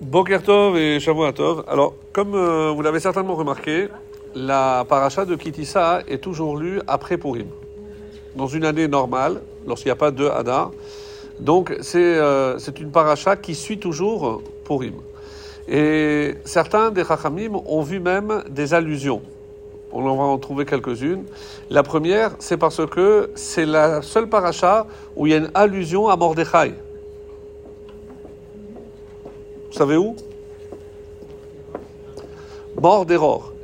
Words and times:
Boker 0.00 0.42
Tov 0.42 0.78
et 0.78 0.98
Shavua 0.98 1.34
Tov. 1.34 1.62
Alors, 1.68 1.94
comme 2.12 2.34
euh, 2.34 2.72
vous 2.74 2.80
l'avez 2.80 3.00
certainement 3.00 3.34
remarqué, 3.34 3.88
la 4.34 4.86
paracha 4.88 5.26
de 5.26 5.36
Kitissa 5.36 6.00
est 6.08 6.22
toujours 6.22 6.56
lue 6.56 6.80
après 6.86 7.18
Purim. 7.18 7.48
Dans 8.34 8.46
une 8.46 8.64
année 8.64 8.88
normale, 8.88 9.42
lorsqu'il 9.66 9.88
n'y 9.88 9.92
a 9.92 9.96
pas 9.96 10.10
de 10.10 10.26
Hadar. 10.26 10.70
Donc, 11.38 11.76
c'est 11.82 11.98
euh, 11.98 12.58
c'est 12.58 12.80
une 12.80 12.90
paracha 12.90 13.36
qui 13.36 13.54
suit 13.54 13.78
toujours 13.78 14.40
Purim. 14.64 14.94
Et 15.68 16.36
certains 16.46 16.90
des 16.90 17.04
Chachamim 17.04 17.60
ont 17.66 17.82
vu 17.82 18.00
même 18.00 18.42
des 18.48 18.72
allusions. 18.72 19.20
On 19.92 20.06
en 20.06 20.16
va 20.16 20.24
en 20.24 20.38
trouver 20.38 20.64
quelques-unes. 20.64 21.24
La 21.68 21.82
première, 21.82 22.30
c'est 22.38 22.56
parce 22.56 22.86
que 22.86 23.30
c'est 23.34 23.66
la 23.66 24.00
seule 24.00 24.30
paracha 24.30 24.86
où 25.14 25.26
il 25.26 25.32
y 25.32 25.34
a 25.34 25.38
une 25.38 25.50
allusion 25.52 26.08
à 26.08 26.16
Mordechai. 26.16 26.72
Vous 29.70 29.76
savez 29.76 29.96
où? 29.96 30.16
Mort 32.80 33.06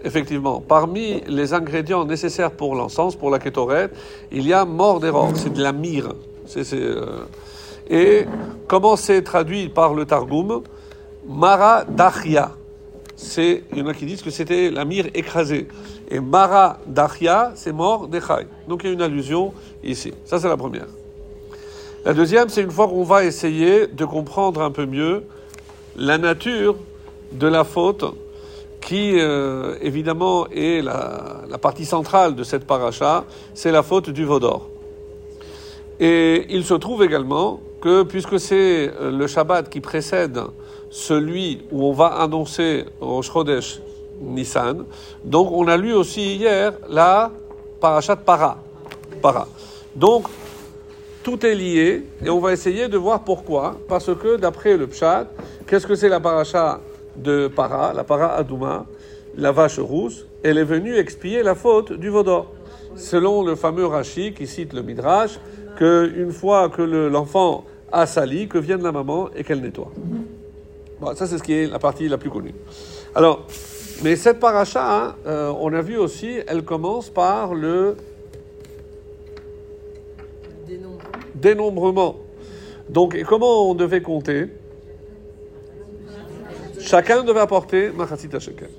effectivement. 0.05 0.60
Parmi 0.60 1.23
les 1.27 1.52
ingrédients 1.52 2.05
nécessaires 2.05 2.52
pour 2.52 2.74
l'encens, 2.74 3.16
pour 3.16 3.30
la 3.30 3.38
kétorette, 3.38 3.92
il 4.30 4.47
y 4.47 4.52
a 4.52 4.64
mort 4.64 5.00
c'est 5.34 5.52
de 5.52 5.62
la 5.62 5.73
myrrhe. 5.73 6.14
Euh, 6.56 7.24
Et 7.91 8.24
comment 8.69 8.97
c'est 8.97 9.23
traduit 9.23 9.69
par 9.69 9.95
le 9.95 10.05
Targum? 10.05 10.62
Mara 11.28 11.84
Dachia. 11.84 12.52
Il 13.36 13.62
y 13.75 13.83
en 13.83 13.86
a 13.86 13.95
qui 13.95 14.06
disent 14.06 14.23
que 14.23 14.30
c'était 14.30 14.70
la 14.70 14.84
myrrhe 14.84 15.11
écrasée. 15.14 15.66
Et 16.09 16.20
Mara 16.20 16.78
Dachia, 16.86 17.52
c'est 17.56 17.73
mort 17.73 18.06
d'Echai. 18.06 18.47
Donc 18.69 18.83
il 18.84 18.88
y 18.88 18.91
a 18.91 18.92
une 18.92 19.02
allusion 19.02 19.52
ici. 19.83 20.12
Ça, 20.25 20.38
c'est 20.38 20.48
la 20.48 20.56
première. 20.56 20.86
La 22.05 22.14
deuxième, 22.14 22.48
c'est 22.48 22.62
une 22.62 22.70
fois 22.70 22.86
qu'on 22.86 23.02
va 23.02 23.25
essayer 23.25 23.88
de 23.88 24.05
comprendre 24.05 24.61
un 24.61 24.70
peu 24.70 24.86
mieux 24.86 25.25
la 25.96 26.18
nature 26.18 26.77
de 27.32 27.46
la 27.46 27.64
faute 27.64 28.05
qui, 28.80 29.19
euh, 29.19 29.77
évidemment, 29.80 30.47
est 30.48 30.83
la, 30.83 31.58
partie 31.61 31.84
centrale 31.86 32.34
de 32.34 32.44
cette 32.44 32.66
paracha, 32.66 33.25
c'est 33.55 33.72
la 33.72 33.83
faute 33.83 34.11
du 34.11 34.24
Vaudor. 34.24 34.69
Et 35.98 36.47
il 36.50 36.64
se 36.64 36.74
trouve 36.74 37.02
également 37.02 37.61
que, 37.80 38.02
puisque 38.02 38.39
c'est 38.39 38.92
euh, 39.00 39.11
le 39.11 39.27
Shabbat 39.27 39.69
qui 39.69 39.80
précède 39.80 40.41
celui 40.91 41.62
où 41.72 41.84
on 41.84 41.92
va 41.92 42.06
annoncer 42.06 42.84
Rosh 43.00 43.33
Chodesh 43.33 43.80
Nissan, 44.20 44.84
donc 45.24 45.50
on 45.50 45.67
a 45.67 45.77
lu 45.77 45.92
aussi 45.92 46.36
hier 46.36 46.74
la 46.89 47.33
paracha 47.80 48.14
de 48.14 48.20
Para. 48.20 48.58
Para. 49.20 49.48
Donc, 49.94 50.27
tout 51.27 51.44
est 51.44 51.56
lié 51.56 52.05
et 52.24 52.30
on 52.30 52.38
va 52.38 52.52
essayer 52.52 52.86
de 52.86 52.96
voir 52.96 53.24
pourquoi. 53.24 53.77
Parce 53.88 54.14
que 54.14 54.36
d'après 54.36 54.77
le 54.77 54.86
Pshat, 54.86 55.27
qu'est-ce 55.66 55.84
que 55.84 55.96
c'est 55.96 56.08
la 56.08 56.20
paracha 56.20 56.78
de 57.16 57.48
Para, 57.48 57.92
la 57.92 58.05
para 58.05 58.36
Adouma, 58.36 58.86
la 59.36 59.50
vache 59.50 59.80
rousse? 59.80 60.24
Elle 60.44 60.56
est 60.56 60.64
venue 60.77 60.96
expier 60.96 61.42
la 61.42 61.56
faute 61.56 61.92
du 61.92 62.10
Vaudor. 62.10 62.52
Selon 62.94 63.44
le 63.44 63.56
fameux 63.56 63.86
Rashi 63.86 64.34
qui 64.34 64.46
cite 64.46 64.72
le 64.72 64.83
Midrash, 64.83 65.41
qu'une 65.77 66.30
fois 66.30 66.68
que 66.68 66.83
le- 66.83 67.08
l'enfant 67.08 67.64
a 67.90 68.06
sali, 68.06 68.46
que 68.46 68.58
vienne 68.58 68.84
la 68.84 68.92
maman 68.92 69.28
et 69.34 69.42
qu'elle 69.42 69.61
nettoie. 69.62 69.90
Bon, 71.00 71.12
ça 71.16 71.27
c'est 71.27 71.38
ce 71.38 71.42
qui 71.42 71.55
est 71.55 71.66
la 71.66 71.80
partie 71.80 72.08
la 72.08 72.18
plus 72.18 72.30
connue. 72.30 72.55
Alors, 73.16 73.46
mais 74.05 74.14
cette 74.14 74.38
paracha, 74.38 74.84
hein, 74.96 75.14
euh, 75.27 75.52
on 75.58 75.72
a 75.72 75.83
vu 75.83 75.96
aussi, 75.96 76.38
elle 76.46 76.62
commence 76.62 77.11
par 77.11 77.52
le 77.52 77.96
dénombrement. 81.47 82.16
Donc, 82.89 83.16
comment 83.28 83.70
on 83.70 83.75
devait 83.75 84.02
compter? 84.02 84.48
Chacun 86.80 87.22
devait 87.22 87.41
apporter 87.41 87.91
Machatzit 87.91 88.34
à 88.34 88.41
shekel. 88.41 88.70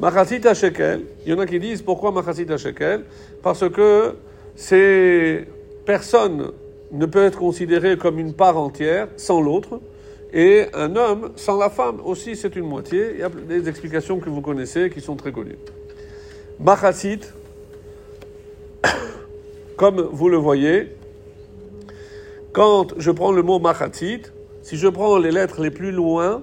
Machatzit 0.00 0.46
à 0.46 0.54
shekel, 0.54 1.02
il 1.24 1.32
y 1.32 1.34
en 1.34 1.38
a 1.38 1.46
qui 1.46 1.58
disent 1.58 1.82
pourquoi 1.82 2.10
Machatzit 2.12 2.50
à 2.52 2.56
shekel 2.56 3.04
Parce 3.42 3.68
que 3.68 4.14
c'est 4.56 5.46
personne 5.84 6.52
ne 6.90 7.06
peut 7.06 7.24
être 7.24 7.38
considéré 7.38 7.96
comme 7.96 8.18
une 8.18 8.34
part 8.34 8.58
entière 8.58 9.08
sans 9.16 9.40
l'autre. 9.40 9.80
Et 10.32 10.66
un 10.74 10.94
homme 10.96 11.30
sans 11.36 11.58
la 11.58 11.70
femme 11.70 12.00
aussi, 12.04 12.36
c'est 12.36 12.54
une 12.56 12.66
moitié. 12.66 13.12
Il 13.14 13.20
y 13.20 13.22
a 13.22 13.30
des 13.30 13.68
explications 13.68 14.18
que 14.18 14.28
vous 14.28 14.42
connaissez 14.42 14.90
qui 14.90 15.00
sont 15.00 15.16
très 15.16 15.32
connues. 15.32 15.58
Machatzit, 16.60 17.20
comme 19.76 20.00
vous 20.00 20.28
le 20.28 20.36
voyez, 20.36 20.97
quand 22.52 22.94
je 22.98 23.10
prends 23.10 23.32
le 23.32 23.42
mot 23.42 23.58
machatzit, 23.58 24.22
si 24.62 24.76
je 24.76 24.88
prends 24.88 25.18
les 25.18 25.30
lettres 25.30 25.60
les 25.62 25.70
plus 25.70 25.92
loin, 25.92 26.42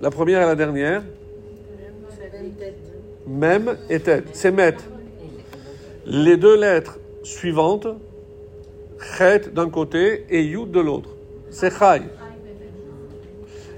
la 0.00 0.10
première 0.10 0.42
et 0.42 0.46
la 0.46 0.54
dernière, 0.54 1.02
même 3.26 3.76
et 3.90 4.00
tête, 4.00 4.24
c'est 4.32 4.50
met. 4.50 4.76
Les 6.06 6.36
deux 6.36 6.58
lettres 6.58 6.98
suivantes, 7.22 7.88
chet 9.16 9.52
d'un 9.52 9.68
côté 9.68 10.24
et 10.30 10.42
yud 10.42 10.70
de 10.70 10.80
l'autre, 10.80 11.10
c'est 11.50 11.70
chai. 11.70 12.02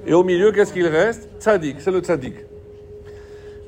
Et 0.07 0.15
au 0.15 0.25
milieu, 0.25 0.51
qu'est-ce 0.53 0.73
qu'il 0.73 0.87
reste? 0.87 1.29
Tzadik, 1.41 1.81
c'est 1.81 1.91
le 1.91 2.01
tzadik. 2.01 2.35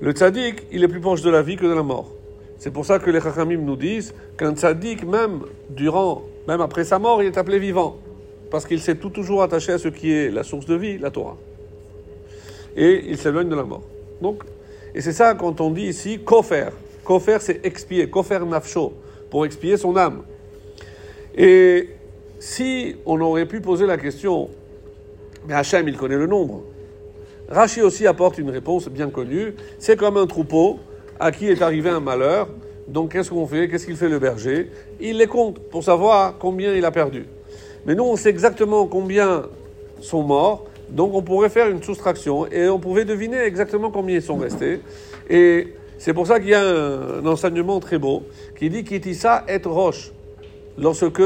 Le 0.01 0.13
tzadik, 0.13 0.67
il 0.73 0.83
est 0.83 0.89
plus 0.89 1.01
proche 1.01 1.23
de 1.23 1.31
la 1.31 1.43
vie 1.43 1.57
que 1.57 1.67
de 1.67 1.75
la 1.75 1.83
mort. 1.83 2.11
C'est 2.59 2.71
pour 2.71 2.87
ça 2.87 2.99
que 2.99 3.11
les 3.11 3.21
chachamim 3.21 3.59
nous 3.59 3.77
disent 3.77 4.15
qu'un 4.37 4.55
tzadik, 4.55 5.05
même 5.05 5.41
durant, 5.69 6.23
même 6.49 6.61
après 6.61 6.85
sa 6.85 6.99
mort, 6.99 7.23
il 7.23 7.27
est 7.27 7.39
appelé 7.39 7.59
vivant. 7.59 7.99
Parce 8.51 8.67
qu'il 8.67 8.81
s'est 8.81 8.97
tout 8.97 9.11
toujours 9.11 9.43
attaché 9.43 9.73
à 9.73 9.79
ce 9.79 9.89
qui 9.89 10.13
est 10.13 10.31
la 10.31 10.43
source 10.43 10.67
de 10.67 10.75
vie, 10.75 10.99
la 10.99 11.11
Torah. 11.11 11.37
Et 12.77 13.05
il 13.09 13.17
s'éloigne 13.17 13.49
de 13.49 13.55
la 13.55 13.65
mort. 13.65 13.83
Donc, 14.21 14.43
et 14.95 15.01
c'est 15.01 15.13
ça 15.13 15.35
quand 15.35 15.61
on 15.61 15.71
dit 15.71 15.87
ici 15.87 16.19
kofer. 16.19 16.69
Kofer, 17.05 17.39
c'est 17.41 17.65
expier. 17.65 18.09
Kofer 18.09 18.41
nafsho, 18.45 18.93
pour 19.31 19.47
expier 19.47 19.77
son 19.77 19.97
âme. 19.97 20.23
Et 21.35 21.89
si 22.39 22.97
on 23.07 23.21
aurait 23.21 23.47
pu 23.47 23.61
poser 23.61 23.87
la 23.87 23.97
question, 23.97 24.51
mais 25.47 25.55
Hachem, 25.55 25.89
il 25.89 25.97
connaît 25.97 26.17
le 26.17 26.27
nombre. 26.27 26.63
Rachi 27.49 27.83
aussi 27.83 28.07
apporte 28.07 28.39
une 28.39 28.51
réponse 28.51 28.89
bien 28.89 29.11
connue. 29.11 29.55
C'est 29.79 29.97
comme 29.97 30.17
un 30.17 30.27
troupeau 30.27 30.79
à 31.19 31.33
qui 31.33 31.49
est 31.49 31.63
arrivé 31.63 31.91
un 31.91 32.01
malheur. 32.01 32.49
Donc 32.89 33.13
qu'est-ce 33.13 33.31
qu'on 33.31 33.47
fait? 33.47 33.69
Qu'est-ce 33.69 33.87
qu'il 33.87 33.97
fait 33.97 34.09
le 34.09 34.19
berger? 34.19 34.71
Il 35.01 35.19
les 35.19 35.27
compte 35.27 35.59
pour 35.59 35.85
savoir 35.85 36.37
combien 36.39 36.75
il 36.75 36.85
a 36.85 36.91
perdu. 36.91 37.27
Mais 37.87 37.95
nous, 37.95 38.05
on 38.05 38.17
sait 38.17 38.31
exactement 38.31 38.87
combien 38.87 39.45
sont 40.01 40.23
morts. 40.23 40.67
Donc 40.91 41.15
on 41.15 41.23
pourrait 41.23 41.49
faire 41.49 41.69
une 41.69 41.83
soustraction 41.83 42.47
et 42.47 42.69
on 42.69 42.79
pouvait 42.79 43.05
deviner 43.05 43.39
exactement 43.39 43.91
combien 43.91 44.17
ils 44.17 44.23
sont 44.23 44.37
restés. 44.37 44.81
Et 45.31 45.75
c'est 45.97 46.13
pour 46.13 46.27
ça 46.27 46.41
qu'il 46.41 46.51
y 46.51 46.55
a 46.55 46.61
un, 46.61 47.21
un 47.21 47.27
enseignement 47.27 47.81
très 47.81 47.99
beau 47.99 48.25
qui 48.59 48.69
dit 48.69 48.85
Kitissa 48.85 49.45
et 49.49 49.61
roche. 49.65 50.13
Lorsque 50.77 51.23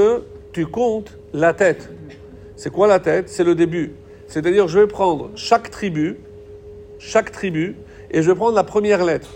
tu 0.53 0.67
comptes 0.67 1.17
la 1.33 1.53
tête. 1.53 1.91
C'est 2.57 2.71
quoi 2.71 2.87
la 2.87 3.01
tête? 3.01 3.29
C'est 3.29 3.45
le 3.45 3.55
début. 3.55 3.93
C'est-à-dire, 4.27 4.69
je 4.69 4.79
vais 4.79 4.87
prendre 4.87 5.31
chaque 5.35 5.71
tribu, 5.71 6.17
chaque 6.99 7.31
tribu, 7.31 7.77
et 8.11 8.23
je 8.23 8.31
vais 8.31 8.35
prendre 8.35 8.55
la 8.57 8.65
première 8.65 9.05
lettre. 9.05 9.29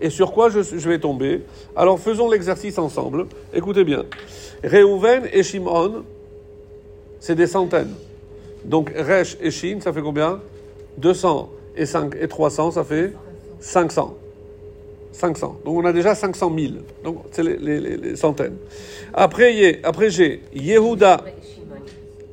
Et 0.00 0.10
sur 0.10 0.32
quoi 0.32 0.48
je, 0.50 0.60
je 0.62 0.88
vais 0.88 0.98
tomber 0.98 1.42
Alors, 1.76 1.98
faisons 1.98 2.30
l'exercice 2.30 2.78
ensemble. 2.78 3.26
Écoutez 3.52 3.84
bien. 3.84 4.04
Réhouven 4.62 5.24
et 5.32 5.42
Shimon, 5.42 6.04
c'est 7.20 7.34
des 7.34 7.46
centaines. 7.46 7.94
Donc, 8.64 8.92
Resh 8.96 9.36
et 9.40 9.50
Shin, 9.50 9.78
ça 9.80 9.92
fait 9.92 10.02
combien? 10.02 10.40
200 10.98 11.50
et, 11.76 11.86
5, 11.86 12.14
et 12.20 12.28
300, 12.28 12.72
ça 12.72 12.84
fait 12.84 13.12
500. 13.60 14.14
500. 15.12 15.60
Donc, 15.64 15.78
on 15.78 15.84
a 15.84 15.92
déjà 15.92 16.14
500 16.14 16.52
000. 16.56 16.72
Donc, 17.02 17.18
c'est 17.32 17.42
les, 17.42 17.56
les- 17.56 17.80
les- 17.80 17.96
les 17.96 18.16
centaines. 18.16 18.56
Après, 19.14 19.52
yé- 19.54 19.80
après 19.82 20.10
j'ai 20.10 20.42
Yehuda. 20.54 21.20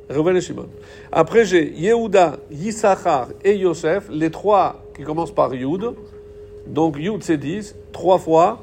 Reuven 0.09 0.35
et 0.37 0.41
Shimon. 0.41 0.67
Après, 1.11 1.45
j'ai 1.45 1.71
Yehuda, 1.73 2.37
Yissachar 2.51 3.29
et 3.43 3.55
Yosef, 3.55 4.03
les 4.11 4.29
trois 4.29 4.83
qui 4.95 5.03
commencent 5.03 5.33
par 5.33 5.53
Yud. 5.55 5.93
Donc, 6.67 6.97
Yud, 6.97 7.23
c'est 7.23 7.37
10. 7.37 7.75
3 7.91 8.17
fois 8.19 8.59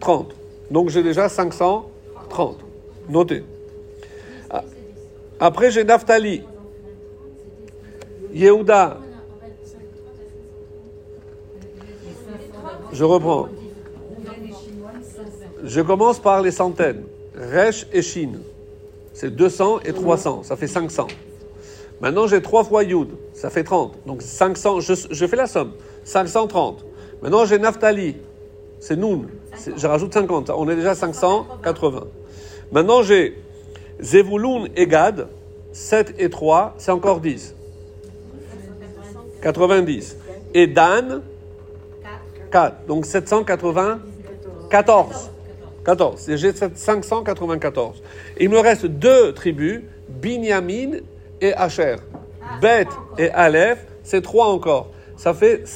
30. 0.00 0.34
Donc, 0.70 0.88
j'ai 0.90 1.02
déjà 1.02 1.28
530. 1.28 2.58
Notez. 3.08 3.44
Après, 5.38 5.70
j'ai 5.70 5.84
Naphtali. 5.84 6.42
Yehuda. 8.32 8.98
Je 12.92 13.04
reprends. 13.04 13.48
Je 15.64 15.80
commence 15.80 16.18
par 16.18 16.42
les 16.42 16.50
centaines. 16.50 17.04
Resh 17.34 17.86
et 17.92 18.02
Shin. 18.02 18.32
C'est 19.14 19.34
200 19.34 19.80
et 19.84 19.92
300, 19.92 20.42
ça 20.44 20.56
fait 20.56 20.66
500. 20.66 21.06
Maintenant, 22.00 22.26
j'ai 22.26 22.40
3 22.40 22.64
fois 22.64 22.84
Yud, 22.84 23.08
ça 23.34 23.50
fait 23.50 23.64
30. 23.64 23.98
Donc 24.06 24.22
500, 24.22 24.80
je, 24.80 24.94
je 25.10 25.26
fais 25.26 25.36
la 25.36 25.46
somme. 25.46 25.72
530. 26.04 26.84
Maintenant, 27.22 27.44
j'ai 27.44 27.58
Naphtali, 27.58 28.16
c'est 28.78 28.96
Noun. 28.96 29.28
Je 29.76 29.86
rajoute 29.86 30.14
50, 30.14 30.50
on 30.50 30.68
est 30.68 30.76
déjà 30.76 30.94
580. 30.94 32.04
Maintenant, 32.72 33.02
j'ai 33.02 33.36
Zevulun 34.00 34.66
et 34.76 34.86
Gad, 34.86 35.28
7 35.72 36.14
et 36.18 36.30
3, 36.30 36.74
c'est 36.78 36.90
encore 36.90 37.20
10. 37.20 37.54
90. 39.42 40.16
Et 40.54 40.66
Dan 40.66 41.22
4. 42.50 42.86
Donc 42.86 43.06
794. 43.06 45.30
14. 45.84 46.28
Et 46.28 46.36
j'ai 46.36 46.52
594. 46.52 48.02
Il 48.38 48.50
me 48.50 48.58
reste 48.58 48.86
deux 48.86 49.32
tribus, 49.32 49.82
Binyamin 50.08 50.98
et 51.40 51.54
Asher. 51.54 51.96
Bet 52.60 52.86
et 53.18 53.30
Aleph, 53.30 53.78
c'est 54.02 54.22
trois 54.22 54.46
encore. 54.46 54.90
Ça 55.16 55.34
fait 55.34 55.66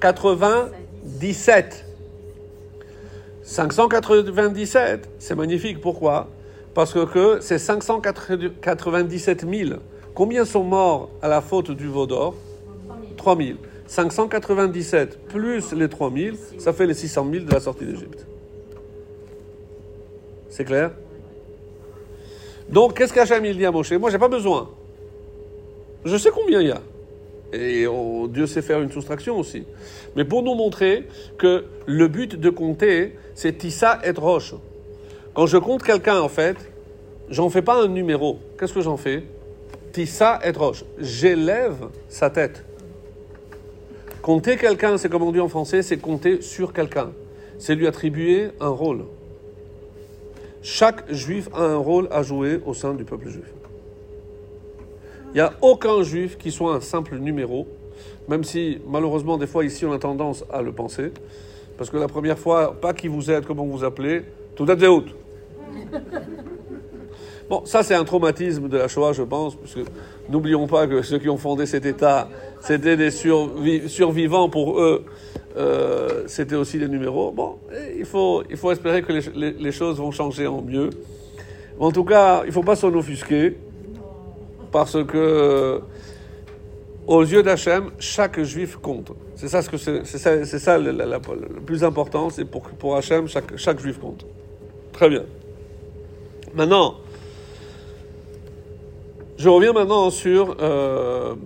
597. 0.00 1.84
597, 3.42 5.08
c'est 5.18 5.34
magnifique. 5.34 5.80
Pourquoi? 5.80 6.28
Parce 6.74 6.92
que, 6.92 7.04
que 7.04 7.40
c'est 7.40 7.58
597 7.58 9.46
000. 9.48 9.80
Combien 10.14 10.44
sont 10.44 10.64
morts 10.64 11.10
à 11.22 11.28
la 11.28 11.40
faute 11.40 11.70
du 11.70 11.86
veau 11.88 12.06
d'or? 12.06 12.34
3000. 13.16 13.56
597 13.86 15.26
plus 15.28 15.72
les 15.72 15.88
3000, 15.88 16.36
ça 16.58 16.72
fait 16.72 16.86
les 16.86 16.94
600 16.94 17.26
000 17.30 17.44
de 17.44 17.52
la 17.52 17.60
sortie 17.60 17.84
d'Égypte. 17.84 18.26
C'est 20.48 20.64
clair? 20.64 20.92
Donc, 22.68 22.96
qu'est-ce 22.96 23.12
qu'Hachem 23.12 23.44
il 23.44 23.56
dit 23.56 23.66
à 23.66 23.70
Moshe? 23.70 23.92
Moi, 23.92 24.10
j'ai 24.10 24.18
pas 24.18 24.28
besoin. 24.28 24.70
Je 26.04 26.16
sais 26.16 26.30
combien 26.30 26.60
il 26.60 26.68
y 26.68 26.70
a. 26.70 26.80
Et 27.54 27.86
oh, 27.86 28.26
Dieu 28.28 28.46
sait 28.46 28.62
faire 28.62 28.80
une 28.80 28.90
soustraction 28.90 29.38
aussi. 29.38 29.64
Mais 30.16 30.24
pour 30.24 30.42
nous 30.42 30.54
montrer 30.54 31.06
que 31.38 31.64
le 31.86 32.08
but 32.08 32.34
de 32.34 32.50
compter, 32.50 33.16
c'est 33.34 33.58
Tissa 33.58 34.00
et 34.04 34.10
Roche. 34.10 34.54
Quand 35.34 35.46
je 35.46 35.56
compte 35.58 35.82
quelqu'un, 35.82 36.20
en 36.20 36.28
fait, 36.28 36.56
j'en 37.28 37.48
fais 37.50 37.62
pas 37.62 37.80
un 37.82 37.88
numéro. 37.88 38.38
Qu'est-ce 38.58 38.72
que 38.72 38.80
j'en 38.80 38.96
fais? 38.96 39.22
Tissa 39.92 40.40
et 40.44 40.50
Roche. 40.50 40.84
J'élève 40.98 41.88
sa 42.08 42.28
tête. 42.28 42.64
Compter 44.20 44.56
quelqu'un, 44.56 44.98
c'est 44.98 45.08
comme 45.08 45.22
on 45.22 45.32
dit 45.32 45.40
en 45.40 45.48
français, 45.48 45.82
c'est 45.82 45.98
compter 45.98 46.40
sur 46.40 46.72
quelqu'un. 46.72 47.12
C'est 47.58 47.76
lui 47.76 47.86
attribuer 47.86 48.48
un 48.60 48.68
rôle. 48.68 49.04
Chaque 50.62 51.12
juif 51.12 51.48
a 51.54 51.62
un 51.62 51.76
rôle 51.76 52.08
à 52.10 52.22
jouer 52.22 52.58
au 52.66 52.74
sein 52.74 52.94
du 52.94 53.04
peuple 53.04 53.28
juif. 53.28 53.52
Il 55.34 55.38
n'y 55.38 55.40
a 55.40 55.52
aucun 55.62 56.02
juif 56.04 56.38
qui 56.38 56.52
soit 56.52 56.76
un 56.76 56.80
simple 56.80 57.16
numéro, 57.16 57.66
même 58.28 58.44
si 58.44 58.78
malheureusement 58.86 59.36
des 59.36 59.48
fois 59.48 59.64
ici 59.64 59.84
on 59.84 59.92
a 59.92 59.98
tendance 59.98 60.44
à 60.52 60.62
le 60.62 60.70
penser. 60.70 61.10
Parce 61.76 61.90
que 61.90 61.96
la 61.96 62.06
première 62.06 62.38
fois, 62.38 62.80
pas 62.80 62.94
qui 62.94 63.08
vous 63.08 63.32
êtes, 63.32 63.44
comment 63.44 63.64
vous 63.64 63.82
appelez, 63.82 64.22
tout 64.54 64.70
est 64.70 64.86
haute. 64.86 65.14
Bon, 67.50 67.62
ça 67.66 67.82
c'est 67.82 67.94
un 67.94 68.04
traumatisme 68.04 68.68
de 68.68 68.78
la 68.78 68.88
Shoah, 68.88 69.12
je 69.12 69.22
pense, 69.22 69.54
parce 69.54 69.74
que 69.74 69.80
n'oublions 70.30 70.66
pas 70.66 70.86
que 70.86 71.02
ceux 71.02 71.18
qui 71.18 71.28
ont 71.28 71.36
fondé 71.36 71.66
cet 71.66 71.84
État, 71.84 72.26
c'était 72.60 72.96
des 72.96 73.10
survivants 73.10 74.48
pour 74.48 74.80
eux, 74.80 75.04
euh, 75.58 76.22
c'était 76.26 76.54
aussi 76.54 76.78
des 76.78 76.88
numéros. 76.88 77.32
Bon, 77.32 77.58
il 77.98 78.06
faut, 78.06 78.42
il 78.48 78.56
faut 78.56 78.72
espérer 78.72 79.02
que 79.02 79.12
les, 79.12 79.72
choses 79.72 79.98
vont 79.98 80.10
changer 80.10 80.46
en 80.46 80.62
mieux. 80.62 80.88
En 81.78 81.92
tout 81.92 82.04
cas, 82.04 82.44
il 82.44 82.46
ne 82.46 82.52
faut 82.52 82.62
pas 82.62 82.76
s'en 82.76 82.94
offusquer, 82.94 83.58
parce 84.74 85.04
que 85.04 85.80
aux 87.06 87.22
yeux 87.22 87.44
d'Hachem, 87.44 87.92
chaque 88.00 88.42
juif 88.42 88.76
compte. 88.76 89.12
C'est 89.36 89.46
ça, 89.46 89.62
ce 89.62 89.70
que 89.70 89.76
c'est, 89.76 90.04
c'est 90.04 90.58
ça 90.58 90.78
le, 90.78 91.60
plus 91.64 91.84
important, 91.84 92.28
c'est 92.28 92.44
pour, 92.44 92.62
pour 92.62 92.96
Hachem, 92.96 93.28
chaque, 93.28 93.56
chaque 93.56 93.78
juif 93.78 94.00
compte. 94.00 94.26
Très 94.92 95.08
bien. 95.08 95.22
Maintenant, 96.56 96.96
je 99.36 99.48
reviens 99.48 99.72
maintenant 99.72 100.10
sur 100.10 100.56
euh, 100.60 101.36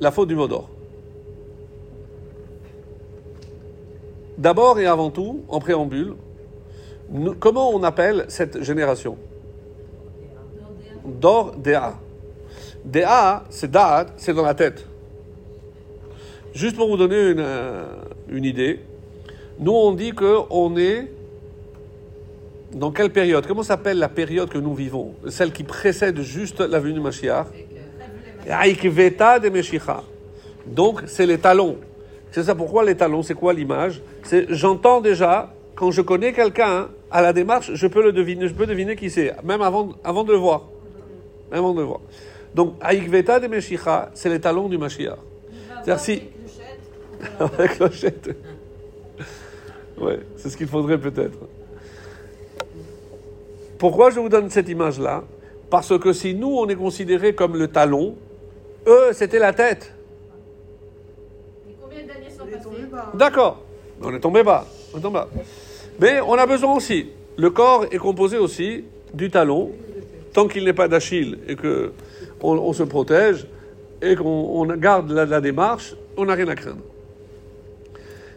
la 0.00 0.10
faute 0.10 0.26
du 0.26 0.34
mot 0.34 0.48
d'or. 0.48 0.68
D'abord 4.38 4.80
et 4.80 4.86
avant 4.86 5.10
tout, 5.10 5.44
en 5.48 5.60
préambule, 5.60 6.14
comment 7.38 7.70
on 7.70 7.84
appelle 7.84 8.24
cette 8.26 8.60
génération? 8.64 9.16
Dor 11.04 11.54
Dea. 11.56 11.94
Dea, 12.84 13.44
c'est 13.50 13.70
Da'at, 13.70 14.06
c'est 14.16 14.34
dans 14.34 14.44
la 14.44 14.54
tête. 14.54 14.86
Juste 16.54 16.76
pour 16.76 16.88
vous 16.88 16.96
donner 16.96 17.30
une, 17.30 17.40
euh, 17.40 17.84
une 18.28 18.44
idée, 18.44 18.80
nous 19.58 19.72
on 19.72 19.92
dit 19.92 20.12
qu'on 20.12 20.76
est 20.76 21.08
dans 22.72 22.90
quelle 22.90 23.10
période? 23.10 23.46
Comment 23.46 23.62
s'appelle 23.62 23.98
la 23.98 24.08
période 24.08 24.48
que 24.48 24.58
nous 24.58 24.74
vivons? 24.74 25.14
Celle 25.28 25.52
qui 25.52 25.64
précède 25.64 26.20
juste 26.20 26.60
la 26.60 26.78
venue 26.78 26.94
du 26.94 27.00
Mashiach? 27.00 27.46
De 28.46 29.50
Donc, 30.66 31.02
c'est 31.06 31.26
les 31.26 31.38
talons. 31.38 31.76
C'est 32.30 32.44
ça 32.44 32.54
pourquoi 32.54 32.84
les 32.84 32.96
talons, 32.96 33.22
c'est 33.22 33.34
quoi 33.34 33.52
l'image? 33.52 34.00
C'est 34.22 34.46
j'entends 34.50 35.00
déjà, 35.00 35.52
quand 35.74 35.90
je 35.90 36.00
connais 36.00 36.32
quelqu'un 36.32 36.88
à 37.10 37.22
la 37.22 37.32
démarche, 37.32 37.72
je 37.74 37.86
peux 37.88 38.02
le 38.02 38.12
deviner, 38.12 38.46
je 38.46 38.54
peux 38.54 38.66
deviner 38.66 38.94
qui 38.94 39.10
c'est, 39.10 39.34
même 39.42 39.62
avant, 39.62 39.90
avant 40.04 40.22
de 40.22 40.32
le 40.32 40.38
voir. 40.38 40.68
Même 41.50 41.58
avant 41.60 41.74
de 41.74 41.80
le 41.80 41.86
voir. 41.86 42.00
Donc, 42.54 42.74
Aikveta 42.80 43.40
de 43.40 43.46
Meshicha, 43.46 44.10
c'est 44.14 44.28
les 44.28 44.40
talons 44.40 44.68
du 44.68 44.78
Mashiach. 44.78 45.18
C'est-à-dire 45.84 46.00
si. 46.00 46.22
Avec 47.38 47.76
clochette. 47.76 48.30
ouais, 49.98 50.20
c'est 50.36 50.50
ce 50.50 50.56
qu'il 50.56 50.66
faudrait 50.66 50.98
peut-être. 50.98 51.38
Pourquoi 53.78 54.10
je 54.10 54.20
vous 54.20 54.28
donne 54.28 54.50
cette 54.50 54.68
image-là? 54.68 55.24
Parce 55.70 55.98
que 55.98 56.12
si 56.12 56.34
nous, 56.34 56.54
on 56.54 56.68
est 56.68 56.76
considéré 56.76 57.34
comme 57.34 57.56
le 57.56 57.68
talon, 57.68 58.16
eux, 58.86 59.12
c'était 59.12 59.38
la 59.38 59.52
tête. 59.52 59.94
combien 61.80 62.00
d'années 62.00 62.30
sont 62.30 62.44
passées 62.44 63.16
D'accord, 63.16 63.62
on 64.02 64.14
est 64.14 64.20
tombé 64.20 64.42
bas. 64.42 64.66
On 64.92 64.98
est 64.98 65.00
tombé 65.00 65.20
bas. 65.20 65.28
Mais 66.00 66.20
on 66.20 66.34
a 66.34 66.46
besoin 66.46 66.74
aussi. 66.74 67.08
Le 67.36 67.50
corps 67.50 67.86
est 67.90 67.98
composé 67.98 68.36
aussi 68.36 68.84
du 69.14 69.30
talon. 69.30 69.70
Tant 70.32 70.46
qu'il 70.46 70.64
n'est 70.64 70.72
pas 70.72 70.88
d'Achille 70.88 71.38
et 71.48 71.56
que 71.56 71.92
on, 72.42 72.72
se 72.72 72.82
protège 72.82 73.46
et 74.02 74.16
qu'on 74.16 74.66
garde 74.76 75.10
la, 75.10 75.40
démarche, 75.40 75.94
on 76.16 76.24
n'a 76.24 76.34
rien 76.34 76.48
à 76.48 76.54
craindre. 76.54 76.82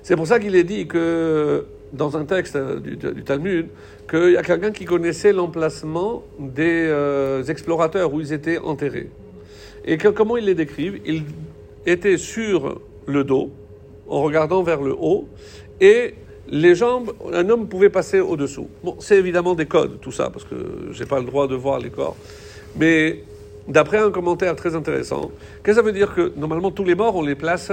C'est 0.01 0.15
pour 0.15 0.27
ça 0.27 0.39
qu'il 0.39 0.55
est 0.55 0.63
dit 0.63 0.87
que 0.87 1.65
dans 1.93 2.17
un 2.17 2.25
texte 2.25 2.57
du 2.57 3.23
Talmud, 3.23 3.67
qu'il 4.09 4.31
y 4.31 4.37
a 4.37 4.43
quelqu'un 4.43 4.71
qui 4.71 4.85
connaissait 4.85 5.31
l'emplacement 5.31 6.23
des 6.39 6.87
euh, 6.87 7.43
explorateurs 7.43 8.13
où 8.13 8.19
ils 8.19 8.33
étaient 8.33 8.57
enterrés. 8.57 9.09
Et 9.85 9.97
comment 9.97 10.37
ils 10.37 10.45
les 10.45 10.55
décrivent? 10.55 10.99
Ils 11.05 11.23
étaient 11.85 12.17
sur 12.17 12.81
le 13.05 13.23
dos, 13.23 13.51
en 14.07 14.21
regardant 14.21 14.63
vers 14.63 14.81
le 14.81 14.93
haut, 14.93 15.27
et 15.79 16.15
les 16.49 16.75
jambes, 16.75 17.13
un 17.33 17.49
homme 17.49 17.67
pouvait 17.67 17.89
passer 17.89 18.19
au-dessous. 18.19 18.67
Bon, 18.83 18.95
c'est 18.99 19.17
évidemment 19.17 19.55
des 19.55 19.65
codes, 19.65 19.99
tout 20.01 20.11
ça, 20.11 20.29
parce 20.29 20.45
que 20.45 20.55
je 20.91 20.99
n'ai 20.99 21.05
pas 21.05 21.19
le 21.19 21.25
droit 21.25 21.47
de 21.47 21.55
voir 21.55 21.79
les 21.79 21.89
corps. 21.89 22.15
Mais 22.77 23.23
d'après 23.67 23.97
un 23.97 24.11
commentaire 24.11 24.55
très 24.55 24.75
intéressant, 24.75 25.31
qu'est-ce 25.63 25.77
que 25.77 25.81
ça 25.81 25.81
veut 25.81 25.93
dire 25.93 26.13
que 26.13 26.33
normalement 26.35 26.71
tous 26.71 26.83
les 26.83 26.95
morts, 26.95 27.15
on 27.15 27.21
les 27.21 27.35
place 27.35 27.71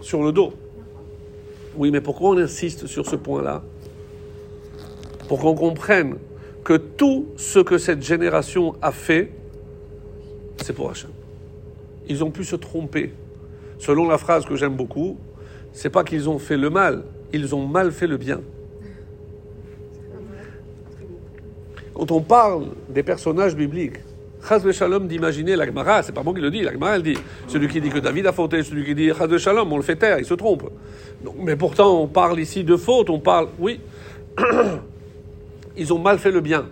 sur 0.00 0.22
le 0.22 0.32
dos? 0.32 0.52
Oui, 1.76 1.90
mais 1.90 2.00
pourquoi 2.00 2.30
on 2.30 2.38
insiste 2.38 2.86
sur 2.86 3.06
ce 3.06 3.16
point-là? 3.16 3.62
Pour 5.28 5.40
qu'on 5.40 5.54
comprenne 5.54 6.16
que 6.64 6.74
tout 6.74 7.26
ce 7.36 7.60
que 7.60 7.78
cette 7.78 8.02
génération 8.02 8.74
a 8.82 8.92
fait, 8.92 9.32
c'est 10.62 10.72
pour 10.72 10.90
Hachem. 10.90 11.10
Ils 12.08 12.24
ont 12.24 12.30
pu 12.30 12.44
se 12.44 12.56
tromper. 12.56 13.12
Selon 13.78 14.08
la 14.08 14.18
phrase 14.18 14.44
que 14.44 14.56
j'aime 14.56 14.74
beaucoup, 14.74 15.18
c'est 15.72 15.90
pas 15.90 16.02
qu'ils 16.02 16.28
ont 16.28 16.38
fait 16.38 16.56
le 16.56 16.70
mal, 16.70 17.04
ils 17.32 17.54
ont 17.54 17.66
mal 17.66 17.92
fait 17.92 18.06
le 18.06 18.16
bien. 18.16 18.40
Quand 21.94 22.10
on 22.10 22.20
parle 22.20 22.68
des 22.88 23.02
personnages 23.02 23.54
bibliques, 23.54 23.98
Chaz 24.46 24.70
Shalom 24.70 25.08
d'imaginer 25.08 25.56
l'Agmara, 25.56 26.02
c'est 26.02 26.12
pas 26.12 26.22
moi 26.22 26.32
qui 26.34 26.40
le 26.40 26.50
dis, 26.50 26.62
l'Agmara 26.62 26.96
elle 26.96 27.02
dit, 27.02 27.16
celui 27.48 27.68
qui 27.68 27.80
dit 27.80 27.90
que 27.90 27.98
David 27.98 28.26
a 28.26 28.32
fauté, 28.32 28.62
celui 28.62 28.84
qui 28.84 28.94
dit 28.94 29.10
Chaz 29.16 29.36
Shalom, 29.38 29.72
on 29.72 29.76
le 29.76 29.82
fait 29.82 29.96
taire, 29.96 30.18
il 30.18 30.24
se 30.24 30.34
trompe. 30.34 30.64
mais 31.38 31.56
pourtant, 31.56 32.00
on 32.00 32.06
parle 32.06 32.38
ici 32.40 32.64
de 32.64 32.76
faute, 32.76 33.10
on 33.10 33.18
parle, 33.18 33.48
oui, 33.58 33.80
ils 35.76 35.92
ont 35.92 35.98
mal 35.98 36.18
fait 36.18 36.30
le 36.30 36.40
bien. 36.40 36.66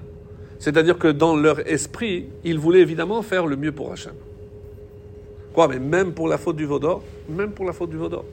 C'est-à-dire 0.59 0.99
que 0.99 1.09
dans 1.09 1.37
leur 1.37 1.67
esprit, 1.69 2.27
ils 2.45 2.59
voulaient 2.59 2.81
évidemment 2.81 3.23
faire 3.23 3.47
le 3.47 3.57
mieux 3.57 3.73
pour 3.73 3.93
Hachem. 3.93 4.15
Quoi, 5.53 5.69
mais 5.69 5.79
même 5.79 6.13
pour 6.13 6.29
la 6.29 6.39
faute 6.39 6.57
du 6.57 6.67
Vaudor 6.67 7.03
Même 7.29 7.53
pour 7.53 7.65
la 7.65 7.73
faute 7.73 7.91
du 7.91 7.97
Vaudor. 7.97 8.25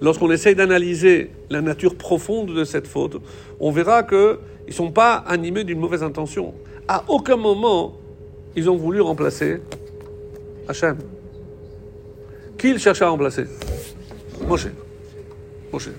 Lorsqu'on 0.00 0.30
essaye 0.30 0.54
d'analyser 0.54 1.30
la 1.48 1.60
nature 1.60 1.94
profonde 1.94 2.52
de 2.52 2.64
cette 2.64 2.86
faute, 2.86 3.20
on 3.60 3.70
verra 3.70 4.02
qu'ils 4.02 4.36
ne 4.66 4.72
sont 4.72 4.90
pas 4.90 5.14
animés 5.14 5.64
d'une 5.64 5.78
mauvaise 5.78 6.02
intention. 6.02 6.54
À 6.88 7.04
aucun 7.08 7.36
moment, 7.36 7.94
ils 8.56 8.68
ont 8.70 8.76
voulu 8.76 9.00
remplacer 9.00 9.60
Hachem. 10.68 10.98
Qui 12.58 12.70
ils 12.70 12.78
cherchaient 12.78 13.04
à 13.04 13.08
remplacer? 13.08 13.44
Moshe. 14.46 14.68
Moshe. 15.72 15.90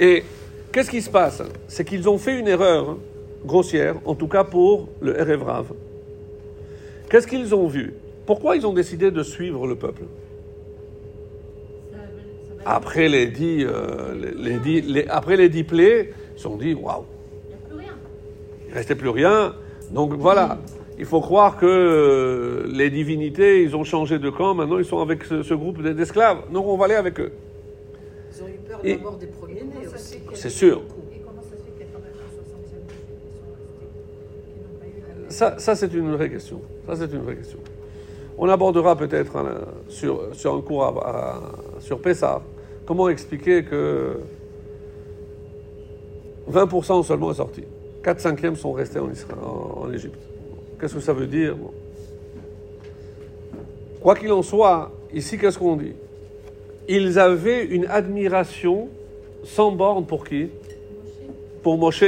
Et 0.00 0.24
qu'est-ce 0.72 0.90
qui 0.90 1.02
se 1.02 1.10
passe? 1.10 1.42
C'est 1.68 1.84
qu'ils 1.84 2.08
ont 2.08 2.18
fait 2.18 2.38
une 2.38 2.48
erreur 2.48 2.96
grossière, 3.44 3.96
en 4.04 4.14
tout 4.14 4.28
cas 4.28 4.44
pour 4.44 4.88
le 5.00 5.18
Erevrav. 5.18 5.66
Qu'est-ce 7.08 7.26
qu'ils 7.26 7.54
ont 7.54 7.66
vu? 7.66 7.94
Pourquoi 8.26 8.56
ils 8.56 8.66
ont 8.66 8.72
décidé 8.72 9.10
de 9.10 9.22
suivre 9.22 9.66
le 9.66 9.74
peuple? 9.74 10.02
Après 12.64 13.08
les 13.08 13.26
dix, 13.26 13.64
euh, 13.64 15.04
après 15.08 15.36
les 15.36 15.48
dix 15.48 15.64
plaies, 15.64 16.12
ils 16.34 16.36
se 16.36 16.42
sont 16.44 16.56
dit 16.56 16.74
waouh, 16.74 17.04
Il 17.72 17.82
il 18.68 18.74
restait 18.74 18.94
plus 18.94 19.08
rien. 19.08 19.54
Donc 19.90 20.12
voilà, 20.12 20.58
il 21.00 21.06
faut 21.06 21.20
croire 21.22 21.56
que 21.56 21.64
euh, 21.66 22.66
les 22.70 22.90
divinités, 22.90 23.62
ils 23.62 23.74
ont 23.74 23.84
changé 23.84 24.18
de 24.18 24.28
camp. 24.30 24.54
Maintenant, 24.54 24.78
ils 24.78 24.84
sont 24.84 25.00
avec 25.00 25.24
ce, 25.24 25.42
ce 25.42 25.54
groupe 25.54 25.82
d'esclaves. 25.82 26.38
Donc 26.52 26.66
on 26.66 26.76
va 26.76 26.84
aller 26.84 26.94
avec 26.94 27.18
eux. 27.18 27.32
Ils 28.36 28.42
ont 28.42 28.46
eu 28.48 28.52
peur 28.68 28.80
de 28.82 28.86
Et- 28.88 28.96
la 28.96 29.02
mort 29.02 29.16
des 29.16 29.26
premiers-nés 29.26 29.86
aussi. 29.94 30.18
C'est 30.34 30.50
sûr. 30.50 30.82
Et 31.12 31.18
comment 31.26 31.40
ça 31.42 31.56
se 31.56 31.62
fait 31.64 31.70
qu'il 31.72 31.86
y 31.86 31.88
a 31.88 31.92
quand 31.92 32.00
même 32.00 32.12
un 32.14 32.28
60e 32.36 32.86
qui 32.86 33.38
sont 33.38 33.50
restés, 33.50 33.88
qui 34.52 34.60
n'ont 34.60 34.78
pas 34.78 34.86
eu 34.86 35.24
la 35.26 35.30
Ça, 35.30 35.58
ça, 35.58 35.74
c'est 35.74 35.92
une 35.94 36.12
vraie 36.12 36.28
question. 36.30 36.60
Ça, 36.86 36.96
c'est 36.96 37.12
une 37.12 37.22
vraie 37.22 37.36
question. 37.36 37.58
On 38.36 38.48
abordera 38.48 38.94
peut-être 38.96 39.36
hein, 39.36 39.48
sur, 39.88 40.34
sur 40.34 40.54
un 40.54 40.60
cours 40.60 40.84
à- 40.84 41.08
à- 41.08 41.40
sur 41.80 41.98
Pessah 42.00 42.42
comment 42.86 43.08
expliquer 43.08 43.64
que 43.64 44.18
20% 46.50 47.02
seulement 47.04 47.30
est 47.30 47.34
sorti. 47.34 47.64
4 48.02 48.20
cinquièmes 48.20 48.56
sont 48.56 48.72
restés 48.72 48.98
en, 48.98 49.10
Israël, 49.10 49.38
en, 49.42 49.82
en 49.86 49.92
Égypte. 49.92 50.18
Qu'est-ce 50.80 50.94
que 50.94 51.00
ça 51.00 51.12
veut 51.12 51.26
dire. 51.26 51.56
Quoi 54.00 54.14
qu'il 54.16 54.32
en 54.32 54.42
soit, 54.42 54.90
ici, 55.12 55.36
qu'est-ce 55.36 55.58
qu'on 55.58 55.76
dit? 55.76 55.92
Ils 56.88 57.18
avaient 57.18 57.64
une 57.66 57.86
admiration 57.86 58.88
sans 59.44 59.72
borne 59.72 60.06
pour 60.06 60.24
qui? 60.26 60.48
Pour 61.62 61.76
Moshe. 61.76 62.04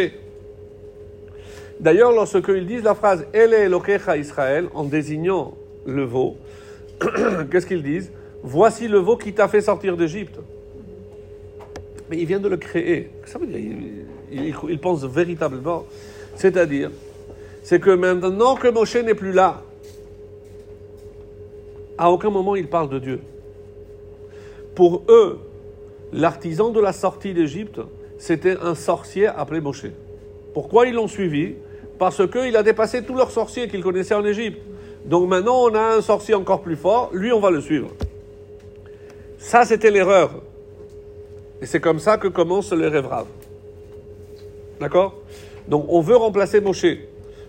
D'ailleurs, 1.79 2.13
lorsque 2.13 2.49
ils 2.49 2.67
disent 2.67 2.83
la 2.85 2.95
phrase 2.95 3.27
est 3.35 3.51
Elokecha 3.51 4.17
Israël, 4.17 4.69
en 4.75 4.85
désignant 4.85 5.55
le 5.85 6.05
veau, 6.05 6.37
qu'est-ce 7.51 7.67
qu'ils 7.67 7.83
disent? 7.83 8.11
Voici 8.43 8.89
le 8.89 8.99
veau 8.99 9.17
qui 9.17 9.33
t'a 9.35 9.49
fait 9.49 9.61
sortir 9.61 9.97
d'Égypte. 9.97 10.39
Mais 12.09 12.19
il 12.19 12.27
vient 12.27 12.41
de 12.41 12.49
le 12.49 12.57
créer. 12.57 13.11
Ça 13.27 13.39
veut 13.39 13.47
dire, 13.47 13.59
il, 13.59 14.07
il- 14.49 14.55
il 14.71 14.79
pense 14.79 15.05
véritablement. 15.05 15.85
C'est-à-dire, 16.37 16.91
c'est 17.63 17.81
que 17.81 17.91
maintenant 17.91 18.57
que 18.57 18.69
Moshe 18.69 18.97
n'est 18.97 19.15
plus 19.15 19.33
là, 19.33 19.63
à 21.99 22.11
aucun 22.11 22.31
moment 22.31 22.57
il 22.57 22.69
parle 22.69 22.89
de 22.89 22.99
Dieu. 22.99 23.21
Pour 24.75 25.03
eux, 25.09 25.39
l'artisan 26.13 26.71
de 26.71 26.81
la 26.81 26.93
sortie 26.93 27.35
d'Égypte, 27.35 27.81
c'était 28.19 28.57
un 28.63 28.75
sorcier 28.75 29.27
appelé 29.27 29.61
Moshe. 29.61 29.87
Pourquoi 30.55 30.87
ils 30.87 30.95
l'ont 30.95 31.09
suivi? 31.09 31.55
Parce 31.99 32.27
qu'il 32.29 32.57
a 32.57 32.63
dépassé 32.63 33.03
tous 33.03 33.15
leurs 33.15 33.31
sorciers 33.31 33.69
qu'ils 33.69 33.83
connaissaient 33.83 34.15
en 34.15 34.25
Égypte. 34.25 34.61
Donc 35.05 35.29
maintenant, 35.29 35.65
on 35.65 35.75
a 35.75 35.97
un 35.97 36.01
sorcier 36.01 36.35
encore 36.35 36.63
plus 36.63 36.77
fort, 36.77 37.11
lui, 37.13 37.33
on 37.33 37.41
va 37.41 37.51
le 37.51 37.61
suivre. 37.61 37.91
Ça, 39.39 39.65
c'était 39.65 39.91
l'erreur. 39.91 40.31
Et 41.61 41.67
c'est 41.67 41.81
comme 41.81 41.99
ça 41.99 42.17
que 42.19 42.29
commence 42.29 42.73
le 42.73 42.89
rêve 42.89 43.07
rave. 43.07 43.27
D'accord? 44.81 45.15
Donc 45.69 45.87
on 45.89 46.01
veut 46.01 46.17
remplacer 46.17 46.61
Moshe. 46.61 46.87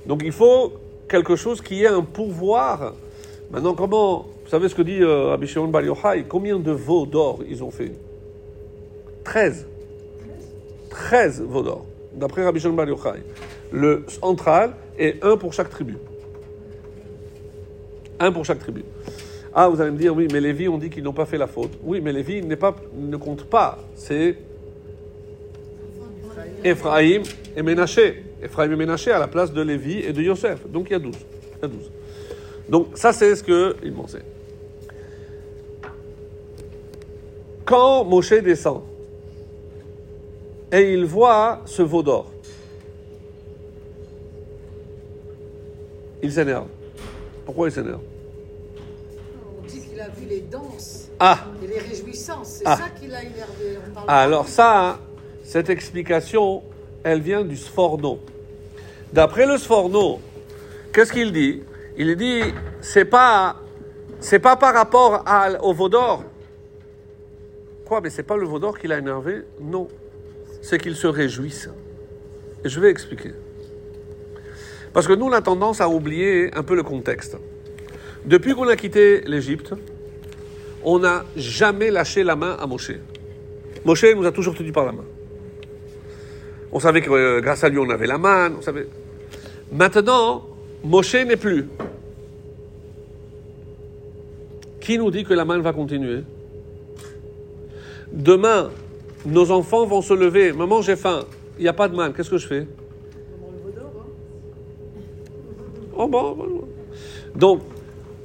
Donc 0.05 0.22
il 0.24 0.31
faut 0.31 0.74
quelque 1.07 1.36
chose 1.36 1.62
qui 1.62 1.83
ait 1.83 1.88
un 1.88 2.01
pouvoir. 2.01 2.93
Maintenant, 3.51 3.74
comment. 3.75 4.25
Vous 4.43 4.50
savez 4.50 4.67
ce 4.67 4.75
que 4.75 4.81
dit 4.81 5.01
euh, 5.01 5.27
Rabbi 5.27 5.48
Shimon 5.48 5.67
Bar 5.67 5.83
Yochai 5.83 6.25
Combien 6.27 6.60
de 6.60 6.72
veaux 6.72 7.05
d'or 7.05 7.39
ils 7.48 7.63
ont 7.63 7.72
fait? 7.72 7.91
13. 9.24 9.67
13 10.89 11.43
veaux 11.48 11.63
d'or, 11.63 11.86
d'après 12.13 12.43
Rabbi 12.43 12.60
Shimon 12.60 12.74
Bar 12.74 12.88
Yochai. 12.88 13.24
Le 13.72 14.05
central 14.07 14.74
et 15.00 15.15
un 15.22 15.38
pour 15.38 15.53
chaque 15.53 15.69
tribu. 15.69 15.98
Un 18.19 18.31
pour 18.31 18.45
chaque 18.45 18.60
tribu. 18.60 18.83
Ah, 19.55 19.69
vous 19.69 19.79
allez 19.81 19.91
me 19.91 19.98
dire, 19.98 20.15
oui, 20.15 20.27
mais 20.31 20.41
Lévi, 20.41 20.67
on 20.67 20.79
dit 20.79 20.89
qu'ils 20.89 21.03
n'ont 21.03 21.13
pas 21.13 21.25
fait 21.25 21.38
la 21.38 21.48
faute. 21.48 21.72
Oui, 21.83 22.01
mais 22.01 22.12
Lévi 22.12 22.41
pas, 22.55 22.75
ne 22.95 23.17
compte 23.17 23.43
pas. 23.43 23.77
C'est 23.95 24.38
Ephraïm 26.63 27.24
et 27.55 27.62
Ménaché. 27.62 28.24
Ephraïm 28.43 28.71
et 28.73 28.75
Ménaché 28.75 29.12
à 29.12 29.19
la 29.19 29.27
place 29.27 29.51
de 29.53 29.62
Lévi 29.62 30.00
et 30.00 30.13
de 30.13 30.21
Yosef. 30.21 30.67
Donc 30.67 30.88
il 30.89 30.93
y 30.93 30.95
a 30.95 31.00
12. 31.00 31.15
Il 31.15 31.62
y 31.62 31.65
a 31.65 31.67
12. 31.67 31.91
Donc 32.69 32.88
ça, 32.95 33.13
c'est 33.13 33.35
ce 33.35 33.43
qu'ils 33.43 33.91
m'ont 33.93 34.03
dit. 34.03 34.17
Quand 37.65 38.03
Moshe 38.03 38.33
descend 38.33 38.81
et 40.71 40.93
il 40.93 41.05
voit 41.05 41.62
ce 41.65 41.81
veau 41.81 42.03
d'or, 42.03 42.31
il 46.21 46.31
s'énerve. 46.31 46.67
Pourquoi 47.45 47.67
il 47.67 47.71
s'énerve? 47.71 48.01
On 49.62 49.67
dit 49.67 49.79
qu'il 49.81 50.00
a 50.00 50.09
vu 50.09 50.25
les 50.27 50.41
danses 50.41 51.09
Ah 51.19 51.45
et 51.63 51.67
les 51.67 51.79
réjouissances. 51.79 52.47
C'est 52.59 52.63
Ah. 52.65 52.77
ça 52.77 52.89
qui 53.00 53.07
l'a 53.07 53.21
énervé. 53.21 53.77
Parle 53.93 54.05
Alors 54.09 54.47
ça, 54.47 55.00
cette 55.43 55.69
explication, 55.69 56.63
elle 57.03 57.21
vient 57.21 57.43
du 57.43 57.55
Sforno. 57.57 58.19
D'après 59.13 59.46
le 59.46 59.58
Sforno, 59.60 60.20
qu'est-ce 60.91 61.13
qu'il 61.13 61.32
dit? 61.32 61.62
Il 61.98 62.15
dit, 62.15 62.41
c'est 62.82 63.05
pas, 63.05 63.58
c'est 64.20 64.39
pas 64.39 64.55
par 64.55 64.74
rapport 64.74 65.22
à- 65.27 65.63
au 65.63 65.72
Vaudor. 65.72 66.24
Quoi 67.86 68.01
Mais 68.01 68.10
c'est 68.10 68.24
pas 68.24 68.36
le 68.36 68.46
Vaudor 68.46 68.79
qui 68.79 68.88
l'a 68.88 68.98
énervé? 68.98 69.43
Non, 69.62 69.88
c'est 70.63 70.79
qu'il 70.82 70.96
se 70.96 71.05
réjouisse. 71.05 71.70
Et 72.65 72.70
je 72.70 72.79
vais 72.79 72.89
expliquer. 72.89 73.34
Parce 74.93 75.05
que 75.08 75.13
nous, 75.13 75.25
on 75.27 75.32
a 75.32 75.41
tendance 75.41 75.79
à 75.79 75.88
oublier 75.89 76.50
un 76.55 76.63
peu 76.63 76.75
le 76.75 76.82
contexte. 76.84 77.38
Depuis 78.25 78.55
qu'on 78.55 78.67
a 78.67 78.75
quitté 78.75 79.22
l'Égypte, 79.27 79.75
on 80.84 80.98
n'a 81.00 81.24
jamais 81.36 81.91
lâché 81.91 82.24
la 82.24 82.36
main 82.36 82.58
à 82.60 82.65
Moshe. 82.65 82.93
Moshe 83.86 84.05
nous 84.15 84.25
a 84.25 84.32
toujours 84.32 84.55
tenus 84.55 84.74
par 84.74 84.86
la 84.86 84.91
main. 84.91 85.05
On 86.72 86.79
savait 86.79 87.01
que 87.01 87.12
euh, 87.12 87.41
grâce 87.41 87.63
à 87.63 87.70
lui, 87.70 87.77
on 87.77 87.89
avait 87.91 88.08
la 88.08 88.17
main. 88.17 88.51
On 88.58 88.62
savait... 88.62 88.88
Maintenant, 89.72 90.43
Moshe 90.84 91.15
n'est 91.15 91.38
plus. 91.38 91.67
Qui 94.79 94.98
nous 94.98 95.12
dit 95.12 95.24
que 95.24 95.34
la 95.34 95.46
main 95.46 95.60
va 95.60 95.72
continuer? 95.72 96.24
Demain, 98.12 98.70
nos 99.25 99.50
enfants 99.51 99.86
vont 99.86 100.01
se 100.01 100.13
lever. 100.13 100.51
Maman, 100.51 100.82
j'ai 100.82 100.96
faim. 100.96 101.24
Il 101.58 101.63
n'y 101.63 101.70
a 101.70 101.74
pas 101.74 101.88
de 101.88 101.96
main. 101.96 102.12
Qu'est-ce 102.12 102.29
que 102.29 102.38
je 102.38 102.48
fais? 102.48 102.67
Oh 105.96 106.08
bon, 106.08 106.34
bon, 106.34 106.48
bon. 106.48 106.67
Donc, 107.36 107.62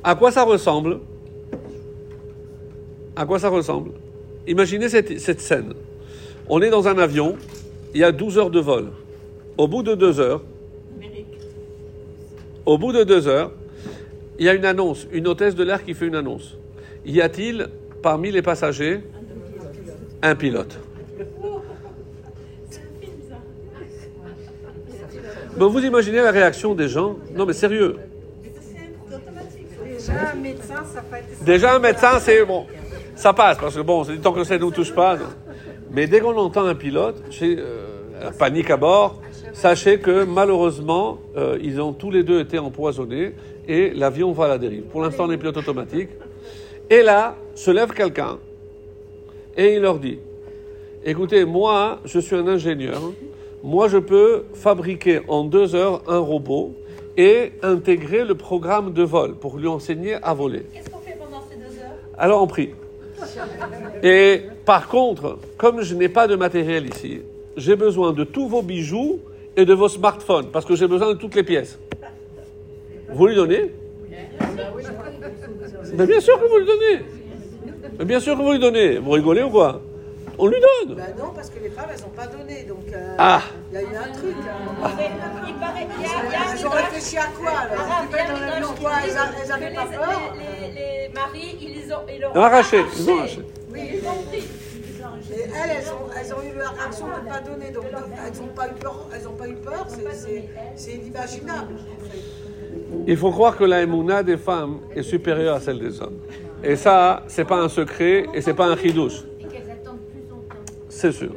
à 0.03 0.15
quoi 0.15 0.31
ça 0.33 0.45
ressemble? 0.45 1.01
À 3.15 3.27
quoi 3.27 3.39
ça 3.39 3.49
ressemble? 3.49 3.91
Imaginez 4.47 4.89
cette, 4.89 5.19
cette 5.21 5.41
scène. 5.41 5.75
On 6.49 6.63
est 6.63 6.71
dans 6.71 6.89
un 6.89 6.99
avion, 6.99 7.37
il 7.95 8.01
y 8.01 8.05
a 8.05 8.13
12 8.13 8.39
heures 8.39 8.51
de 8.51 8.61
vol. 8.61 8.89
Au 9.59 9.69
bout 9.69 9.83
de 9.83 9.95
deux 9.95 10.19
heures, 10.19 10.43
au 12.69 12.77
bout 12.77 12.93
de 12.93 13.03
deux 13.03 13.27
heures, 13.29 13.51
il 14.39 14.45
y 14.45 14.49
a 14.51 14.53
une 14.53 14.67
annonce, 14.67 15.07
une 15.11 15.27
hôtesse 15.27 15.55
de 15.55 15.65
l'air 15.65 15.83
qui 15.83 15.95
fait 15.95 16.07
une 16.07 16.15
annonce. 16.15 16.59
Y 17.07 17.23
a-t-il 17.23 17.69
parmi 18.03 18.31
les 18.31 18.43
passagers 18.43 19.01
un 20.21 20.35
pilote 20.35 20.79
Vous 25.57 25.81
imaginez 25.81 26.19
la 26.19 26.31
réaction 26.31 26.75
des 26.75 26.89
gens 26.89 27.17
Non 27.35 27.47
mais 27.47 27.55
sérieux. 27.55 27.97
Déjà, 31.41 31.75
un 31.75 31.79
médecin, 31.79 32.13
ça 32.13 32.21
c'est 32.21 32.45
bon. 32.45 32.67
Passe, 33.35 33.57
parce 33.59 33.77
que 33.77 33.81
bon, 33.81 34.05
c'est 34.05 34.19
tant 34.19 34.33
que 34.33 34.45
ça 34.45 34.55
ne 34.55 34.61
nous 34.61 34.71
touche 34.71 34.95
pas. 34.95 35.17
non. 35.17 35.25
Mais 35.91 36.07
dès 36.07 36.21
qu'on 36.21 36.37
entend 36.37 36.67
un 36.67 36.75
pilote, 36.75 37.23
j'ai, 37.31 37.57
euh, 37.59 38.31
panique 38.39 38.71
à 38.71 38.77
bord, 38.77 39.21
sachez 39.53 39.99
que 39.99 40.25
malheureusement, 40.25 41.19
euh, 41.37 41.59
ils 41.63 41.81
ont 41.81 41.93
tous 41.93 42.11
les 42.11 42.23
deux 42.23 42.41
été 42.41 42.59
empoisonnés 42.59 43.33
et 43.67 43.91
l'avion 43.91 44.33
va 44.33 44.47
à 44.47 44.49
la 44.49 44.59
dérive. 44.59 44.83
Pour 44.83 45.03
l'instant, 45.03 45.25
on 45.27 45.31
est 45.31 45.37
pilote 45.37 45.57
automatique. 45.57 46.09
Et 46.91 47.03
là, 47.03 47.37
se 47.55 47.71
lève 47.71 47.93
quelqu'un 47.93 48.39
et 49.57 49.75
il 49.75 49.83
leur 49.83 49.99
dit 49.99 50.19
Écoutez, 51.05 51.45
moi, 51.45 52.01
je 52.05 52.19
suis 52.19 52.37
un 52.37 52.47
ingénieur. 52.47 53.01
Moi, 53.63 53.89
je 53.89 53.99
peux 53.99 54.45
fabriquer 54.55 55.21
en 55.29 55.45
deux 55.45 55.75
heures 55.75 56.03
un 56.07 56.19
robot 56.19 56.75
et 57.17 57.53
intégrer 57.63 58.25
le 58.25 58.35
programme 58.37 58.93
de 58.93 59.03
vol 59.03 59.35
pour 59.35 59.59
lui 59.59 59.67
enseigner 59.67 60.15
à 60.23 60.35
voler. 60.35 60.63
Qu'est-ce 60.73 60.89
qu'on 60.89 61.01
fait 61.01 61.19
pendant 61.19 61.43
ces 61.51 61.57
deux 61.57 61.81
heures? 61.81 61.97
Alors 62.17 62.43
on 62.43 62.47
prie. 62.47 62.71
Et 64.03 64.43
par 64.65 64.89
contre, 64.89 65.39
comme 65.57 65.83
je 65.83 65.95
n'ai 65.95 66.09
pas 66.09 66.29
de 66.29 66.37
matériel 66.37 66.87
ici, 66.87 67.23
j'ai 67.57 67.75
besoin 67.75 68.13
de 68.13 68.23
tous 68.23 68.49
vos 68.49 68.63
bijoux 68.63 69.19
et 69.59 69.65
de 69.65 69.75
vos 69.75 69.89
smartphones, 69.89 70.47
parce 70.53 70.65
que 70.65 70.77
j'ai 70.77 70.87
besoin 70.87 71.09
de 71.09 71.15
toutes 71.19 71.35
les 71.35 71.43
pièces. 71.43 71.79
Vous 73.11 73.27
lui 73.27 73.35
donnez 73.35 73.73
Mais 75.95 76.07
bien 76.07 76.21
sûr 76.21 76.39
que 76.41 76.47
vous 76.47 76.59
lui 76.59 76.67
donnez. 76.67 77.05
Mais 77.99 78.05
bien 78.05 78.21
sûr 78.21 78.37
que 78.39 78.43
vous 78.43 78.53
lui 78.53 78.61
donnez. 78.61 78.99
Vous 78.99 79.11
rigolez 79.11 79.43
ou 79.43 79.51
quoi 79.51 79.81
On 80.39 80.47
lui 80.47 80.59
donne. 80.61 80.95
Bah 80.97 81.03
non, 81.19 81.33
parce 81.35 81.51
que 81.51 81.59
les 81.61 81.71
femmes, 81.71 81.87
elles 81.93 82.01
n'ont 82.03 82.09
pas 82.11 82.27
donné. 82.29 82.63
Donc, 82.69 82.85
euh, 82.95 83.15
Ah. 83.19 83.43
il 83.73 83.75
y 83.75 83.79
a 83.79 83.83
eu 83.83 83.87
un 83.97 84.13
truc. 84.13 84.37
hein. 84.43 84.91
Il 85.49 85.55
paraît 85.55 85.87
qu'il 85.93 86.03
y 86.03 86.07
a, 86.07 86.09
il 86.25 86.33
y 86.33 86.35
a 86.37 86.41
un 86.41 86.55
Elles 86.55 86.67
ont 86.67 86.71
réfléchi 86.71 87.17
à 87.19 87.25
quoi 87.37 87.51
alors 87.51 87.85
Arabe, 87.85 88.07
il 88.11 88.17
y 88.17 88.19
a 88.21 88.23
un 88.23 88.27
Dans 88.29 88.35
midrash 88.35 88.51
l'avion, 88.55 88.75
qui 88.75 88.81
quoi 88.83 88.91
dit 88.93 89.09
Elles 89.11 89.19
a- 89.19 89.23
elles 89.43 89.49
que 89.49 89.53
avaient 89.55 89.75
pas 89.75 89.85
les- 89.91 89.97
peur 89.97 90.35
les, 90.37 90.69
les, 90.69 91.09
les 91.09 91.13
maris, 91.13 91.59
ils 91.61 91.93
ont, 91.93 91.97
ils 92.17 92.25
ont 92.25 92.41
Arraché, 92.41 92.85
ils 92.97 93.11
ont 93.11 93.19
arraché. 93.19 93.41
Oui, 93.73 93.81
ils 93.95 94.07
ont 94.09 94.23
pris. 94.31 94.45
Elles, 95.43 95.71
elles 95.79 95.89
ont, 95.93 96.11
elles 96.19 96.35
ont 96.35 96.43
eu 96.43 96.59
la 96.59 96.71
réaction 96.71 97.07
de 97.07 97.25
ne 97.25 97.31
pas 97.31 97.41
donner. 97.41 97.71
Donc, 97.71 97.85
elles 97.87 98.41
n'ont 98.41 98.55
pas 98.55 98.69
eu 98.69 98.75
peur. 98.81 99.09
Elles 99.15 99.23
pas 99.39 99.49
eu 99.49 99.55
peur. 99.55 99.87
C'est- 100.77 100.95
inimaginable. 100.95 101.75
Il 103.07 103.17
faut 103.17 103.31
croire 103.31 103.57
que 103.57 103.65
la 103.65 103.83
émouna 103.83 104.23
des 104.23 104.37
femmes 104.37 104.79
est 104.95 105.03
supérieure 105.03 105.57
à 105.57 105.61
celle 105.61 105.79
des 105.79 106.01
hommes. 106.01 106.19
Et 106.63 106.77
ça, 106.77 107.23
c'est 107.29 107.45
pas 107.45 107.61
un 107.61 107.69
secret 107.69 108.27
et 108.35 108.41
c'est 108.41 108.55
pas 108.55 108.67
un 108.67 108.77
chidouche. 108.77 109.23
C'est 110.89 111.13
sûr. 111.13 111.31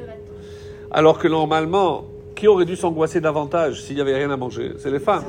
Alors 0.89 1.19
que 1.19 1.27
normalement, 1.27 2.05
qui 2.35 2.47
aurait 2.47 2.65
dû 2.65 2.75
s'angoisser 2.75 3.21
davantage 3.21 3.83
s'il 3.83 3.95
n'y 3.95 4.01
avait 4.01 4.15
rien 4.15 4.31
à 4.31 4.37
manger? 4.37 4.73
C'est 4.79 4.89
les 4.89 4.99
femmes. 4.99 5.23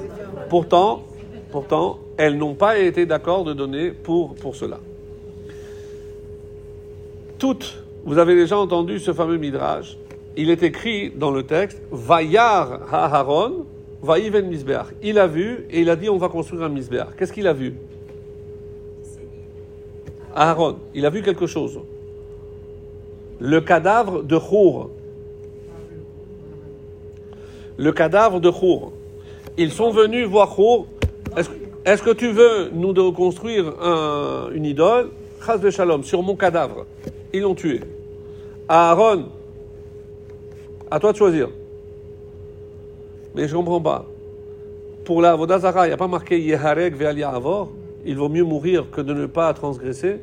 Pourtant, 0.49 1.03
pourtant, 1.51 1.99
elles 2.17 2.39
n'ont 2.39 2.55
pas 2.55 2.79
été 2.79 3.05
d'accord 3.05 3.45
de 3.45 3.53
donner 3.53 3.91
pour, 3.91 4.35
pour 4.35 4.57
cela. 4.57 4.81
Toutes, 7.39 7.82
vous 8.05 8.19
avez 8.19 8.35
déjà 8.35 8.59
entendu 8.59 8.99
ce 8.99 9.13
fameux 9.13 9.37
midrash. 9.39 9.97
Il 10.37 10.51
est 10.51 10.63
écrit 10.63 11.11
dans 11.11 11.31
le 11.31 11.43
texte 11.43 11.81
Vayar 11.91 12.81
Haharon, 12.93 13.67
Vaïven 14.03 14.47
Misbeach. 14.49 14.87
Il 15.03 15.19
a 15.19 15.27
vu 15.27 15.67
et 15.71 15.81
il 15.81 15.91
a 15.91 15.97
dit 15.97 16.09
on 16.09 16.17
va 16.17 16.29
construire 16.29 16.63
un 16.65 16.69
Misbeach. 16.69 17.09
Qu'est-ce 17.17 17.33
qu'il 17.33 17.47
a 17.47 17.53
vu? 17.53 17.75
Aaron, 20.35 20.77
il 20.95 21.05
a 21.05 21.11
vu 21.11 21.23
quelque 21.23 21.47
chose. 21.47 21.79
Le 23.39 23.61
cadavre 23.61 24.23
de 24.23 24.39
Chour. 24.39 24.91
Le 27.77 27.93
cadavre 27.93 28.41
de 28.41 28.51
Chour. 28.51 28.93
Ils 29.59 29.73
sont 29.73 29.91
venus 29.91 30.27
voir 30.27 30.55
Chour. 30.55 30.87
Est-ce 31.85 32.03
que 32.03 32.13
tu 32.13 32.31
veux 32.31 32.71
nous 32.73 33.13
construire 33.13 33.75
un- 33.83 34.51
une 34.55 34.65
idole? 34.65 35.11
Chas 35.45 35.59
de 35.59 35.69
Shalom, 35.71 36.03
sur 36.05 36.23
mon 36.23 36.37
cadavre. 36.37 36.87
Ils 37.33 37.41
l'ont 37.43 37.55
tué. 37.55 37.81
Aaron, 38.69 39.27
à 40.91 40.99
toi 41.01 41.13
de 41.13 41.17
choisir. 41.17 41.49
Mais 43.35 43.49
je 43.49 43.53
ne 43.53 43.59
comprends 43.59 43.81
pas. 43.81 44.07
Pour 45.05 45.23
la 45.23 45.35
Vodazara, 45.35 45.87
il 45.87 45.91
n'y 45.91 45.95
a 45.95 45.97
pas 45.97 46.07
marqué 46.09 46.39
Yeharek 46.41 46.95
ve'al 46.95 47.19
Ya'avor. 47.19 47.73
Il 48.05 48.17
vaut 48.17 48.29
mieux 48.29 48.45
mourir 48.45 48.87
que 48.91 49.01
de 49.01 49.15
ne 49.15 49.27
pas 49.27 49.53
transgresser. 49.55 50.19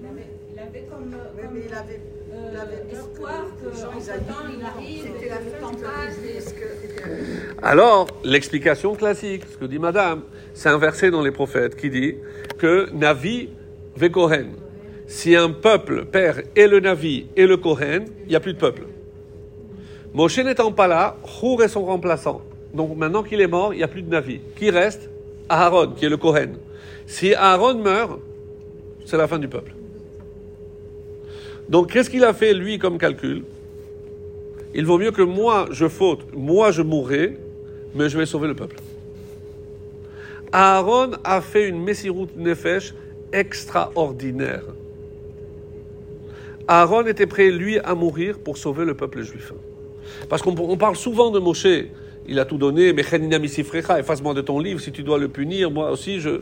Il 0.00 0.06
avait, 0.06 0.26
il 0.52 0.58
avait 0.58 0.86
comme, 0.90 1.04
Oui, 1.36 1.42
comme, 1.42 1.50
mais 1.54 1.60
il 1.68 1.74
avait, 1.74 2.00
il 2.28 2.56
euh, 2.56 2.60
avait 2.60 2.92
espoir 2.92 3.44
que 3.60 3.68
aillent. 3.68 4.56
il 4.58 4.64
arrive, 4.64 5.06
et 5.22 5.28
la 5.28 5.36
le 5.36 5.60
temps 5.60 5.70
passe, 5.70 6.52
que- 6.54 7.64
Alors, 7.64 8.06
l'explication 8.24 8.94
classique, 8.94 9.44
ce 9.50 9.56
que 9.58 9.64
dit 9.66 9.78
Madame, 9.78 10.22
c'est 10.54 10.68
un 10.68 10.78
verset 10.78 11.10
dans 11.10 11.22
les 11.22 11.30
prophètes 11.30 11.76
qui 11.76 11.88
dit 11.90 12.16
que 12.58 12.90
Navi 12.92 13.48
ve 13.96 14.08
Kohen. 14.10 14.48
Si 15.06 15.36
un 15.36 15.50
peuple 15.50 16.04
perd 16.04 16.44
et 16.56 16.66
le 16.66 16.80
Navi 16.80 17.26
et 17.36 17.46
le 17.46 17.56
Kohen, 17.56 18.06
il 18.24 18.28
n'y 18.28 18.36
a 18.36 18.40
plus 18.40 18.54
de 18.54 18.58
peuple. 18.58 18.84
Moshe 20.14 20.38
n'étant 20.38 20.72
pas 20.72 20.86
là, 20.86 21.16
Chour 21.26 21.62
est 21.62 21.68
son 21.68 21.84
remplaçant. 21.84 22.42
Donc 22.74 22.96
maintenant 22.96 23.22
qu'il 23.22 23.40
est 23.40 23.46
mort, 23.46 23.74
il 23.74 23.78
n'y 23.78 23.82
a 23.82 23.88
plus 23.88 24.02
de 24.02 24.10
Navi. 24.10 24.40
Qui 24.56 24.70
reste? 24.70 25.10
Aaron, 25.48 25.92
qui 25.92 26.06
est 26.06 26.08
le 26.08 26.16
Kohen. 26.16 26.56
Si 27.06 27.34
Aaron 27.34 27.74
meurt, 27.74 28.20
c'est 29.04 29.16
la 29.16 29.26
fin 29.26 29.38
du 29.38 29.48
peuple. 29.48 29.74
Donc 31.68 31.92
qu'est-ce 31.92 32.10
qu'il 32.10 32.24
a 32.24 32.32
fait, 32.32 32.54
lui, 32.54 32.78
comme 32.78 32.98
calcul? 32.98 33.44
Il 34.74 34.86
vaut 34.86 34.98
mieux 34.98 35.10
que 35.10 35.22
moi, 35.22 35.66
je 35.70 35.88
faute, 35.88 36.26
moi, 36.34 36.70
je 36.70 36.82
mourrai, 36.82 37.36
mais 37.94 38.08
je 38.08 38.16
vais 38.16 38.26
sauver 38.26 38.48
le 38.48 38.54
peuple. 38.54 38.76
Aaron 40.52 41.12
a 41.24 41.40
fait 41.40 41.68
une 41.68 41.82
Messirut 41.82 42.28
Nefesh 42.36 42.94
extraordinaire. 43.32 44.64
Aaron 46.68 47.06
était 47.06 47.26
prêt, 47.26 47.50
lui, 47.50 47.78
à 47.78 47.94
mourir 47.94 48.38
pour 48.38 48.58
sauver 48.58 48.84
le 48.84 48.94
peuple 48.94 49.22
juif. 49.22 49.52
Parce 50.28 50.42
qu'on 50.42 50.54
on 50.58 50.76
parle 50.76 50.96
souvent 50.96 51.30
de 51.30 51.38
Moshe. 51.38 51.66
Il 52.26 52.38
a 52.38 52.44
tout 52.44 52.58
donné, 52.58 52.92
mais 52.92 53.02
efface-moi 53.02 54.34
de 54.34 54.40
ton 54.40 54.60
livre, 54.60 54.80
si 54.80 54.92
tu 54.92 55.02
dois 55.02 55.18
le 55.18 55.28
punir, 55.28 55.70
moi 55.70 55.90
aussi, 55.90 56.20
je... 56.20 56.40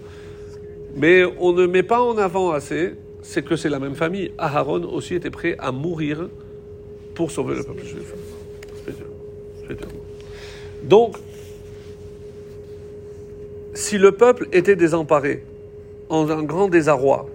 Mais 0.95 1.25
on 1.39 1.53
ne 1.53 1.67
met 1.67 1.83
pas 1.83 2.03
en 2.03 2.19
avant 2.19 2.51
assez, 2.51 2.95
c'est 3.23 3.43
que 3.43 3.57
c'est 3.57 3.69
la 3.69 3.79
même 3.79 3.95
famille. 3.95 4.33
Aaron 4.37 4.85
aussi 4.85 5.15
était 5.15 5.31
prêt 5.31 5.57
à 5.59 5.73
mourir 5.73 6.29
pour 7.15 7.31
sauver 7.31 7.55
le 7.55 7.63
peuple 7.63 7.85
juif. 7.85 8.15
Donc, 10.83 11.17
si 13.75 13.99
le 13.99 14.13
peuple 14.13 14.49
était 14.53 14.77
désemparé, 14.77 15.45
en 16.09 16.29
un 16.29 16.43
grand 16.43 16.69
désarroi, 16.69 17.29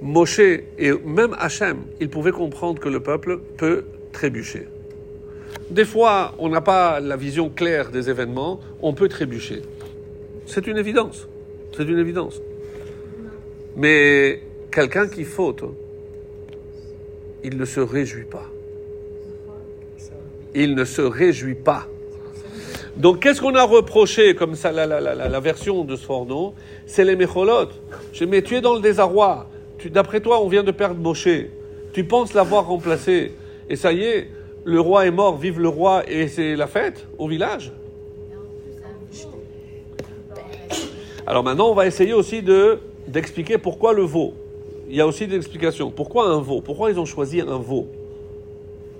Moshe 0.00 0.40
et 0.40 0.92
même 1.04 1.34
Hachem, 1.38 1.78
ils 2.00 2.08
pouvaient 2.08 2.32
comprendre 2.32 2.80
que 2.80 2.88
le 2.88 3.00
peuple 3.00 3.40
peut 3.56 3.84
trébucher. 4.12 4.68
Des 5.70 5.84
fois, 5.84 6.34
on 6.38 6.48
n'a 6.48 6.60
pas 6.60 7.00
la 7.00 7.16
vision 7.16 7.50
claire 7.50 7.90
des 7.90 8.08
événements, 8.08 8.60
on 8.80 8.94
peut 8.94 9.08
trébucher. 9.08 9.62
C'est 10.46 10.66
une 10.66 10.78
évidence. 10.78 11.28
C'est 11.76 11.84
une 11.84 11.98
évidence. 11.98 12.40
Mais 13.76 14.42
quelqu'un 14.70 15.08
qui 15.08 15.24
faute, 15.24 15.64
il 17.44 17.56
ne 17.56 17.64
se 17.64 17.80
réjouit 17.80 18.24
pas. 18.24 18.46
Il 20.54 20.74
ne 20.74 20.84
se 20.84 21.02
réjouit 21.02 21.54
pas. 21.54 21.86
Donc, 22.96 23.20
qu'est-ce 23.20 23.40
qu'on 23.40 23.54
a 23.54 23.62
reproché 23.62 24.34
comme 24.34 24.56
ça, 24.56 24.72
la, 24.72 25.40
version 25.40 25.84
de 25.84 25.94
Sforno 25.94 26.54
C'est 26.86 27.04
les 27.04 27.14
mécholotes. 27.14 27.80
Je 28.12 28.24
dis, 28.24 28.30
mais 28.30 28.42
tu 28.42 28.56
es 28.56 28.60
dans 28.60 28.74
le 28.74 28.80
désarroi. 28.80 29.48
D'après 29.86 30.20
toi, 30.20 30.42
on 30.42 30.48
vient 30.48 30.64
de 30.64 30.72
perdre 30.72 31.00
Moshe. 31.00 31.28
Tu 31.92 32.04
penses 32.04 32.34
l'avoir 32.34 32.66
remplacé. 32.66 33.32
Et 33.70 33.76
ça 33.76 33.92
y 33.92 34.02
est, 34.02 34.28
le 34.64 34.80
roi 34.80 35.06
est 35.06 35.10
mort, 35.10 35.36
vive 35.36 35.60
le 35.60 35.68
roi, 35.68 36.02
et 36.10 36.28
c'est 36.28 36.56
la 36.56 36.66
fête 36.66 37.06
au 37.18 37.28
village. 37.28 37.72
Alors 41.26 41.44
maintenant, 41.44 41.70
on 41.70 41.74
va 41.74 41.86
essayer 41.86 42.14
aussi 42.14 42.42
de, 42.42 42.78
d'expliquer 43.06 43.58
pourquoi 43.58 43.92
le 43.92 44.02
veau. 44.02 44.34
Il 44.88 44.96
y 44.96 45.00
a 45.00 45.06
aussi 45.06 45.26
des 45.26 45.36
explications. 45.36 45.90
Pourquoi 45.90 46.28
un 46.28 46.40
veau? 46.40 46.62
Pourquoi 46.62 46.90
ils 46.90 46.98
ont 46.98 47.04
choisi 47.04 47.40
un 47.40 47.58
veau? 47.58 47.86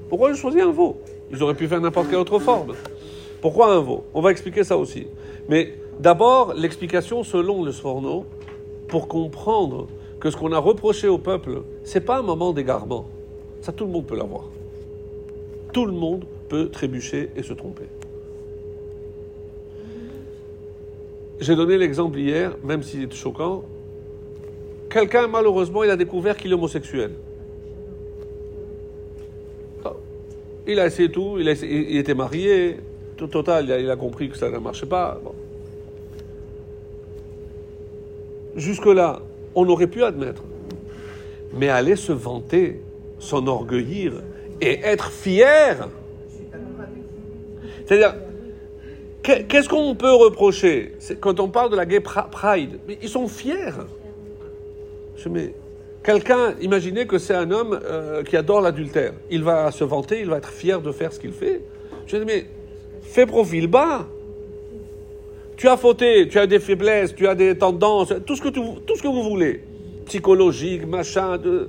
Pourquoi 0.09 0.31
ils 0.31 0.35
ont 0.35 0.37
choisi 0.37 0.61
un 0.61 0.71
veau? 0.71 1.01
Ils 1.31 1.43
auraient 1.43 1.55
pu 1.55 1.67
faire 1.67 1.81
n'importe 1.81 2.09
quelle 2.09 2.19
autre 2.19 2.39
forme. 2.39 2.75
Pourquoi 3.41 3.73
un 3.73 3.81
veau? 3.81 4.05
On 4.13 4.21
va 4.21 4.31
expliquer 4.31 4.65
ça 4.65 4.77
aussi. 4.77 5.07
Mais 5.49 5.75
d'abord, 5.99 6.53
l'explication 6.55 7.25
selon 7.25 7.65
le 7.65 7.73
Sforno, 7.73 8.27
pour 8.89 9.09
comprendre 9.09 9.87
que 10.21 10.31
ce 10.31 10.37
qu'on 10.37 10.53
a 10.53 10.59
reproché 10.59 11.09
au 11.09 11.19
peuple, 11.19 11.63
c'est 11.85 12.01
pas 12.01 12.19
un 12.19 12.23
moment 12.23 12.53
d'égarement. 12.53 13.07
Ça, 13.61 13.73
tout 13.73 13.85
le 13.85 13.91
monde 13.91 14.07
peut 14.07 14.17
l'avoir. 14.17 14.45
Tout 15.73 15.87
le 15.87 15.93
monde 15.93 16.25
peut 16.49 16.69
trébucher 16.69 17.31
et 17.37 17.43
se 17.43 17.53
tromper. 17.53 17.85
J'ai 21.41 21.55
donné 21.55 21.79
l'exemple 21.79 22.19
hier, 22.19 22.57
même 22.65 22.83
s'il 22.83 23.05
est 23.05 23.15
choquant. 23.15 23.65
Quelqu'un, 24.91 25.29
malheureusement, 25.29 25.85
il 25.85 25.91
a 25.91 25.97
découvert 25.97 26.37
qu'il 26.37 26.51
est 26.51 26.55
homosexuel. 26.55 27.13
Ah. 29.85 29.95
Il 30.67 30.81
a 30.81 30.87
essayé 30.87 31.11
tout, 31.11 31.37
il, 31.39 31.49
était 31.49 32.15
marié, 32.15 32.79
tout 33.17 33.29
total, 33.29 33.67
il 33.81 33.91
a, 33.91 33.97
compris 33.97 34.31
que 34.31 34.37
ça 34.37 34.51
ne 34.51 34.59
marchait 34.59 34.87
pas. 34.87 35.21
Jusque-là, 38.57 39.21
on 39.59 39.69
aurait 39.69 39.87
pu 39.87 40.03
admettre. 40.05 40.43
Mais 41.53 41.69
aller 41.69 41.97
se 41.97 42.13
vanter, 42.13 42.81
s'enorgueillir 43.19 44.13
et 44.61 44.81
être 44.81 45.11
fier. 45.11 45.89
C'est-à-dire, 47.87 48.15
qu'est- 49.23 49.45
qu'est-ce 49.45 49.69
qu'on 49.69 49.95
peut 49.95 50.13
reprocher? 50.13 50.93
Quand 51.21 51.41
on 51.41 51.49
parle 51.49 51.71
de 51.71 51.77
la 51.77 51.87
gay 51.87 52.01
pride, 52.01 52.79
mais 52.87 52.99
ils 53.03 53.09
sont 53.09 53.29
fiers. 53.29 53.73
Je 55.17 55.29
mets 55.29 55.55
quelqu'un, 56.05 56.55
imaginez 56.61 57.07
que 57.07 57.19
c'est 57.19 57.35
un 57.35 57.51
homme 57.51 57.79
euh, 57.83 58.23
qui 58.23 58.37
adore 58.37 58.61
l'adultère. 58.61 59.15
Il 59.31 59.43
va 59.43 59.71
se 59.73 59.85
vanter, 59.85 60.21
il 60.21 60.29
va 60.29 60.37
être 60.39 60.51
fier 60.51 60.81
de 60.81 60.93
faire 60.93 61.13
ce 61.13 61.19
qu'il 61.19 61.33
fait. 61.33 61.63
Je 62.07 62.17
dis, 62.19 62.25
mais 62.25 62.47
fais 63.03 63.27
profil 63.27 63.67
bas. 63.67 64.07
Tu 65.59 65.67
as 65.67 65.77
fauté, 65.77 66.29
tu 66.29 66.39
as 66.39 66.47
des 66.47 66.61
faiblesses, 66.61 67.15
tu 67.17 67.27
as 67.27 67.35
des 67.35 67.59
tendances, 67.59 68.13
tout 68.25 68.37
ce 68.37 68.41
que, 68.43 68.49
tu, 68.49 68.61
tout 68.87 68.95
ce 68.97 69.03
que 69.03 69.09
vous 69.09 69.25
voulez. 69.25 69.61
Psychologique, 70.07 70.87
machin. 70.87 71.37
De... 71.37 71.69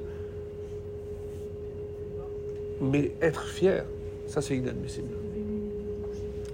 Mais 2.82 3.12
être 3.22 3.44
fier, 3.48 3.84
ça 4.28 4.42
c'est 4.42 4.56
inadmissible. 4.56 5.10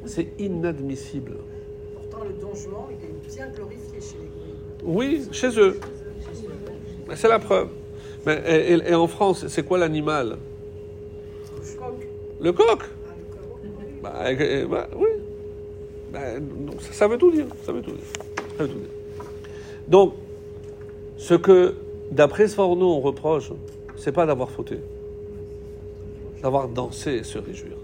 C'est 0.05 0.27
inadmissible. 0.39 1.33
Pourtant, 1.95 2.23
le 2.25 2.33
don 2.41 2.55
Juan, 2.55 2.85
il 2.91 3.05
est 3.05 3.35
bien 3.35 3.47
glorifié 3.49 3.99
chez 3.99 4.17
les. 4.17 4.29
Oui, 4.83 5.27
chez 5.31 5.59
eux. 5.59 5.77
C'est 7.15 7.27
la 7.27 7.39
preuve. 7.39 7.67
Mais, 8.25 8.41
et, 8.47 8.73
et- 8.73 8.91
et 8.91 8.95
en 8.95 9.07
France, 9.07 9.45
c'est 9.47 9.63
quoi 9.63 9.77
l'animal? 9.77 10.37
Crois 11.75 11.91
que- 11.99 12.43
Le 12.43 12.51
coq? 12.53 12.79
Ah, 14.05 14.31
le. 14.31 14.65
Bah, 14.67 14.87
bah, 14.87 14.87
oui. 14.95 15.09
Donc, 16.39 16.81
ça, 16.81 16.93
ça 16.93 17.07
veut 17.07 17.17
tout 17.17 17.31
dire. 17.31 17.47
Ça 17.65 17.71
veut 17.71 17.81
tout 17.81 17.91
dire. 17.91 18.67
Donc, 19.87 20.13
ce 21.17 21.33
que, 21.33 21.75
d'après 22.11 22.47
Sforno, 22.47 22.93
on 22.93 22.99
reproche, 23.01 23.51
c'est 23.97 24.11
pas 24.11 24.25
d'avoir 24.25 24.49
fauté. 24.49 24.79
d'avoir 26.41 26.67
dansé 26.67 27.11
et 27.11 27.23
se 27.23 27.39
réjouir. 27.39 27.75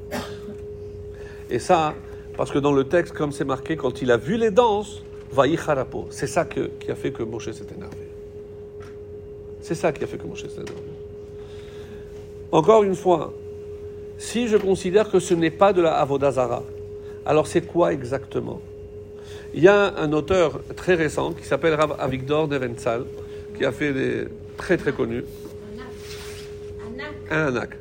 Et 1.50 1.58
ça, 1.60 1.96
parce 2.38 2.52
que 2.52 2.60
dans 2.60 2.74
le 2.74 2.84
texte, 2.84 3.14
comme 3.14 3.32
c'est 3.32 3.44
marqué, 3.44 3.76
quand 3.76 4.02
il 4.04 4.12
a 4.12 4.18
vu 4.18 4.38
les 4.38 4.52
danses, 4.52 5.02
Vaïcharapo, 5.32 6.08
c'est 6.12 6.28
ça 6.28 6.46
qui 6.46 6.92
a 6.92 6.96
fait 6.96 7.12
que 7.12 7.24
Moshe 7.24 7.52
s'est 7.52 7.66
énervé. 7.76 8.08
C'est 9.62 9.76
ça 9.76 9.92
qui 9.92 10.04
a 10.04 10.08
fait 10.08 10.18
que 10.18 10.28
Moshe 10.28 10.42
s'est 10.42 10.62
énervé. 10.62 10.92
Encore 12.52 12.84
une 12.84 12.96
fois, 12.96 13.34
si 14.18 14.48
je 14.48 14.58
considère 14.58 15.10
que 15.10 15.20
ce 15.20 15.34
n'est 15.34 15.52
pas 15.52 15.74
de 15.74 15.82
la 15.82 15.96
Avodazara, 15.96 16.64
alors 17.26 17.48
c'est 17.48 17.62
quoi 17.62 17.94
exactement? 17.94 18.62
Il 19.54 19.62
y 19.64 19.68
a 19.68 19.94
un 19.98 20.14
auteur 20.14 20.62
très 20.76 20.96
récent 20.96 21.34
qui 21.34 21.46
s'appelle 21.46 21.74
Rav 21.74 21.96
Avigdor 22.00 22.48
Neventzal, 22.48 23.04
qui 23.58 23.66
a 23.66 23.72
fait 23.72 23.94
des 23.94 24.28
très 24.58 24.78
très 24.78 24.92
connu, 24.94 25.24
un 27.30 27.48
anak, 27.48 27.78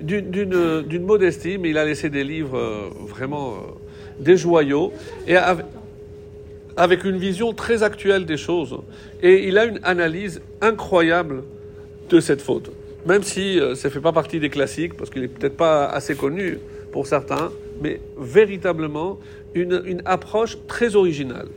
d'une- 0.00 1.04
modestie, 1.04 1.58
mais 1.58 1.70
il 1.70 1.78
a 1.78 1.84
laissé 1.84 2.10
des 2.10 2.24
livres 2.24 2.56
euh, 2.58 2.88
vraiment 3.06 3.50
euh, 3.52 3.56
des 4.20 4.36
joyaux, 4.36 4.92
et 5.26 5.36
avec, 5.36 5.66
avec 6.76 7.04
une 7.04 7.16
vision 7.16 7.52
très 7.52 7.82
actuelle 7.82 8.24
des 8.26 8.36
choses. 8.36 8.76
Et 9.22 9.48
il 9.48 9.58
a 9.58 9.64
une 9.64 9.80
analyse 9.82 10.40
incroyable 10.60 11.44
de 12.10 12.20
cette 12.20 12.42
faute. 12.42 12.70
Même 13.06 13.22
si 13.22 13.58
euh, 13.58 13.74
ça 13.74 13.88
ne 13.88 13.92
fait 13.92 14.00
pas 14.00 14.12
partie 14.12 14.38
des 14.40 14.50
classiques, 14.50 14.94
parce 14.94 15.10
qu'il 15.10 15.22
n'est 15.22 15.28
peut-être 15.28 15.56
pas 15.56 15.86
assez 15.86 16.14
connu 16.14 16.58
pour 16.92 17.06
certains, 17.06 17.50
mais 17.82 18.00
véritablement 18.16 19.18
une, 19.54 20.02
approche 20.04 20.56
très 20.66 20.94
originale. 20.94 21.48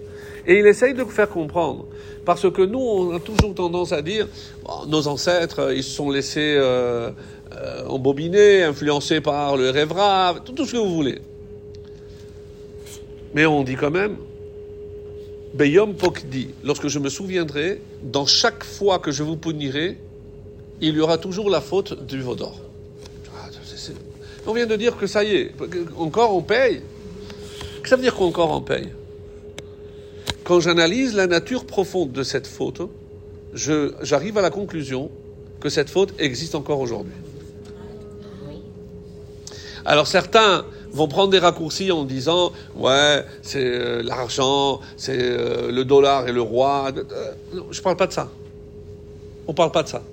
Et 0.48 0.60
il 0.60 0.68
essaye 0.68 0.94
de 0.94 1.04
faire 1.06 1.30
comprendre. 1.30 1.86
Parce 2.26 2.50
que 2.52 2.62
nous, 2.62 2.80
on 2.80 3.16
a 3.16 3.20
toujours 3.20 3.54
tendance 3.54 3.92
à 3.92 4.02
dire, 4.02 4.28
nos 4.88 5.08
ancêtres, 5.08 5.60
euh, 5.60 5.76
ils 5.76 5.84
se 5.84 5.92
sont 5.92 6.10
laissés 6.10 6.56
euh, 6.58 7.12
euh, 7.54 7.86
embobiner, 7.88 8.64
influencés 8.64 9.22
par 9.22 9.58
le 9.58 9.70
rêve 9.70 9.94
tout, 10.44 10.66
ce 10.66 10.72
que 10.72 10.78
vous 10.78 10.94
voulez. 10.94 11.20
Mais 13.34 13.46
on 13.46 13.64
dit 13.64 13.76
quand 13.76 13.92
même, 13.92 14.18
Beyom 15.54 15.94
Pokdi, 15.94 16.50
lorsque 16.64 16.88
je 16.88 17.00
me 17.00 17.10
souviendrai, 17.10 17.82
dans 18.04 18.26
chaque 18.26 18.64
fois 18.64 19.00
que 19.00 19.12
je 19.12 19.24
vous 19.24 19.38
punirai, 19.38 19.98
il 20.82 20.96
y 20.96 21.00
aura 21.00 21.18
toujours 21.18 21.50
la 21.50 21.62
faute 21.62 22.06
du 22.06 22.22
veau 22.22 22.36
d'or. 22.36 22.60
Ah, 23.38 23.50
c'est- 23.64 23.78
c'est- 23.78 23.94
On 24.48 24.54
vient 24.54 24.66
de 24.68 24.76
dire 24.76 24.96
que 24.98 25.08
ça 25.08 25.24
y 25.24 25.36
est, 25.36 25.52
encore 25.98 26.36
on 26.36 26.42
paye. 26.42 26.82
Qu'est-ce 26.82 27.82
que 27.82 27.90
ça 27.90 27.96
veut 27.96 28.02
dire 28.04 28.16
qu'encore 28.16 28.52
on 28.52 28.62
paye? 28.62 28.90
Quand 30.44 30.60
j'analyse 30.60 31.16
la 31.16 31.28
nature 31.28 31.66
profonde 31.66 32.12
de 32.12 32.22
cette 32.24 32.46
faute, 32.48 32.82
je- 33.54 33.92
j'arrive 34.04 34.38
à 34.38 34.42
la 34.42 34.52
conclusion 34.52 35.10
que 35.60 35.70
cette 35.70 35.90
faute 35.90 36.14
existe 36.20 36.54
encore 36.56 36.80
aujourd'hui. 36.80 37.14
Alors 39.86 40.08
certains 40.08 40.66
vont 40.92 41.08
prendre 41.08 41.30
des 41.32 41.40
raccourcis 41.40 41.92
en 41.92 42.06
disant 42.06 42.52
ouais 42.76 43.24
c'est 43.42 43.60
euh, 43.64 44.02
l'argent, 44.04 44.80
c'est 44.98 45.18
euh, 45.20 45.72
le 45.72 45.86
dollar 45.86 46.28
et 46.28 46.32
le 46.32 46.42
roi. 46.42 46.92
Euh, 46.96 47.32
je 47.72 47.82
parle 47.82 47.96
pas 47.98 48.08
de 48.08 48.14
ça. 48.14 48.30
On 49.48 49.54
parle 49.54 49.72
pas 49.72 49.84
de 49.84 49.90
ça. 49.90 50.04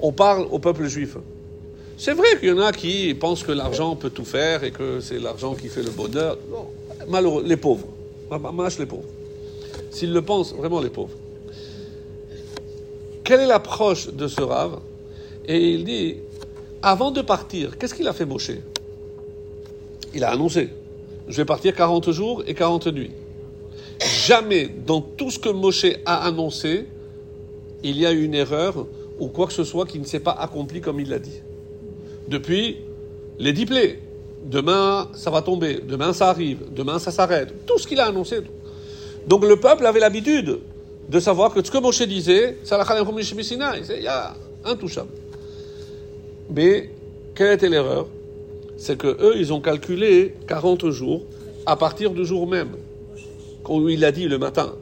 On 0.00 0.12
parle 0.12 0.46
au 0.50 0.58
peuple 0.58 0.86
juif. 0.86 1.16
C'est 2.02 2.14
vrai 2.14 2.38
qu'il 2.38 2.48
y 2.48 2.52
en 2.52 2.58
a 2.60 2.72
qui 2.72 3.12
pensent 3.12 3.42
que 3.42 3.52
l'argent 3.52 3.94
peut 3.94 4.08
tout 4.08 4.24
faire 4.24 4.64
et 4.64 4.70
que 4.70 5.00
c'est 5.00 5.18
l'argent 5.18 5.54
qui 5.54 5.68
fait 5.68 5.82
le 5.82 5.90
bonheur. 5.90 6.38
Non, 6.50 6.68
malheureux, 7.06 7.44
les 7.44 7.58
pauvres. 7.58 7.86
Mâche 8.54 8.78
les 8.78 8.86
pauvres. 8.86 9.04
S'ils 9.90 10.10
le 10.10 10.22
pensent, 10.22 10.54
vraiment 10.54 10.80
les 10.80 10.88
pauvres. 10.88 11.12
Quelle 13.22 13.40
est 13.40 13.46
l'approche 13.46 14.08
de 14.08 14.28
ce 14.28 14.40
rave? 14.40 14.78
Et 15.44 15.72
il 15.72 15.84
dit, 15.84 16.16
avant 16.80 17.10
de 17.10 17.20
partir, 17.20 17.76
qu'est-ce 17.76 17.92
qu'il 17.92 18.08
a 18.08 18.14
fait 18.14 18.24
Moshe? 18.24 18.52
Il 20.14 20.24
a 20.24 20.30
annoncé, 20.30 20.70
je 21.28 21.36
vais 21.36 21.44
partir 21.44 21.76
40 21.76 22.12
jours 22.12 22.42
et 22.46 22.54
40 22.54 22.86
nuits. 22.86 23.10
Jamais 24.24 24.68
dans 24.68 25.02
tout 25.02 25.30
ce 25.30 25.38
que 25.38 25.50
Moshe 25.50 25.84
a 26.06 26.24
annoncé, 26.24 26.86
il 27.82 27.98
y 27.98 28.06
a 28.06 28.12
eu 28.12 28.24
une 28.24 28.34
erreur 28.34 28.86
ou 29.18 29.28
quoi 29.28 29.46
que 29.46 29.52
ce 29.52 29.64
soit 29.64 29.84
qui 29.84 29.98
ne 29.98 30.06
s'est 30.06 30.20
pas 30.20 30.32
accompli 30.32 30.80
comme 30.80 30.98
il 30.98 31.10
l'a 31.10 31.18
dit. 31.18 31.42
Depuis 32.30 32.76
les 33.40 33.52
dix 33.52 33.66
plaies, 33.66 33.98
demain 34.44 35.08
ça 35.14 35.30
va 35.30 35.42
tomber, 35.42 35.80
demain 35.86 36.12
ça 36.12 36.28
arrive, 36.28 36.60
demain 36.72 37.00
ça 37.00 37.10
s'arrête, 37.10 37.66
tout 37.66 37.76
ce 37.76 37.88
qu'il 37.88 37.98
a 37.98 38.06
annoncé. 38.06 38.38
Donc 39.26 39.44
le 39.44 39.56
peuple 39.56 39.84
avait 39.84 39.98
l'habitude 39.98 40.60
de 41.08 41.20
savoir 41.20 41.52
que 41.52 41.64
ce 41.64 41.72
que 41.72 41.78
Moshe 41.78 42.02
disait, 42.02 42.56
il 42.62 44.02
y 44.02 44.06
a 44.06 44.34
intouchable. 44.64 45.10
Mais 46.54 46.90
quelle 47.34 47.54
était 47.54 47.68
l'erreur? 47.68 48.06
C'est 48.76 48.96
que 48.96 49.08
eux, 49.08 49.34
ils 49.36 49.52
ont 49.52 49.60
calculé 49.60 50.34
40 50.46 50.88
jours 50.90 51.22
à 51.66 51.74
partir 51.74 52.12
du 52.12 52.24
jour 52.24 52.46
même, 52.46 52.76
quand 53.64 53.86
il 53.88 54.04
a 54.04 54.12
dit 54.12 54.28
le 54.28 54.38
matin. 54.38 54.72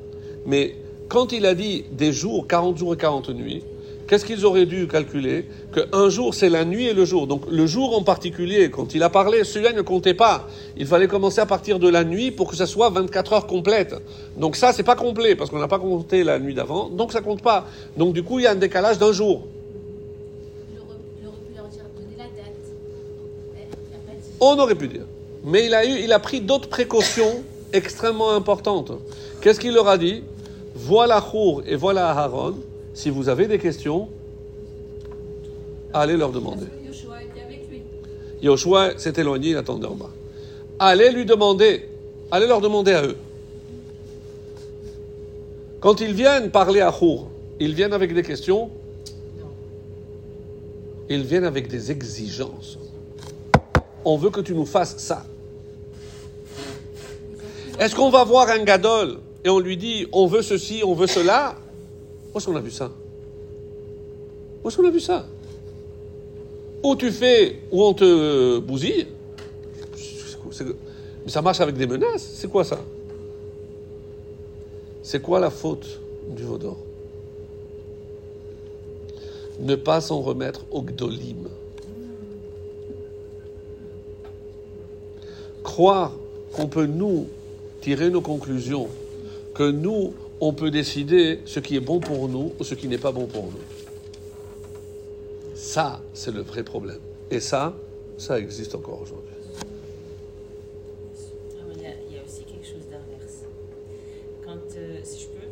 Mais 0.45 0.77
quand 1.09 1.33
il 1.33 1.47
a 1.47 1.55
dit 1.55 1.87
des 1.93 2.13
jours, 2.13 2.47
40 2.47 2.77
jours 2.77 2.93
et 2.93 2.99
40 2.99 3.31
nuits, 3.31 3.63
qu'est-ce 4.09 4.25
qu'ils 4.25 4.45
auraient 4.45 4.67
dû 4.67 4.89
calculer 4.89 5.49
Qu'un 5.73 6.09
jour, 6.09 6.35
c'est 6.35 6.49
la 6.49 6.65
nuit 6.65 6.87
et 6.87 6.95
le 6.95 7.05
jour. 7.05 7.27
Donc 7.27 7.43
le 7.49 7.67
jour 7.67 7.97
en 7.97 8.03
particulier, 8.03 8.71
quand 8.71 8.95
il 8.95 9.03
a 9.03 9.11
parlé, 9.11 9.45
celui-là 9.45 9.73
ne 9.73 9.83
comptait 9.83 10.15
pas. 10.15 10.49
Il 10.77 10.87
fallait 10.87 11.07
commencer 11.07 11.41
à 11.41 11.47
partir 11.47 11.79
de 11.79 11.89
la 11.89 12.03
nuit 12.03 12.31
pour 12.31 12.49
que 12.49 12.57
ça 12.57 12.67
soit 12.67 12.91
24 12.91 13.33
heures 13.35 13.47
complètes. 13.47 13.95
Donc 14.37 14.57
ça, 14.57 14.73
c'est 14.73 14.83
pas 14.83 14.97
complet, 14.97 15.37
parce 15.37 15.51
qu'on 15.51 15.59
n'a 15.59 15.69
pas 15.69 15.79
compté 15.79 16.25
la 16.25 16.39
nuit 16.39 16.55
d'avant, 16.55 16.89
donc 16.89 17.13
ça 17.13 17.21
compte 17.21 17.43
pas. 17.43 17.67
Donc 17.97 18.15
du 18.15 18.23
coup, 18.23 18.39
il 18.39 18.43
y 18.43 18.47
a 18.47 18.53
un 18.53 18.57
décalage 18.57 18.99
d'un 18.99 19.13
jour. 19.13 19.47
On 24.41 24.59
aurait 24.59 24.77
pu 24.77 24.89
dire. 24.89 25.03
Mais 25.45 25.67
il 25.67 25.75
a, 25.75 25.85
eu, 25.85 26.01
il 26.05 26.13
a 26.13 26.19
pris 26.19 26.41
d'autres 26.41 26.69
précautions 26.69 27.43
extrêmement 27.73 28.31
importantes. 28.31 28.93
Qu'est-ce 29.41 29.61
qu'il 29.61 29.75
leur 29.75 29.89
a 29.89 29.99
dit? 29.99 30.23
Voilà 30.75 31.21
Chour 31.21 31.63
et 31.67 31.75
voilà 31.75 32.11
Aaron. 32.11 32.55
Si 32.99 33.11
vous 33.11 33.29
avez 33.29 33.47
des 33.47 33.61
questions, 33.61 34.09
allez 35.95 36.17
leur 36.17 36.33
demander. 36.33 36.67
Yoshua 38.43 38.99
s'est 38.99 39.13
éloigné, 39.19 39.51
il 39.51 39.57
attendait 39.57 39.87
en 39.87 39.95
bas. 39.95 40.11
Allez 40.81 41.13
lui 41.13 41.25
demander, 41.25 41.89
allez 42.33 42.49
leur 42.49 42.61
demander 42.61 42.95
à 42.95 43.05
eux. 43.05 43.17
Quand 45.79 46.01
ils 46.01 46.13
viennent 46.13 46.51
parler 46.51 46.81
à 46.81 46.91
Chour, 46.91 47.29
ils 47.61 47.73
viennent 47.73 47.93
avec 47.93 48.13
des 48.13 48.25
questions? 48.25 48.69
Ils 51.09 51.23
viennent 51.23 51.45
avec 51.45 51.69
des 51.69 51.93
exigences. 51.93 52.81
On 54.05 54.17
veut 54.17 54.31
que 54.31 54.41
tu 54.41 54.57
nous 54.57 54.67
fasses 54.67 54.97
ça. 54.99 55.25
Est-ce 57.79 57.95
qu'on 57.95 58.11
va 58.11 58.25
voir 58.25 58.49
un 58.49 58.65
gadol 58.65 59.21
et 59.45 59.51
on 59.51 59.61
lui 59.61 59.77
dit 59.77 60.09
on 60.11 60.27
veut 60.27 60.43
ceci, 60.43 60.83
on 60.85 60.95
veut 60.95 61.07
cela? 61.07 61.55
Où 62.35 62.39
est-ce 62.39 62.47
qu'on 62.47 62.57
a 62.57 62.61
vu 62.61 62.71
ça? 62.71 62.91
Où 64.63 64.69
est-ce 64.69 64.77
qu'on 64.77 64.87
a 64.87 64.91
vu 64.91 65.01
ça? 65.01 65.27
Ou 66.83 66.95
tu 66.97 67.11
fais, 67.11 67.61
ou 67.73 67.83
on 67.83 67.95
te 67.95 68.59
bousille? 68.59 69.07
C'est- 70.51 70.65
Mais 71.25 71.31
ça 71.31 71.43
marche 71.43 71.61
avec 71.61 71.77
des 71.77 71.87
menaces. 71.87 72.29
C'est 72.35 72.49
quoi 72.49 72.65
ça? 72.65 72.79
C'est 75.03 75.21
quoi 75.23 75.41
la 75.41 75.51
faute 75.51 76.01
du 76.31 76.43
Vaudor? 76.43 76.77
Ne 79.61 79.75
pas 79.75 80.01
s'en 80.01 80.21
remettre 80.21 80.65
au 80.71 80.83
Gdolim. 80.83 81.49
Croire 85.63 86.13
qu'on 86.53 86.67
peut 86.69 86.87
nous 86.87 87.27
tirer 87.81 88.11
nos 88.11 88.21
conclusions, 88.21 88.89
que 89.55 89.71
nous, 89.71 90.13
on 90.41 90.53
peut 90.53 90.71
décider 90.71 91.41
ce 91.45 91.61
qui 91.61 91.77
est 91.77 91.81
bon 91.81 92.01
pour 92.01 92.29
nous 92.29 92.53
ou 92.59 92.65
ce 92.65 92.75
qui 92.75 92.89
n'est 92.89 92.99
pas 92.99 93.13
bon 93.13 93.27
pour 93.27 93.45
nous. 93.47 93.59
Ça, 95.55 96.01
c'est 96.15 96.33
le 96.33 96.43
vrai 96.43 96.63
problème. 96.63 97.01
Et 97.31 97.41
ça, 97.41 97.77
ça 98.17 98.39
existe 98.39 98.75
encore 98.75 99.03
aujourd'hui. 99.03 99.35
Ah, 101.59 101.65
Il 101.75 101.83
y, 102.15 102.19
a, 102.19 102.23
aussi 102.25 102.45
quelque 102.45 102.67
chose 102.67 102.87
d'inverse. 102.89 103.43
Quand, 104.45 104.77
euh, 104.77 105.01
si 105.03 105.23
je 105.23 105.27
peux, 105.27 105.47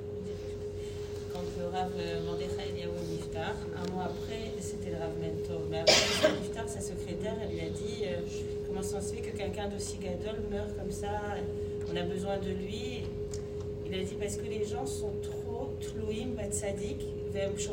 quand 1.32 1.42
le 1.58 1.66
Rav 1.66 1.90
Mordechai 2.24 2.70
Eliaou 2.72 2.92
Niftar, 3.10 3.54
un 3.76 3.92
mois 3.92 4.04
après, 4.04 4.52
c'était 4.60 4.90
le 4.90 4.96
Rav 4.96 5.10
Mentor. 5.20 5.62
Mais 5.70 5.80
après 5.80 6.40
Niftar, 6.40 6.68
sa 6.68 6.80
secrétaire, 6.80 7.34
elle 7.42 7.54
lui 7.54 7.60
a 7.60 7.68
dit 7.68 8.04
euh, 8.04 8.20
Comment 8.66 8.82
ça 8.82 9.00
fait 9.00 9.20
que 9.20 9.36
quelqu'un 9.36 9.68
d'aussi 9.68 9.98
gadol 9.98 10.40
meurt 10.50 10.76
comme 10.78 10.92
ça? 10.92 11.08
On 11.92 11.96
a 11.96 12.02
besoin 12.02 12.38
de 12.38 12.50
lui. 12.50 13.02
A 13.96 14.04
dit 14.04 14.14
Parce 14.20 14.36
que 14.36 14.48
les 14.48 14.64
gens 14.64 14.84
sont 14.86 15.12
trop 15.22 15.70
tlouim, 15.80 16.28
batsadik, 16.36 16.98
la 17.34 17.46
Baruch. 17.46 17.68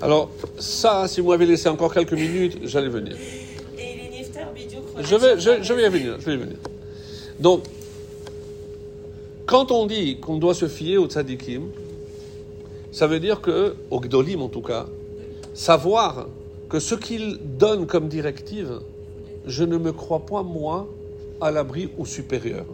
Alors, 0.00 0.30
ça, 0.58 1.06
si 1.08 1.20
vous 1.20 1.28
m'avez 1.28 1.46
laissé 1.46 1.68
encore 1.68 1.92
quelques 1.92 2.12
minutes, 2.12 2.58
j'allais 2.64 2.88
venir. 2.88 3.16
Bidiou, 4.54 4.80
Je 5.00 5.16
vais, 5.16 5.38
je, 5.38 5.62
je 5.62 5.72
vais 5.72 5.86
y 5.86 5.88
venir, 5.88 6.16
je 6.18 6.24
vais 6.26 6.34
y 6.34 6.36
venir. 6.36 6.56
Donc, 7.38 7.64
quand 9.46 9.70
on 9.70 9.86
dit 9.86 10.18
qu'on 10.18 10.38
doit 10.38 10.54
se 10.54 10.68
fier 10.68 10.98
au 10.98 11.06
tzadikim, 11.06 11.68
ça 12.92 13.06
veut 13.06 13.20
dire 13.20 13.40
que, 13.40 13.74
au 13.90 14.00
gdolim 14.00 14.42
en 14.42 14.48
tout 14.48 14.62
cas, 14.62 14.86
savoir 15.54 16.28
que 16.68 16.78
ce 16.78 16.94
qu'il 16.94 17.38
donne 17.42 17.86
comme 17.86 18.08
directive, 18.08 18.80
je 19.46 19.64
ne 19.64 19.76
me 19.78 19.92
crois 19.92 20.20
point, 20.20 20.42
moi, 20.42 20.88
à 21.40 21.50
l'abri 21.50 21.90
ou 21.98 22.06
supérieur. 22.06 22.66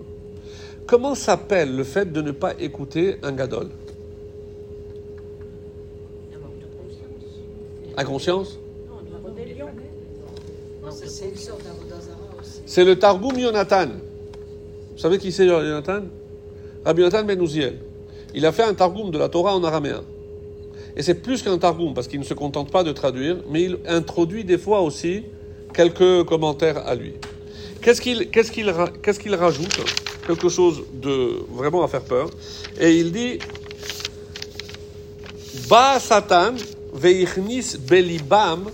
Comment 0.87 1.15
s'appelle 1.15 1.77
le 1.77 1.85
fait 1.85 2.13
de 2.13 2.21
ne 2.21 2.33
pas 2.33 2.55
écouter 2.59 3.17
un 3.23 3.33
gadol? 3.33 3.71
Inconscience 7.97 8.59
c'est 12.67 12.85
le 12.85 12.99
Targum 12.99 13.39
Yonatan. 13.39 13.89
Vous 14.93 14.99
savez 14.99 15.19
qui 15.19 15.33
c'est 15.33 15.47
Yonatan? 15.47 16.03
Rabbi 16.85 17.03
Yonatan 17.03 17.25
Ben 17.25 17.43
Uziel. 17.43 17.79
Il 18.35 18.47
a 18.47 18.53
fait 18.53 18.63
un 18.63 18.75
Targum 18.75 19.11
de 19.11 19.19
la 19.19 19.29
Torah 19.29 19.55
en 19.57 19.65
araméen. 19.65 20.03
Et 20.97 21.03
c'est 21.03 21.15
plus 21.15 21.43
qu'un 21.43 21.59
Targum, 21.59 21.95
parce 21.95 22.09
qu'il 22.09 22.21
ne 22.21 22.25
se 22.25 22.35
contente 22.35 22.71
pas 22.71 22.85
de 22.85 22.93
traduire, 22.93 23.39
mais 23.49 23.63
il 23.65 23.79
introduit 23.87 24.45
des 24.45 24.59
fois 24.59 24.81
aussi 24.83 25.25
quelques 25.75 26.25
commentaires 26.25 26.87
à 26.87 26.95
lui. 26.95 27.15
Qu'est-ce 27.83 28.01
qu'il 28.01 28.31
qu'est-ce 28.31 28.53
qu'il 28.53 28.71
ra- 28.71 28.91
qu'est-ce 29.03 29.21
qu'il 29.21 29.35
rajoute? 29.35 30.10
Quelque 30.31 30.49
chose 30.49 30.85
de 30.93 31.45
vraiment 31.53 31.83
à 31.83 31.89
faire 31.89 32.03
peur. 32.03 32.31
Et 32.79 32.95
il 32.95 33.11
dit 33.11 33.41
Ba 35.69 35.99
Satan 35.99 36.55
veichnis 36.95 37.77
belibam 37.81 38.71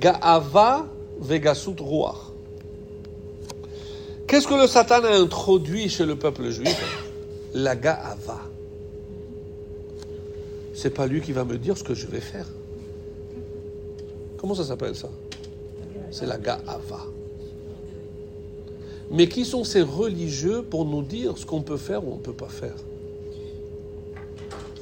gaava 0.00 0.88
vegasut 1.20 1.76
ruach. 1.78 2.32
Qu'est-ce 4.26 4.48
que 4.48 4.54
le 4.54 4.66
Satan 4.66 5.04
a 5.04 5.14
introduit 5.14 5.88
chez 5.88 6.04
le 6.04 6.16
peuple 6.16 6.50
juif? 6.50 6.76
La 7.54 7.76
gaava. 7.76 8.40
C'est 10.74 10.90
pas 10.90 11.06
lui 11.06 11.20
qui 11.20 11.30
va 11.30 11.44
me 11.44 11.58
dire 11.58 11.78
ce 11.78 11.84
que 11.84 11.94
je 11.94 12.08
vais 12.08 12.20
faire. 12.20 12.46
Comment 14.36 14.56
ça 14.56 14.64
s'appelle 14.64 14.96
ça? 14.96 15.10
C'est 16.10 16.26
la 16.26 16.38
gaava. 16.38 17.06
Mais 19.10 19.28
qui 19.28 19.44
sont 19.44 19.64
ces 19.64 19.82
religieux 19.82 20.62
pour 20.62 20.84
nous 20.84 21.02
dire 21.02 21.38
ce 21.38 21.46
qu'on 21.46 21.62
peut 21.62 21.76
faire 21.76 22.06
ou 22.06 22.12
on 22.12 22.16
ne 22.16 22.20
peut 22.22 22.32
pas 22.32 22.48
faire? 22.48 22.74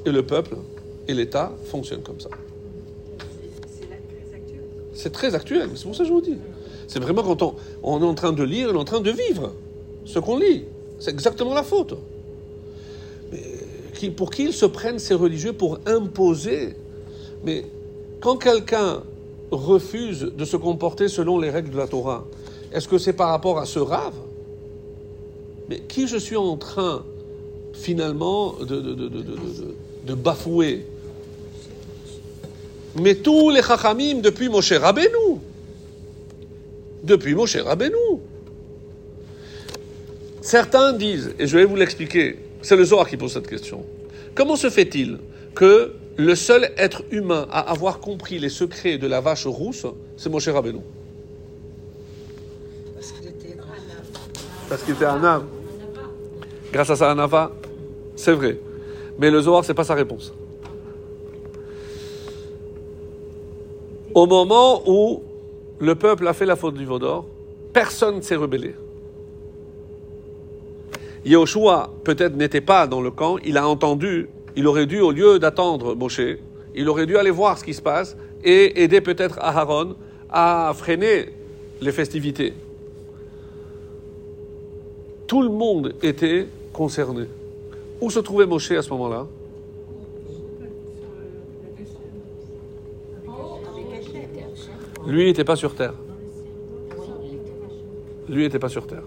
Et 0.05 0.11
le 0.11 0.25
peuple 0.25 0.57
et 1.09 1.15
l'État 1.15 1.53
fonctionnent 1.67 2.03
comme 2.03 2.21
ça. 2.21 2.31
C'est 4.95 5.13
très 5.13 5.35
actuel, 5.35 5.71
c'est 5.75 5.85
pour 5.85 5.95
ça 5.95 6.03
que 6.03 6.09
je 6.09 6.13
vous 6.13 6.21
dis. 6.21 6.39
C'est 6.89 7.01
vraiment 7.01 7.23
quand 7.23 7.55
on, 7.83 8.01
est 8.01 8.05
en 8.05 8.15
train 8.15 8.33
de 8.33 8.43
lire, 8.43 8.71
on 8.71 8.75
est 8.75 8.79
en 8.79 8.85
train 8.85 9.01
de 9.01 9.11
vivre 9.11 9.53
ce 10.05 10.19
qu'on 10.19 10.39
lit. 10.39 10.65
C'est 10.99 11.11
exactement 11.11 11.55
la 11.55 11.63
faute. 11.63 11.95
Pour 14.17 14.31
qui 14.31 14.45
ils 14.45 14.53
se 14.53 14.67
prennent 14.67 14.99
ces 14.99 15.15
religieux 15.15 15.53
pour 15.53 15.79
imposer? 15.87 16.77
Mais 17.45 17.65
quand 18.21 18.37
quelqu'un 18.37 19.03
refuse 19.51 20.33
de 20.37 20.45
se 20.45 20.57
comporter 20.57 21.09
selon 21.09 21.39
les 21.39 21.51
règles 21.51 21.71
de 21.71 21.77
la 21.77 21.87
Torah, 21.87 22.25
est-ce 22.77 22.89
que 22.89 22.99
c'est 22.99 23.15
par 23.15 23.31
rapport 23.31 23.59
à 23.59 23.65
ce 23.65 23.79
rave? 23.79 24.13
Mais 25.71 25.81
qui 25.81 26.07
je 26.07 26.19
suis 26.19 26.37
en 26.37 26.59
train 26.59 27.07
finalement 27.73 28.53
de, 28.61 30.15
bafouer? 30.15 30.85
Mais 33.01 33.15
tous 33.15 33.49
les 33.49 33.63
chachamim 33.63 34.21
depuis 34.21 34.51
Moshe 34.51 34.75
Rabbeinu. 34.75 35.41
Depuis 37.03 37.35
Moshe 37.35 37.57
Rabbeinu. 37.57 38.21
Certains 40.43 40.93
disent, 40.93 41.35
et 41.39 41.47
je 41.47 41.57
vais 41.57 41.65
vous 41.65 41.77
l'expliquer, 41.77 42.39
c'est 42.61 42.77
le 42.77 42.85
Zohar 42.85 43.09
qui 43.09 43.17
pose 43.17 43.33
cette 43.33 43.49
question. 43.49 43.87
Comment 44.35 44.57
se 44.57 44.69
fait-il 44.69 45.17
que 45.55 45.95
le 46.17 46.35
seul 46.35 46.71
être 46.77 47.05
humain 47.11 47.49
à 47.51 47.71
avoir 47.71 48.01
compris 48.01 48.39
les 48.39 48.51
secrets 48.51 48.99
de 48.99 49.07
la 49.07 49.23
vache 49.23 49.47
rousse, 49.47 49.87
c'est 50.19 50.29
Moshe 50.29 50.49
Rabbeinu? 50.49 50.81
Parce 54.69 54.83
qu'il 54.83 54.95
était 54.95 55.05
un 55.05 55.23
âme. 55.23 55.47
Grâce 56.73 56.91
à 56.91 56.97
sa 56.97 57.11
anava, 57.11 57.53
c'est 58.17 58.33
vrai. 58.33 58.59
Mais 59.19 59.31
le 59.31 59.41
Zohar, 59.41 59.65
c'est 59.65 59.75
pas 59.75 59.85
sa 59.85 59.95
réponse. 59.95 60.33
Au 64.15 64.27
moment 64.27 64.83
où 64.87 65.23
le 65.79 65.95
peuple 65.95 66.27
a 66.27 66.33
fait 66.33 66.47
la 66.47 66.57
faute 66.57 66.75
du 66.75 66.85
Vaudor, 66.85 67.27
personne 67.73 68.17
ne 68.17 68.21
s'est 68.23 68.37
rebellé. 68.37 68.75
Yahushua, 71.25 71.91
peut-être, 72.05 72.37
n'était 72.37 72.61
pas 72.61 72.87
dans 72.87 73.01
le 73.01 73.11
camp, 73.11 73.37
il 73.45 73.59
a 73.59 73.69
entendu, 73.69 74.29
il 74.55 74.67
aurait 74.67 74.87
dû, 74.87 75.01
au 75.01 75.11
lieu 75.11 75.39
d'attendre 75.39 75.95
Moshe, 75.95 76.21
il 76.75 76.89
aurait 76.89 77.07
dû 77.07 77.17
aller 77.17 77.31
voir 77.31 77.59
ce 77.59 77.65
qui 77.65 77.75
se 77.75 77.83
passe 77.83 78.17
et 78.45 78.83
aider 78.83 79.01
peut-être 79.01 79.39
Aharon 79.41 79.97
à 80.31 80.73
freiner 80.75 81.31
les 81.81 81.93
festivités. 81.93 82.55
Tout 85.27 85.43
le 85.43 85.49
monde 85.49 85.95
était 86.03 86.47
concerné. 86.73 87.27
Où 88.01 88.11
se 88.11 88.21
trouvait 88.21 88.47
Moshe 88.47 88.71
à 88.73 88.83
ce 88.83 88.91
moment-là? 88.91 89.27
Lui 95.07 95.25
n'était 95.25 95.45
pas 95.45 95.57
sur 95.57 95.75
terre. 95.75 95.95
Lui 98.29 98.43
n'était 98.43 98.59
pas 98.59 98.69
sur 98.69 98.87
terre. 98.87 99.05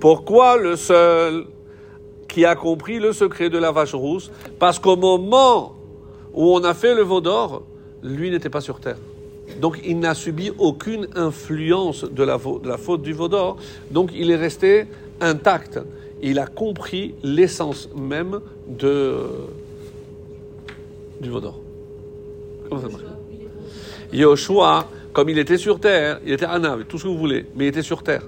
Pourquoi 0.00 0.58
le 0.58 0.76
seul 0.76 1.46
qui 2.28 2.44
a 2.44 2.54
compris 2.54 2.98
le 2.98 3.12
secret 3.12 3.48
de 3.48 3.58
la 3.58 3.72
vache 3.72 3.94
rousse? 3.94 4.30
Parce 4.58 4.78
qu'au 4.78 4.96
moment 4.96 5.74
où 6.34 6.54
on 6.54 6.62
a 6.62 6.74
fait 6.74 6.94
le 6.94 7.02
veau 7.02 7.20
d'or, 7.20 7.62
lui 8.02 8.30
n'était 8.30 8.50
pas 8.50 8.60
sur 8.60 8.80
terre. 8.80 8.98
Donc 9.60 9.80
il 9.84 9.98
n'a 9.98 10.14
subi 10.14 10.52
aucune 10.58 11.08
influence 11.16 12.04
de 12.04 12.22
la, 12.22 12.36
de 12.36 12.68
la 12.68 12.76
faute 12.76 13.02
du 13.02 13.12
veau 13.12 13.28
d'or. 13.28 13.56
Donc 13.90 14.10
il 14.14 14.30
est 14.30 14.36
resté 14.36 14.86
intact. 15.20 15.80
Il 16.20 16.38
a 16.38 16.46
compris 16.46 17.14
l'essence 17.22 17.88
même 17.94 18.40
de, 18.66 19.26
du 21.20 21.30
veau 21.30 21.40
d'or. 21.40 21.60
Comment 22.68 22.80
ça 22.82 22.88
marche? 22.88 23.02
Yoshua, 24.12 24.88
comme 25.12 25.28
il 25.28 25.38
était 25.38 25.58
sur 25.58 25.80
terre, 25.80 26.20
il 26.24 26.32
était 26.32 26.46
Anav, 26.46 26.84
tout 26.84 26.98
ce 26.98 27.04
que 27.04 27.08
vous 27.08 27.18
voulez, 27.18 27.46
mais 27.54 27.66
il 27.66 27.68
était 27.68 27.82
sur 27.82 28.02
terre. 28.02 28.22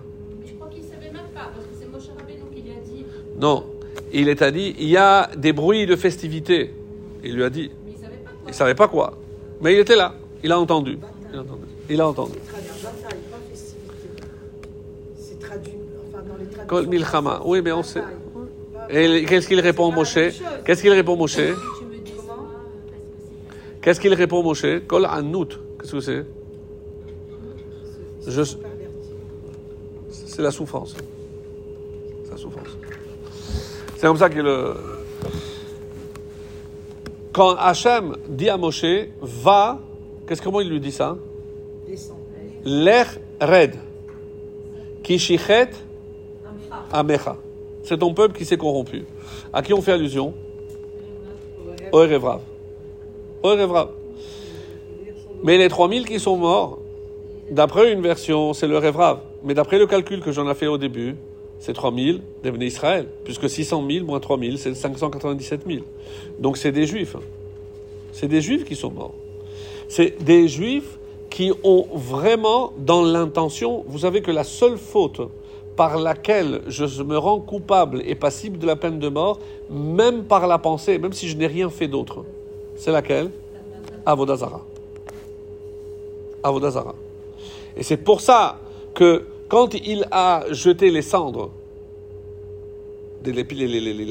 Je 0.47 0.53
crois 0.55 0.69
qu'il 0.69 0.83
ne 0.83 0.89
savait 0.89 1.11
même 1.11 1.29
pas, 1.35 1.51
parce 1.55 1.67
que 1.67 1.73
c'est 1.81 1.91
Moshe 1.91 2.09
Rabbeinu 2.17 2.43
qui 2.55 2.63
lui 2.63 2.71
a 2.71 2.81
dit. 2.85 3.05
Non, 3.39 3.65
il 4.13 4.29
est 4.29 4.43
a 4.43 4.51
dit, 4.51 4.75
il 4.79 4.89
y 4.89 4.97
a 4.97 5.31
des 5.37 5.53
bruits 5.53 5.87
de 5.87 5.97
festivité. 5.97 6.75
Il 7.25 7.35
lui 7.35 7.45
a 7.45 7.51
dit, 7.51 7.71
Mais 7.85 7.93
il 7.93 7.97
ne 7.97 8.03
savait 8.03 8.15
pas 8.25 8.31
quoi. 8.31 8.49
il 8.49 8.55
savait 8.55 8.75
pas 8.75 8.89
quoi, 8.89 9.19
mais 9.61 9.75
il 9.75 9.79
était 9.79 9.97
là, 9.97 10.15
il 10.43 10.53
a 10.53 10.59
entendu. 10.59 10.99
Il 11.33 11.39
a 11.39 11.43
entendu. 11.43 11.63
Il 11.89 12.01
a 12.01 12.09
entendu. 12.09 12.33
traduit 12.47 12.71
bataille, 12.83 13.19
pas 13.31 13.37
festivité. 13.51 14.25
C'est 15.17 15.39
traduit, 15.41 15.73
enfin 15.73 15.73
dans 15.73 15.79
les 15.79 15.79
traductions. 15.79 16.10
Kol 16.67 16.87
milchama. 16.87 17.41
Oui, 17.45 17.61
mais 17.63 17.73
on 17.73 17.83
sait. 17.83 18.03
Et 18.89 19.25
qu'est-ce 19.25 19.47
qu'il 19.49 19.61
répond 19.61 19.91
Moshe? 19.93 20.19
Qu'est-ce 20.65 20.83
qu'il 20.83 20.93
répond 20.93 21.17
Moshe? 21.17 21.39
Qu'est-ce 23.81 24.01
qu'il 24.01 24.13
répond 24.15 24.43
Moshe? 24.43 24.67
Kol 24.87 25.07
anout. 25.07 25.59
Qu'est-ce 25.81 25.93
que 25.93 26.01
c'est? 26.01 26.27
Je- 28.27 28.57
C'est 30.11 30.43
la 30.43 30.51
souffrance. 30.51 30.95
C'est 32.25 32.31
la 32.33 32.37
souffrance. 32.37 32.69
C'est 33.97 34.07
comme 34.07 34.17
ça 34.17 34.29
que 34.31 34.41
le. 34.41 34.75
Quand 37.33 37.55
Hachem 37.57 38.17
dit 38.29 38.49
à 38.49 38.57
Moshe, 38.57 38.85
va, 39.23 39.79
qu'est-ce 40.27 40.43
comment 40.43 40.61
il 40.61 40.69
lui 40.69 40.81
dit 40.81 40.93
ça? 40.93 41.17
L'er 42.65 43.07
red. 43.41 43.77
Kishichet 45.03 45.71
C'est 47.83 47.99
ton 47.99 48.15
peuple 48.15 48.37
qui 48.37 48.45
s'est 48.45 48.57
corrompu. 48.57 49.05
À 49.53 49.63
qui 49.63 49.73
on 49.73 49.81
fait 49.81 49.93
allusion 49.93 50.35
Oer 51.93 52.13
Evrav. 52.13 52.41
Oer 53.43 53.61
Evrav. 53.61 53.89
Mais 55.43 55.57
les 55.57 55.69
3000 55.69 56.05
qui 56.07 56.21
sont 56.21 56.37
morts, 56.37 56.79
d'après 57.51 57.93
une 57.93 58.03
version, 58.03 58.53
c'est 58.53 58.67
le 58.67 58.77
Evrav. 58.77 59.21
Mais 59.45 59.55
d'après 59.55 59.79
le 59.79 59.87
calcul 59.87 60.21
que 60.21 60.33
j'en 60.33 60.51
ai 60.51 60.55
fait 60.55 60.67
au 60.67 60.79
début, 60.79 61.17
c'est 61.59 61.73
3000 61.73 62.23
devenus 62.43 62.75
Israël. 62.75 63.07
Puisque 63.25 63.49
600 63.49 63.85
000 63.89 64.07
moins 64.07 64.21
3000, 64.21 64.59
c'est 64.59 64.75
597 64.75 65.63
000. 65.67 65.81
Donc 66.39 66.57
c'est 66.57 66.73
des 66.73 66.87
juifs. 66.87 67.17
C'est 68.13 68.29
des 68.29 68.41
juifs 68.41 68.65
qui 68.65 68.77
sont 68.77 68.91
morts. 68.91 69.15
C'est 69.89 70.23
des 70.23 70.49
juifs 70.49 70.99
qui 71.31 71.53
ont 71.63 71.87
vraiment 71.95 72.73
dans 72.77 73.03
l'intention, 73.03 73.85
vous 73.87 74.01
savez 74.01 74.21
que 74.21 74.31
la 74.31 74.45
seule 74.45 74.77
faute 74.77 75.21
par 75.77 75.99
laquelle 75.99 76.63
je 76.67 77.03
me 77.03 77.17
rends 77.17 77.41
coupable 77.41 78.03
et 78.05 78.15
passible 78.15 78.59
de 78.59 78.67
la 78.67 78.77
peine 78.77 78.99
de 78.99 79.09
mort, 79.09 79.39
même 79.71 80.25
par 80.25 80.47
la 80.47 80.59
pensée, 80.59 80.99
même 80.99 81.13
si 81.13 81.29
je 81.29 81.37
n'ai 81.37 81.47
rien 81.47 81.71
fait 81.71 81.89
d'autre, 81.89 82.25
c'est 82.77 82.93
laquelle? 82.93 83.31
Avodazara. 84.05 84.63
Avodazara. 86.43 86.95
Et 87.77 87.83
c'est 87.83 87.99
pour 87.99 88.21
ça 88.21 88.59
que 88.95 89.27
quand 89.49 89.75
il 89.75 90.07
a 90.11 90.45
jeté 90.51 90.91
les 90.91 91.03
cendres, 91.03 91.51
il 93.25 93.39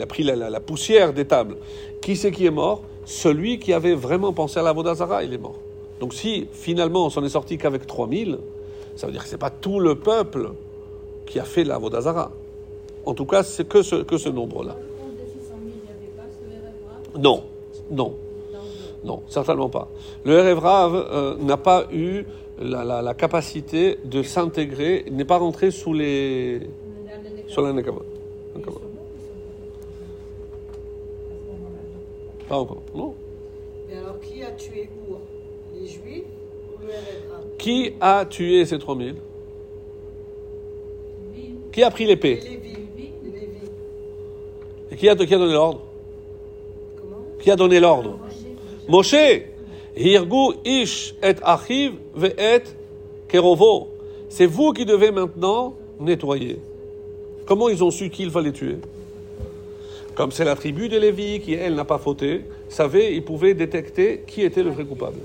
a 0.02 0.06
pris 0.06 0.24
la, 0.24 0.60
poussière 0.60 1.14
des 1.14 1.26
tables, 1.26 1.58
qui 2.02 2.16
c'est 2.16 2.32
qui 2.32 2.46
est 2.46 2.52
mort? 2.52 2.84
Celui 3.06 3.58
qui 3.58 3.74
avait 3.74 3.96
vraiment 3.96 4.34
pensé 4.34 4.60
à 4.60 4.64
la 4.64 4.72
Vodazara, 4.72 5.24
il 5.24 5.34
est 5.34 5.40
mort. 5.40 5.58
Donc 6.00 6.14
si 6.14 6.48
finalement 6.52 7.06
on 7.06 7.10
s'en 7.10 7.24
est 7.24 7.30
sorti 7.30 7.58
qu'avec 7.58 7.88
3000, 7.88 8.38
ça 8.96 9.08
veut 9.08 9.14
dire 9.14 9.24
que 9.24 9.28
ce 9.28 9.34
n'est 9.34 9.40
pas 9.40 9.50
tout 9.50 9.80
le 9.80 9.96
peuple 9.96 10.52
qui 11.30 11.40
a 11.40 11.44
fait 11.46 11.64
la 11.64 11.78
Vodazara. 11.78 12.32
En 13.06 13.14
tout 13.14 13.26
cas, 13.26 13.44
c'est 13.44 13.66
que 13.68 13.82
ce, 13.82 13.96
que 14.04 14.18
ce 14.18 14.28
nombre-là. 14.30 14.76
Dans 14.76 14.80
le 14.80 14.86
compte 15.00 15.16
des 15.16 15.32
600 15.40 15.54
000, 15.64 15.64
il 15.64 15.86
n'y 15.86 15.90
avait 15.90 16.18
pas 16.18 16.24
ce 16.28 17.16
RFA 17.16 17.20
Non, 17.20 17.44
non, 17.92 18.16
non, 19.06 19.22
certainement 19.30 19.70
pas. 19.70 19.88
Le 20.26 20.42
RF 20.42 20.60
Rav 20.60 20.96
euh, 20.96 21.36
n'a 21.40 21.56
pas 21.58 21.86
eu 21.94 22.26
la, 22.60 22.84
la- 22.84 23.02
la 23.02 23.14
capacité 23.14 23.98
de 24.04 24.22
s'intégrer, 24.24 25.06
il 25.08 25.16
n'est 25.16 25.24
pas 25.24 25.38
rentré 25.38 25.72
sous 25.72 25.94
les, 25.94 26.60
sur 27.48 27.62
la. 27.62 27.72
Nekava. 27.72 28.02
Pas 32.48 32.58
encore, 32.58 32.82
non. 32.96 33.14
Et 33.92 33.96
alors, 33.96 34.20
qui 34.20 34.44
a 34.44 34.52
tué 34.52 34.90
Our 35.10 35.20
Les 35.76 35.88
Juifs 35.88 36.24
ou 36.74 36.82
le 36.82 36.88
RFA 36.88 37.42
Qui 37.60 37.94
a 38.02 38.26
tué 38.26 38.66
ces 38.66 38.80
3000 38.80 39.16
Qui 41.72 41.84
a 41.84 41.92
pris 41.92 42.06
l'épée. 42.06 42.40
Et 44.92 44.96
qui 44.96 45.08
a, 45.08 45.16
qui 45.16 45.34
a 45.34 45.38
donné 45.38 45.54
l'ordre 45.54 45.82
Comment 46.98 47.18
Qui 47.40 47.52
a 47.52 47.56
donné 47.56 47.80
l'ordre 47.80 48.20
Moshe. 48.88 49.16
Hirgu 49.96 50.54
ish 50.66 51.14
et 51.22 51.36
achiv 51.44 51.94
ve 52.16 52.32
et 52.38 52.64
kerovo. 53.28 53.90
C'est 54.30 54.46
vous 54.46 54.72
qui 54.72 54.86
devez 54.86 55.12
maintenant 55.12 55.76
nettoyer. 56.00 56.60
Comment 57.46 57.68
ils 57.70 57.84
ont 57.84 57.92
su 57.92 58.10
qu'il 58.10 58.30
fallait 58.32 58.52
tuer 58.52 58.78
Comme 60.16 60.32
c'est 60.32 60.46
la 60.46 60.56
tribu 60.56 60.88
de 60.88 60.98
Lévi 60.98 61.40
qui, 61.42 61.54
elle, 61.54 61.76
n'a 61.76 61.84
pas 61.86 61.98
fauté, 61.98 62.46
savait, 62.70 63.16
ils 63.16 63.24
pouvaient 63.24 63.54
détecter 63.56 64.24
qui 64.26 64.44
était 64.44 64.64
le 64.64 64.70
vrai 64.70 64.86
coupable. 64.86 65.20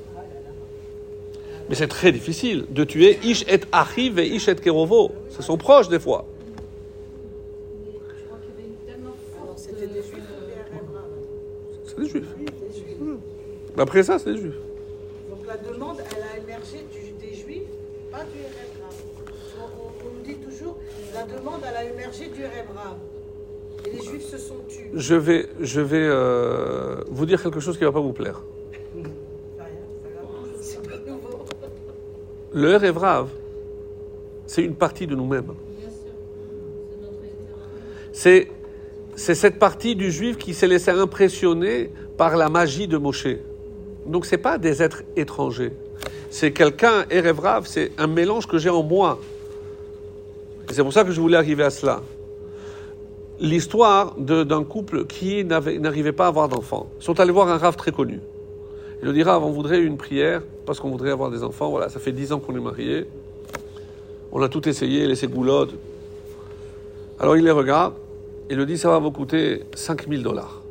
Mais 1.69 1.75
c'est 1.75 1.89
très 1.89 2.13
difficile 2.13 2.67
de 2.71 2.85
tuer 2.85 3.19
ish 3.23 3.45
et 3.49 3.61
achiv 3.73 4.19
et 4.19 4.27
ish 4.27 4.49
et 4.49 4.57
kerovo. 4.57 5.13
Ce 5.31 5.43
sont 5.43 5.57
proches 5.57 5.89
des 5.89 6.01
fois. 6.01 6.27
Je 7.87 8.25
crois 8.25 8.39
qu'il 8.39 8.49
y 8.51 8.53
avait 8.53 8.69
une 8.69 8.87
tellement 8.87 9.15
Alors, 9.41 9.55
forte. 9.55 9.59
c'était 9.59 9.87
des 9.87 10.03
Juifs 10.03 10.15
ou 10.15 10.47
des 10.47 10.55
RFA 10.55 11.05
C'est 11.85 12.01
des 12.01 12.09
juifs. 12.09 12.25
Oui, 12.39 12.45
des 12.45 12.81
Juifs. 12.81 12.97
Mais 13.01 13.64
Après 13.79 14.03
ça, 14.03 14.19
c'est 14.19 14.33
des 14.33 14.41
juifs. 14.41 14.55
Donc 15.31 15.47
la 15.47 15.57
demande, 15.57 15.99
elle 16.17 16.23
a 16.23 16.43
émergé 16.43 16.79
du- 16.93 17.13
des 17.27 17.35
Juifs, 17.35 17.63
pas 18.11 18.19
du 18.25 18.41
RFA. 18.41 18.89
On, 19.59 19.63
on- 19.65 19.93
on 20.09 20.15
nous 20.17 20.23
dit 20.25 20.37
toujours, 20.37 20.77
la 21.13 21.23
demande, 21.25 21.61
elle 21.69 21.77
a 21.77 21.85
émergé 21.85 22.27
du 22.29 22.45
RFA. 22.45 22.97
Et 23.87 23.91
les 23.97 24.03
Juifs 24.03 24.27
se 24.27 24.39
sont 24.39 24.57
tus. 24.69 24.89
Je 24.95 25.15
vais, 25.15 25.49
je 25.61 25.81
vais 25.81 25.99
euh, 26.09 26.97
vous 27.09 27.27
dire 27.27 27.43
quelque 27.43 27.61
chose 27.61 27.77
qui 27.77 27.83
ne 27.85 27.89
va 27.89 27.93
pas 27.93 28.01
vous 28.01 28.13
plaire. 28.13 28.43
Le 32.53 32.77
rêve 32.77 32.97
rave, 32.99 33.29
c'est 34.47 34.63
une 34.63 34.77
partie 34.77 35.07
de 35.09 35.17
nous-mêmes. 35.17 35.47
Bien 35.79 35.89
sûr. 35.91 36.13
C'est. 38.13 38.47
C'est, 38.47 38.49
c'est 39.17 39.35
cette 39.35 39.59
partie 39.59 39.97
du 39.97 40.11
juif 40.13 40.39
qui 40.39 40.55
s'est 40.55 40.69
laissé 40.69 40.91
impressionner 40.93 41.91
par 42.17 42.37
la 42.37 42.49
magie 42.49 42.87
de 42.89 42.97
Moshe. 42.97 43.27
Donc 44.07 44.27
c'est 44.27 44.39
pas 44.39 44.59
des 44.59 44.83
êtres 44.83 45.03
étrangers. 45.17 45.73
C'est 46.31 46.53
quelqu'un, 46.53 47.05
Erev 47.11 47.39
Rav, 47.39 47.67
c'est 47.67 47.93
un 47.97 48.07
mélange 48.07 48.47
que 48.47 48.59
j'ai 48.59 48.71
en 48.71 48.83
moi. 48.83 49.19
Et 50.69 50.73
c'est 50.73 50.83
pour 50.83 50.93
ça 50.93 51.05
que 51.05 51.13
je 51.13 51.21
voulais 51.21 51.37
arriver 51.37 51.63
à 51.63 51.71
cela. 51.71 52.03
L'histoire 53.39 54.15
d'un 54.17 54.65
couple 54.65 55.07
qui 55.07 55.45
n'arrivait 55.45 56.13
pas 56.13 56.27
à 56.27 56.29
avoir 56.29 56.49
d'enfants. 56.49 56.89
Ils 57.01 57.05
sont 57.05 57.21
allés 57.21 57.33
voir 57.33 57.49
un 57.49 57.59
Rav 57.59 57.77
très 57.77 57.93
connu. 57.93 58.21
Il 59.01 59.09
lui 59.09 59.15
dit 59.15 59.23
Rav, 59.23 59.45
on 59.45 59.51
voudrait 59.51 59.81
une 59.81 59.97
prière 59.97 60.43
parce 60.67 60.81
qu'on 60.81 60.91
voudrait 60.91 61.11
avoir 61.11 61.31
des 61.31 61.43
enfants. 61.43 61.71
Voilà, 61.71 61.89
ça 61.89 62.01
fait 62.01 62.13
dix 62.13 62.33
ans 62.33 62.41
qu'on 62.41 62.57
est 62.57 62.61
mariés. 62.61 63.07
On 64.33 64.43
a 64.43 64.49
tout 64.49 64.69
essayé, 64.69 65.07
les 65.07 65.17
ségoulottes. 65.17 65.75
Alors 67.21 67.37
il 67.37 67.45
les 67.45 67.51
regarde 67.51 67.95
et 68.51 68.55
lui 68.55 68.67
dit 68.67 68.79
ça 68.79 68.89
va 68.89 68.99
vous 68.99 69.11
coûter 69.11 69.63
5000 69.75 70.23
dollars. 70.23 70.63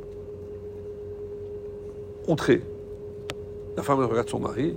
Outré. 2.28 2.62
La 3.76 3.84
femme 3.84 4.00
regarde 4.00 4.30
son 4.30 4.40
mari. 4.40 4.76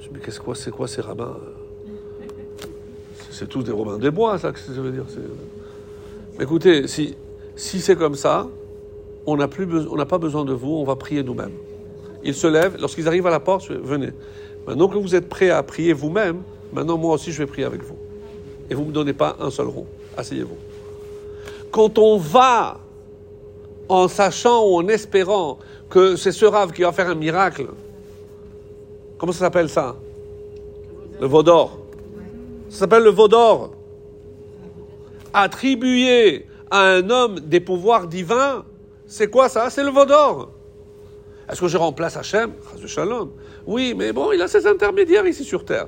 Je 0.00 0.04
dis 0.04 0.10
mais 0.14 0.20
qu'est-ce 0.20 0.40
que 0.40 0.54
c'est 0.54 0.70
quoi 0.70 0.88
ces 0.88 1.00
rabbins 1.00 1.36
C'est- 3.30 3.46
tous 3.46 3.62
des 3.62 3.72
Robins 3.72 3.98
des 3.98 4.10
Bois, 4.10 4.38
ça, 4.38 4.52
que 4.52 4.58
ça 4.58 4.72
veut 4.72 4.90
dire? 4.90 5.04
Écoutez, 6.38 6.86
si, 6.88 7.16
si 7.56 7.80
c'est 7.80 7.96
comme 7.96 8.14
ça, 8.14 8.48
on 9.26 9.36
n'a 9.36 9.48
pas 9.48 10.18
besoin 10.18 10.44
de 10.44 10.52
vous, 10.52 10.72
on 10.72 10.84
va 10.84 10.96
prier 10.96 11.22
nous-mêmes. 11.22 11.52
Ils 12.22 12.34
se 12.34 12.46
lèvent, 12.46 12.76
lorsqu'ils 12.80 13.08
arrivent 13.08 13.26
à 13.26 13.30
la 13.30 13.40
porte, 13.40 13.70
venez. 13.70 14.10
Maintenant 14.66 14.88
que 14.88 14.98
vous 14.98 15.14
êtes 15.14 15.28
prêts 15.28 15.50
à 15.50 15.62
prier 15.62 15.92
vous-même, 15.92 16.42
maintenant 16.72 16.98
moi 16.98 17.14
aussi 17.14 17.32
je 17.32 17.38
vais 17.38 17.46
prier 17.46 17.64
avec 17.66 17.82
vous. 17.82 17.96
Et 18.68 18.74
vous 18.74 18.82
ne 18.82 18.88
me 18.88 18.92
donnez 18.92 19.14
pas 19.14 19.36
un 19.40 19.50
seul 19.50 19.68
rond. 19.68 19.86
Asseyez-vous. 20.16 20.56
Quand 21.70 21.98
on 21.98 22.18
va 22.18 22.78
en 23.88 24.06
sachant 24.06 24.66
ou 24.66 24.76
en 24.76 24.88
espérant 24.88 25.58
que 25.88 26.16
c'est 26.16 26.32
ce 26.32 26.44
rave 26.44 26.72
qui 26.72 26.82
va 26.82 26.92
faire 26.92 27.08
un 27.08 27.14
miracle, 27.14 27.66
comment 29.20 29.32
ça 29.32 29.40
s'appelle 29.40 29.68
ça? 29.68 29.96
Le 31.20 31.26
vaudor. 31.26 31.78
Ça 32.70 32.78
s'appelle 32.80 33.02
le 33.02 33.10
vaudor. 33.10 33.72
Attribuer 35.34 36.46
à 36.70 36.80
un 36.94 37.10
homme 37.10 37.38
des 37.40 37.60
pouvoirs 37.60 38.06
divins, 38.06 38.64
c'est 39.06 39.28
quoi 39.28 39.50
ça? 39.50 39.68
C'est 39.68 39.84
le 39.84 39.90
vaudor. 39.90 40.50
Est-ce 41.48 41.60
que 41.60 41.68
je 41.68 41.76
remplace 41.76 42.16
Hachem? 42.16 42.52
Shalom. 42.86 43.30
Oui, 43.66 43.94
mais 43.96 44.12
bon, 44.12 44.32
il 44.32 44.40
a 44.40 44.48
ses 44.48 44.66
intermédiaires 44.66 45.26
ici 45.26 45.44
sur 45.44 45.64
Terre. 45.64 45.86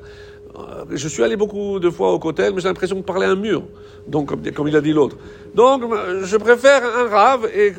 Euh, 0.59 0.85
Je 0.91 1.09
suis 1.09 1.23
allé 1.23 1.37
beaucoup 1.37 1.79
de 1.79 1.89
fois 1.89 2.13
au 2.13 2.19
Kotel, 2.19 2.53
mais 2.53 2.61
j'ai 2.61 2.69
l'impression 2.69 2.97
de 2.97 3.03
parler 3.03 3.27
à 3.27 3.31
un 3.31 3.37
mur. 3.37 3.63
Donc, 4.07 4.29
comme, 4.55 4.69
il 4.69 4.77
a 4.77 4.81
dit 4.81 4.93
l'autre. 4.93 5.17
Donc, 5.55 5.85
euh, 5.85 6.25
je 6.25 6.37
préfère 6.37 6.83
un 6.85 7.09
rave, 7.09 7.49
et, 7.55 7.73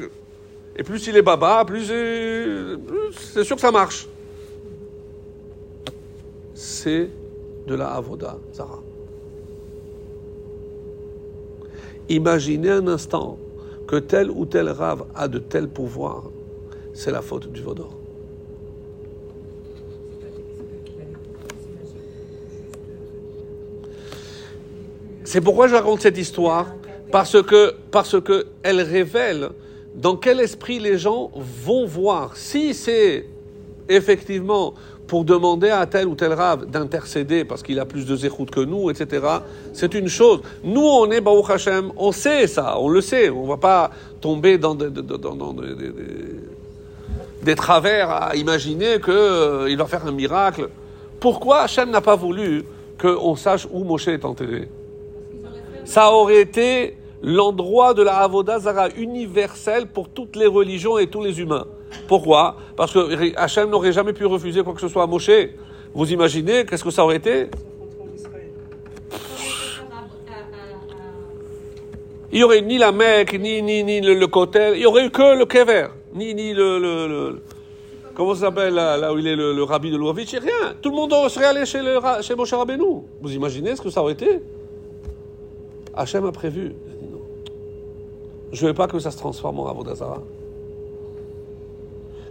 et 0.76 0.84
plus 0.84 1.06
il 1.08 1.18
est 1.18 1.22
baba, 1.22 1.64
plus, 1.66 1.88
euh, 1.92 2.78
plus 2.78 3.14
c'est 3.34 3.44
sûr 3.44 3.58
que 3.58 3.62
ça 3.62 3.72
marche. 3.72 4.08
C'est 6.54 7.10
de 7.68 7.76
la 7.76 7.90
avoda, 7.90 8.38
Zara. 8.54 8.82
Imaginez 12.10 12.70
un 12.70 12.88
instant 12.88 13.38
que 13.88 13.96
tel 13.96 14.30
ou 14.30 14.46
tel 14.46 14.70
rave 14.70 15.06
a 15.16 15.28
de 15.28 15.40
tels 15.40 15.70
pouvoirs. 15.70 16.30
C'est 16.94 17.12
la 17.12 17.22
faute 17.22 17.52
du 17.52 17.62
vaudor. 17.62 17.94
C'est 25.24 25.42
pourquoi 25.42 25.68
je 25.68 25.74
raconte 25.74 26.02
cette 26.02 26.18
histoire, 26.18 26.76
parce 27.12 27.42
que, 27.42 27.74
parce 27.90 28.22
que 28.22 28.46
elle 28.62 28.82
révèle 28.82 29.50
dans 29.96 30.16
quel 30.16 30.40
esprit 30.40 30.80
les 30.80 30.98
gens 30.98 31.32
vont 31.36 31.86
voir. 31.86 32.38
Si 32.38 32.74
c'est 32.74 33.26
effectivement 33.90 34.74
pour 35.14 35.26
demander 35.26 35.70
à 35.70 35.86
tel 35.86 36.08
ou 36.08 36.16
tel 36.16 36.34
rave 36.34 36.66
d'intercéder 36.66 37.46
parce 37.46 37.62
qu'il 37.62 37.80
a 37.80 37.86
plus 37.86 38.08
de 38.08 38.16
zéchout 38.16 38.48
que 38.48 38.62
nous, 38.62 38.90
etc., 38.90 39.24
c'est 39.72 39.94
une 39.94 40.08
chose. 40.08 40.42
Nous, 40.64 40.82
on 40.82 41.12
est 41.12 41.22
Baruch 41.22 41.52
Hashem, 41.52 41.92
on 41.98 42.12
sait 42.12 42.48
ça, 42.48 42.80
on 42.80 42.90
le 42.90 43.00
sait. 43.00 43.30
On 43.30 43.44
ne 43.44 43.48
va 43.48 43.58
pas 43.58 43.92
tomber 44.22 44.58
dans 44.58 44.74
des, 44.74 44.90
travers 47.56 48.10
à 48.10 48.36
imaginer 48.36 49.00
qu'il 49.00 49.78
va 49.78 49.86
faire 49.86 50.08
un 50.08 50.12
miracle. 50.12 50.70
Pourquoi 51.20 51.60
Hachem 51.60 51.92
n'a 51.92 52.02
pas 52.02 52.16
voulu 52.16 52.64
qu'on 53.00 53.36
sache 53.36 53.68
où 53.72 53.84
Moshe 53.84 54.08
est 54.08 54.26
enterré? 54.26 54.68
Ça 55.86 56.12
aurait 56.12 56.42
été 56.42 56.98
l'endroit 57.22 57.94
de 57.94 58.02
la 58.02 58.16
Avodah 58.16 58.58
Zara 58.62 58.90
universel 58.98 59.86
pour 59.86 60.10
toutes 60.10 60.36
les 60.36 60.48
religions 60.48 60.98
et 60.98 61.06
tous 61.06 61.22
les 61.22 61.40
humains. 61.40 61.68
Pourquoi 62.08 62.58
Parce 62.76 62.94
que 62.94 63.36
Hachem 63.38 63.70
n'aurait 63.70 63.92
jamais 63.92 64.14
pu 64.14 64.26
refuser 64.26 64.64
quoi 64.64 64.74
que 64.74 64.82
ce 64.82 64.88
soit 64.88 65.04
à 65.04 65.08
Moshe. 65.08 65.30
Vous 65.94 66.12
imaginez 66.12 66.66
qu'est-ce 66.66 66.84
que 66.84 66.92
ça 66.92 67.04
aurait 67.04 67.18
été 67.18 67.50
Il 72.32 72.38
n'y 72.38 72.44
aurait 72.44 72.62
ni 72.62 72.80
la 72.80 72.92
Mecque, 72.92 73.40
ni, 73.40 73.62
ni, 73.62 73.84
ni 73.84 74.02
le, 74.02 74.16
le 74.16 74.28
Kotel, 74.28 74.74
il 74.76 74.80
n'y 74.80 74.86
aurait 74.88 75.06
eu 75.06 75.12
que 75.12 75.38
le 75.38 75.46
Kever, 75.46 75.90
ni, 76.16 76.34
ni 76.34 76.52
le, 76.56 77.40
Comment 78.16 78.34
ça 78.34 78.48
s'appelle 78.48 78.74
là, 78.74 79.14
où 79.14 79.20
il 79.20 79.28
est 79.28 79.36
le, 79.36 79.64
rabbi 79.64 79.92
de 79.92 79.98
Louavitch 79.98 80.34
Rien. 80.34 80.74
Tout 80.82 80.90
le 80.90 80.96
monde 80.96 81.14
serait 81.30 81.46
allé 81.46 81.66
chez, 81.66 81.80
chez 82.22 82.36
Moshe 82.36 82.54
Rabbeinu. 82.54 83.04
Vous 83.22 83.32
imaginez 83.34 83.76
ce 83.76 83.82
que 83.82 83.92
ça 83.92 84.02
aurait 84.02 84.14
été 84.14 84.40
Hachem 85.96 86.26
a 86.26 86.32
prévu. 86.32 86.74
Je 88.52 88.64
ne 88.64 88.68
veux 88.70 88.74
pas 88.74 88.88
que 88.88 88.98
ça 88.98 89.12
se 89.12 89.18
transforme 89.18 89.60
en 89.60 89.68
Avodazara. 89.70 90.22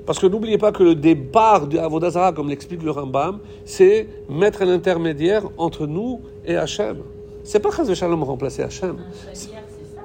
Parce 0.05 0.19
que 0.19 0.27
n'oubliez 0.27 0.59
pas 0.59 0.73
que 0.73 0.83
le 0.83 0.95
départ 0.95 1.67
de 1.67 1.79
Avodazara, 1.79 2.33
comme 2.33 2.49
l'explique 2.49 2.83
le 2.83 2.91
Rambam, 2.91 3.39
c'est 3.65 4.09
mettre 4.29 4.63
un 4.63 4.69
intermédiaire 4.69 5.45
entre 5.57 5.87
nous 5.87 6.21
et 6.45 6.57
Hachem. 6.57 6.99
C'est 7.45 7.61
pas 7.61 7.71
Chaz 7.71 7.93
Shalom 7.95 8.23
remplacer 8.25 8.63
Hachem. 8.63 8.97
Stagiaire, 9.13 9.63
c'est 9.69 9.97
ça. 9.97 10.03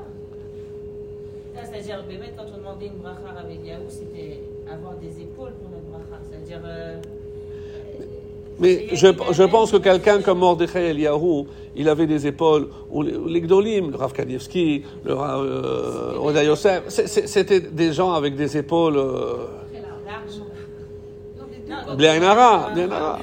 Ça, 1.55 1.69
C'est-à-dire, 1.71 2.03
Bémet, 2.07 2.33
quand 2.37 2.45
on 2.53 2.57
demandait 2.57 2.87
une 2.87 3.01
bracha 3.01 3.39
avec 3.39 3.65
Yahoo, 3.65 3.85
c'était 3.89 4.41
avoir 4.71 4.93
des 4.95 5.21
épaules 5.21 5.53
pour 5.53 5.69
notre 5.71 5.85
bracha. 5.89 6.21
C'est-à-dire, 6.29 6.61
euh, 6.65 6.97
Mais 8.59 8.87
je, 8.93 9.07
je 9.31 9.43
pense 9.43 9.71
que 9.71 9.77
quelqu'un 9.77 10.21
comme 10.21 10.39
Mordechai 10.39 10.89
Eliyahu, 10.89 11.45
il 11.75 11.89
avait 11.89 12.07
des 12.07 12.25
épaules, 12.25 12.69
ou 12.91 13.03
les, 13.03 13.41
Gdolim, 13.41 13.91
le 13.91 13.97
Rav 13.97 14.13
Kanievski, 14.13 14.83
le 15.05 15.13
Rav 15.13 15.41
euh, 15.43 16.43
Yosef, 16.43 16.83
c'était 16.87 17.59
des 17.59 17.93
gens 17.93 18.13
avec 18.13 18.35
des 18.35 18.57
épaules 18.57 18.97
euh, 18.97 19.45
Bli 21.95 22.07
Ain 22.07 22.21
Hara, 22.23 22.69
Bli 22.73 22.81
Ain 22.83 22.91
Hara. 22.91 23.19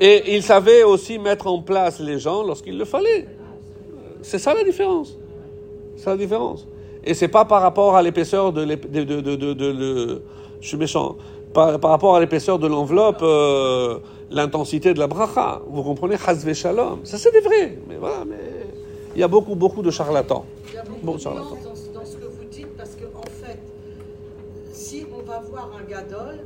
Et 0.00 0.34
il 0.36 0.42
savait 0.42 0.82
aussi 0.82 1.18
mettre 1.18 1.46
en 1.46 1.60
place 1.62 2.00
les 2.00 2.18
gens 2.18 2.42
lorsqu'il 2.42 2.76
le 2.78 2.84
fallait. 2.84 3.26
C'est 4.22 4.38
ça 4.38 4.54
la 4.54 4.64
différence. 4.64 5.16
C'est 5.96 6.10
la 6.10 6.16
différence. 6.16 6.66
Et 7.04 7.14
c'est 7.14 7.28
pas 7.28 7.44
par 7.44 7.62
rapport 7.62 7.96
à 7.96 8.02
l'épaisseur 8.02 8.52
de, 8.52 8.64
de, 8.64 8.74
de, 9.04 9.54
de, 9.54 10.22
je 10.60 10.68
suis 10.68 10.76
méchant, 10.76 11.16
par, 11.52 11.78
par 11.80 11.90
rapport 11.90 12.14
à 12.16 12.20
l'épaisseur 12.20 12.58
de 12.58 12.66
l'enveloppe, 12.66 13.20
euh, 13.22 13.98
l'intensité 14.30 14.94
de 14.94 14.98
la 15.00 15.06
bracha. 15.08 15.60
Vous 15.68 15.82
comprenez, 15.82 16.16
Chazve 16.16 16.52
Shalom. 16.54 17.00
Ça 17.04 17.18
c'est 17.18 17.32
des 17.32 17.40
vrais. 17.40 17.78
Mais 17.88 17.96
voilà, 17.96 18.24
mais 18.24 18.36
il 19.14 19.20
y 19.20 19.24
a 19.24 19.28
beaucoup, 19.28 19.54
beaucoup 19.56 19.82
de 19.82 19.90
charlatans. 19.90 20.44
Il 20.68 20.74
y 20.74 20.78
a 20.78 20.82
beaucoup 20.82 21.00
Bon, 21.02 21.14
de 21.16 21.20
charlatan. 21.20 21.50
nuances 21.50 21.90
dans, 21.92 22.00
dans 22.00 22.06
ce 22.06 22.16
que 22.16 22.24
vous 22.24 22.44
dites 22.50 22.76
parce 22.76 22.90
que 22.94 23.04
en 23.04 23.22
fait, 23.44 23.58
si 24.72 25.04
on 25.12 25.22
va 25.28 25.40
voir 25.50 25.70
un 25.78 25.84
gadol 25.90 26.38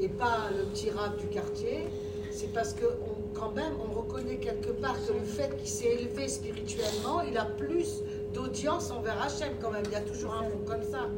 et 0.00 0.08
pas 0.08 0.48
le 0.56 0.64
petit 0.64 0.90
rap 0.90 1.18
du 1.18 1.26
quartier, 1.26 1.86
c'est 2.30 2.52
parce 2.52 2.72
que 2.72 2.86
quand 3.34 3.52
même 3.54 3.72
on 3.78 3.98
reconnaît 4.00 4.36
quelque 4.36 4.70
part 4.70 4.96
que 5.06 5.12
le 5.12 5.20
fait 5.24 5.56
qu'il 5.58 5.68
s'est 5.68 5.96
élevé 6.00 6.28
spirituellement, 6.28 7.20
il 7.28 7.36
a 7.36 7.44
plus 7.44 8.02
d'audience 8.32 8.90
envers 8.90 9.20
Hachem 9.22 9.54
quand 9.60 9.70
même. 9.70 9.82
Il 9.86 9.92
y 9.92 9.96
a 9.96 10.00
toujours 10.00 10.34
un 10.34 10.44
fond 10.44 10.60
comme 10.64 10.82
ça. 10.82 11.08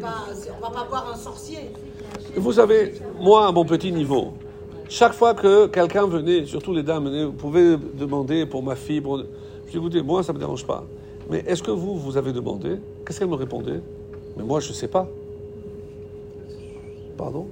Pas, 0.00 0.26
on 0.56 0.60
va 0.60 0.70
pas 0.70 0.84
voir 0.88 1.12
un 1.12 1.16
sorcier. 1.16 1.70
Vous 2.36 2.52
savez, 2.52 2.94
moi, 3.20 3.48
à 3.48 3.52
mon 3.52 3.64
petit 3.64 3.92
niveau, 3.92 4.32
chaque 4.88 5.12
fois 5.12 5.34
que 5.34 5.66
quelqu'un 5.66 6.06
venait, 6.06 6.46
surtout 6.46 6.72
les 6.72 6.82
dames, 6.82 7.08
vous 7.26 7.32
pouvez 7.32 7.76
demander 7.76 8.46
pour 8.46 8.62
ma 8.62 8.76
fille, 8.76 9.00
pour... 9.00 9.18
je 9.18 9.70
dis, 9.70 9.76
écoutez, 9.76 10.02
moi, 10.02 10.22
ça 10.22 10.32
ne 10.32 10.38
me 10.38 10.40
dérange 10.40 10.66
pas. 10.66 10.84
Mais 11.30 11.44
est-ce 11.46 11.62
que 11.62 11.70
vous, 11.70 11.96
vous 11.96 12.16
avez 12.16 12.32
demandé? 12.32 12.78
Qu'est-ce 13.04 13.18
qu'elle 13.18 13.28
me 13.28 13.34
répondait? 13.34 13.80
Mais 14.36 14.44
moi, 14.44 14.60
je 14.60 14.68
ne 14.68 14.74
sais 14.74 14.88
pas. 14.88 15.08
Pardon? 17.16 17.46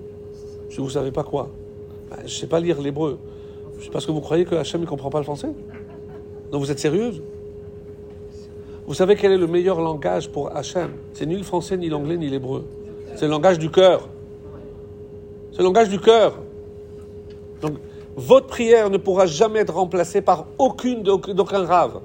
Dis, 0.81 0.85
vous 0.87 0.91
savez 0.91 1.11
pas 1.11 1.25
quoi 1.25 1.51
Ben, 2.11 2.17
Je 2.21 2.35
ne 2.35 2.41
sais 2.41 2.47
pas 2.47 2.59
lire 2.59 2.81
l'hébreu. 2.81 3.19
Dis, 3.79 3.91
Parce 3.91 4.07
que 4.07 4.13
vous 4.13 4.21
croyez 4.21 4.47
que 4.47 4.55
Hachem 4.55 4.81
ne 4.81 4.87
comprend 4.87 5.11
pas 5.11 5.19
le 5.19 5.25
français 5.25 5.51
Non, 6.51 6.59
vous 6.59 6.71
êtes 6.71 6.79
sérieuse? 6.79 7.23
Vous 8.87 8.95
savez 8.95 9.15
quel 9.15 9.33
est 9.33 9.39
le 9.39 9.47
meilleur 9.47 9.81
langage 9.81 10.31
pour 10.31 10.57
Hachem? 10.57 10.93
C'est 11.13 11.27
ni 11.27 11.37
le 11.37 11.43
français, 11.43 11.77
ni 11.77 11.89
l'anglais, 11.89 12.17
ni 12.17 12.29
l'hébreu. 12.29 12.65
C'est 13.15 13.27
le 13.27 13.31
langage 13.31 13.59
du 13.59 13.71
cœur. 13.71 14.09
C'est 15.53 15.59
le 15.59 15.65
langage 15.65 15.91
du 15.91 16.01
cœur. 16.01 16.39
Donc, 17.61 17.75
votre 18.17 18.47
prière 18.47 18.89
ne 18.89 18.97
pourra 18.97 19.27
jamais 19.27 19.61
être 19.61 19.75
remplacée 19.75 20.23
par 20.23 20.47
aucune 20.59 21.03
d'aucun 21.03 21.65
rave. 21.65 22.01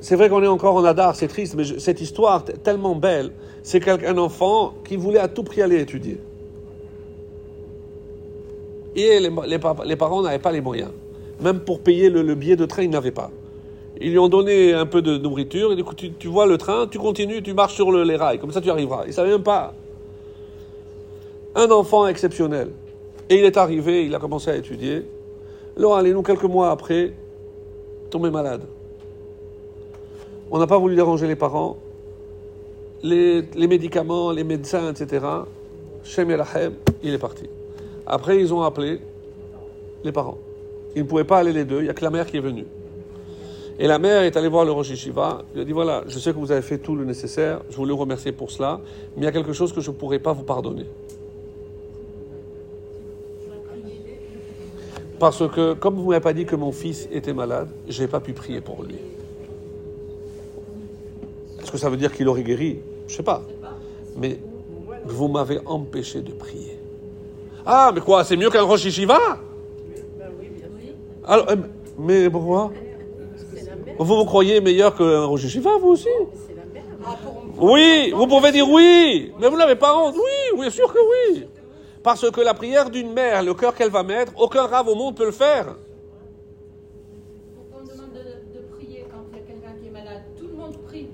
C'est 0.00 0.16
vrai 0.16 0.28
qu'on 0.28 0.42
est 0.42 0.48
encore 0.48 0.74
en 0.74 0.84
Adar, 0.84 1.14
c'est 1.14 1.28
triste, 1.28 1.54
mais 1.54 1.78
cette 1.78 2.00
histoire 2.00 2.44
tellement 2.44 2.94
belle, 2.94 3.30
c'est 3.62 3.80
qu'un 3.80 4.18
enfant 4.18 4.74
qui 4.84 4.96
voulait 4.96 5.18
à 5.18 5.28
tout 5.28 5.42
prix 5.42 5.62
aller 5.62 5.80
étudier. 5.80 6.20
Et 8.96 9.20
les, 9.20 9.30
les 9.46 9.58
pa- 9.58 9.76
les 9.84 9.96
parents 9.96 10.22
n'avaient 10.22 10.38
pas 10.38 10.52
les 10.52 10.60
moyens. 10.62 10.90
Même 11.40 11.60
pour 11.60 11.80
payer 11.80 12.08
le, 12.08 12.22
le 12.22 12.34
billet 12.34 12.56
de 12.56 12.64
train, 12.64 12.82
ils 12.82 12.90
n'avaient 12.90 13.10
pas. 13.10 13.30
Ils 14.00 14.10
lui 14.10 14.18
ont 14.18 14.28
donné 14.28 14.72
un 14.74 14.86
peu 14.86 15.02
de 15.02 15.16
nourriture, 15.18 15.72
et 15.72 15.76
du 15.76 15.84
coup, 15.84 15.94
tu, 15.94 16.28
vois 16.28 16.46
le 16.46 16.58
train, 16.58 16.86
tu 16.86 16.98
continues, 16.98 17.42
tu 17.42 17.54
marches 17.54 17.74
sur 17.74 17.92
le- 17.92 18.04
les 18.04 18.16
rails, 18.16 18.38
comme 18.38 18.52
ça 18.52 18.60
tu 18.60 18.70
arriveras. 18.70 19.02
Ils 19.04 19.08
ne 19.08 19.12
savaient 19.12 19.30
même 19.30 19.42
pas 19.42 19.74
un 21.54 21.70
enfant 21.70 22.06
exceptionnel. 22.06 22.70
Et 23.28 23.38
il 23.38 23.44
est 23.44 23.56
arrivé, 23.56 24.04
il 24.06 24.14
a 24.14 24.18
commencé 24.18 24.50
à 24.50 24.56
étudier. 24.56 25.04
Alors, 25.76 25.96
allez, 25.96 26.12
nous, 26.12 26.22
quelques 26.22 26.44
mois 26.44 26.70
après, 26.70 27.12
tombé 28.10 28.30
malade. 28.30 28.62
On 30.50 30.58
n'a 30.58 30.66
pas 30.66 30.78
voulu 30.78 30.94
déranger 30.94 31.26
les 31.26 31.36
parents. 31.36 31.76
Les, 33.02 33.42
médicaments, 33.54 34.30
les 34.32 34.44
médecins, 34.44 34.90
etc. 34.90 35.24
Shem 36.04 36.30
il 37.02 37.14
est 37.14 37.18
parti. 37.18 37.44
Après, 38.06 38.38
ils 38.38 38.54
ont 38.54 38.62
appelé 38.62 39.00
les 40.04 40.12
parents. 40.12 40.38
Ils 40.94 41.02
ne 41.02 41.08
pouvaient 41.08 41.24
pas 41.24 41.38
aller 41.38 41.52
les 41.52 41.64
deux, 41.64 41.80
il 41.80 41.84
n'y 41.84 41.88
a 41.90 41.94
que 41.94 42.04
la 42.04 42.10
mère 42.10 42.26
qui 42.26 42.36
est 42.36 42.40
venue. 42.40 42.66
Et 43.78 43.86
la 43.86 43.98
mère 43.98 44.22
est 44.22 44.36
allée 44.36 44.48
voir 44.48 44.64
le 44.64 44.72
Rosh 44.72 44.88
Yeshiva. 44.90 45.42
Il 45.54 45.60
a 45.60 45.64
dit 45.64 45.72
voilà, 45.72 46.04
je 46.06 46.18
sais 46.18 46.32
que 46.32 46.38
vous 46.38 46.50
avez 46.50 46.62
fait 46.62 46.78
tout 46.78 46.94
le 46.94 47.04
nécessaire, 47.04 47.60
je 47.68 47.76
voulais 47.76 47.92
vous 47.92 47.98
remercier 47.98 48.32
pour 48.32 48.50
cela, 48.50 48.80
mais 49.14 49.22
il 49.22 49.24
y 49.24 49.28
a 49.28 49.32
quelque 49.32 49.52
chose 49.52 49.72
que 49.72 49.80
je 49.80 49.90
ne 49.90 49.96
pourrais 49.96 50.18
pas 50.18 50.32
vous 50.32 50.44
pardonner. 50.44 50.86
Parce 55.18 55.46
que, 55.48 55.74
comme 55.74 55.94
vous 55.94 56.02
ne 56.02 56.08
m'avez 56.08 56.20
pas 56.20 56.32
dit 56.32 56.44
que 56.44 56.56
mon 56.56 56.72
fils 56.72 57.08
était 57.10 57.32
malade, 57.32 57.68
je 57.88 58.02
n'ai 58.02 58.08
pas 58.08 58.20
pu 58.20 58.32
prier 58.32 58.60
pour 58.60 58.82
lui. 58.82 58.96
Est-ce 61.60 61.72
que 61.72 61.78
ça 61.78 61.88
veut 61.88 61.96
dire 61.96 62.12
qu'il 62.12 62.28
aurait 62.28 62.42
guéri? 62.42 62.80
Je 63.06 63.12
ne 63.12 63.16
sais 63.16 63.22
pas. 63.22 63.42
Mais 64.16 64.38
vous 65.04 65.28
m'avez 65.28 65.58
empêché 65.64 66.20
de 66.20 66.32
prier. 66.32 66.75
Ah, 67.66 67.90
mais 67.92 68.00
quoi 68.00 68.22
C'est 68.24 68.36
mieux 68.36 68.48
qu'un 68.48 68.62
Rosh 68.62 68.84
Yeshiva 68.84 69.18
Alors, 71.26 71.50
euh, 71.50 71.56
mais 71.98 72.30
pourquoi 72.30 72.70
Vous 73.98 74.16
vous 74.16 74.24
croyez 74.24 74.60
meilleur 74.60 74.94
qu'un 74.96 75.24
Rosh 75.24 75.42
Yeshiva, 75.44 75.70
vous 75.80 75.88
aussi 75.88 76.08
Oui, 77.58 78.12
vous 78.14 78.26
pouvez 78.28 78.52
dire 78.52 78.68
oui, 78.70 79.32
mais 79.40 79.48
vous 79.48 79.56
n'avez 79.56 79.74
pas 79.74 79.96
honte. 79.96 80.14
Oui, 80.14 80.60
bien 80.60 80.70
sûr 80.70 80.92
que 80.92 80.98
oui. 81.32 81.46
Parce 82.04 82.30
que 82.30 82.40
la 82.40 82.54
prière 82.54 82.88
d'une 82.88 83.12
mère, 83.12 83.42
le 83.42 83.52
cœur 83.54 83.74
qu'elle 83.74 83.90
va 83.90 84.04
mettre, 84.04 84.32
aucun 84.36 84.66
rave 84.66 84.86
au 84.86 84.94
monde 84.94 85.16
peut 85.16 85.24
le 85.24 85.32
faire. 85.32 85.74
Pourquoi 87.56 87.82
on 87.82 87.84
demande 87.84 88.12
de, 88.12 88.58
de 88.58 88.64
prier 88.76 89.04
quand 89.10 89.24
il 89.32 89.38
y 89.38 89.42
a 89.42 89.44
quelqu'un 89.44 89.74
qui 89.82 89.88
est 89.88 89.90
malade? 89.90 90.22
Tout 90.38 90.46
le 90.46 90.54
monde 90.54 90.76
prie. 90.86 91.08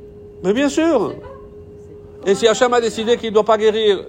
Mais 0.45 0.53
bien 0.53 0.69
sûr. 0.69 1.15
Et 2.27 2.35
si 2.35 2.47
Hachem 2.47 2.75
a 2.75 2.81
décidé 2.83 3.17
qu'il 3.17 3.31
ne 3.31 3.35
doit 3.35 3.45
pas 3.45 3.57
guérir, 3.57 4.05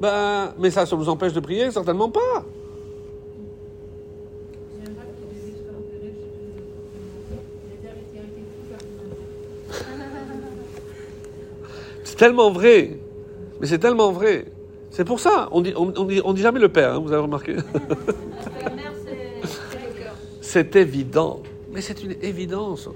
ben, 0.00 0.54
mais 0.58 0.70
ça, 0.70 0.86
ça 0.86 0.94
vous 0.96 1.08
empêche 1.08 1.32
de 1.32 1.40
prier? 1.40 1.70
Certainement 1.70 2.08
pas. 2.08 2.44
C'est 12.04 12.16
tellement 12.16 12.50
vrai. 12.50 12.98
Mais 13.60 13.66
c'est 13.66 13.78
tellement 13.78 14.12
vrai. 14.12 14.46
C'est 14.90 15.04
pour 15.04 15.18
ça. 15.18 15.48
On 15.50 15.60
dit, 15.60 15.72
on, 15.76 15.92
on 15.96 16.04
dit, 16.04 16.20
on 16.24 16.32
dit 16.32 16.42
jamais 16.42 16.60
le 16.60 16.68
père, 16.68 16.94
hein, 16.94 17.00
vous 17.00 17.12
avez 17.12 17.22
remarqué 17.22 17.56
c'est 20.40 20.76
évident. 20.76 21.42
Mais 21.72 21.80
c'est 21.80 22.02
une 22.02 22.14
évidence. 22.22 22.88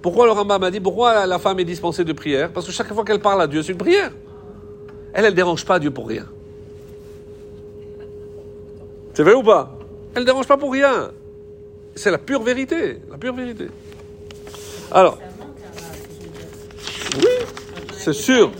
Pourquoi 0.00 0.26
le 0.26 0.32
Rambam 0.32 0.62
a 0.62 0.70
dit 0.70 0.80
pourquoi 0.80 1.26
la 1.26 1.38
femme 1.38 1.58
est 1.60 1.64
dispensée 1.64 2.04
de 2.04 2.12
prière? 2.12 2.52
Parce 2.52 2.66
que 2.66 2.72
chaque 2.72 2.92
fois 2.92 3.04
qu'elle 3.04 3.20
parle 3.20 3.42
à 3.42 3.46
Dieu, 3.46 3.62
c'est 3.62 3.72
une 3.72 3.78
prière. 3.78 4.12
Elle, 5.12 5.24
elle 5.24 5.30
ne 5.32 5.36
dérange 5.36 5.64
pas 5.64 5.78
Dieu 5.78 5.90
pour 5.90 6.08
rien. 6.08 6.26
C'est 9.14 9.22
vrai 9.22 9.34
ou 9.34 9.42
pas? 9.42 9.76
Elle 10.14 10.20
ne 10.22 10.26
dérange 10.26 10.46
pas 10.46 10.56
pour 10.56 10.72
rien. 10.72 11.10
C'est 11.94 12.10
la 12.10 12.18
pure 12.18 12.42
vérité. 12.42 13.00
La 13.10 13.16
pure 13.16 13.34
vérité. 13.34 13.68
Alors, 14.92 15.18
oui, 17.16 17.30
c'est 17.96 18.12
sûr. 18.12 18.52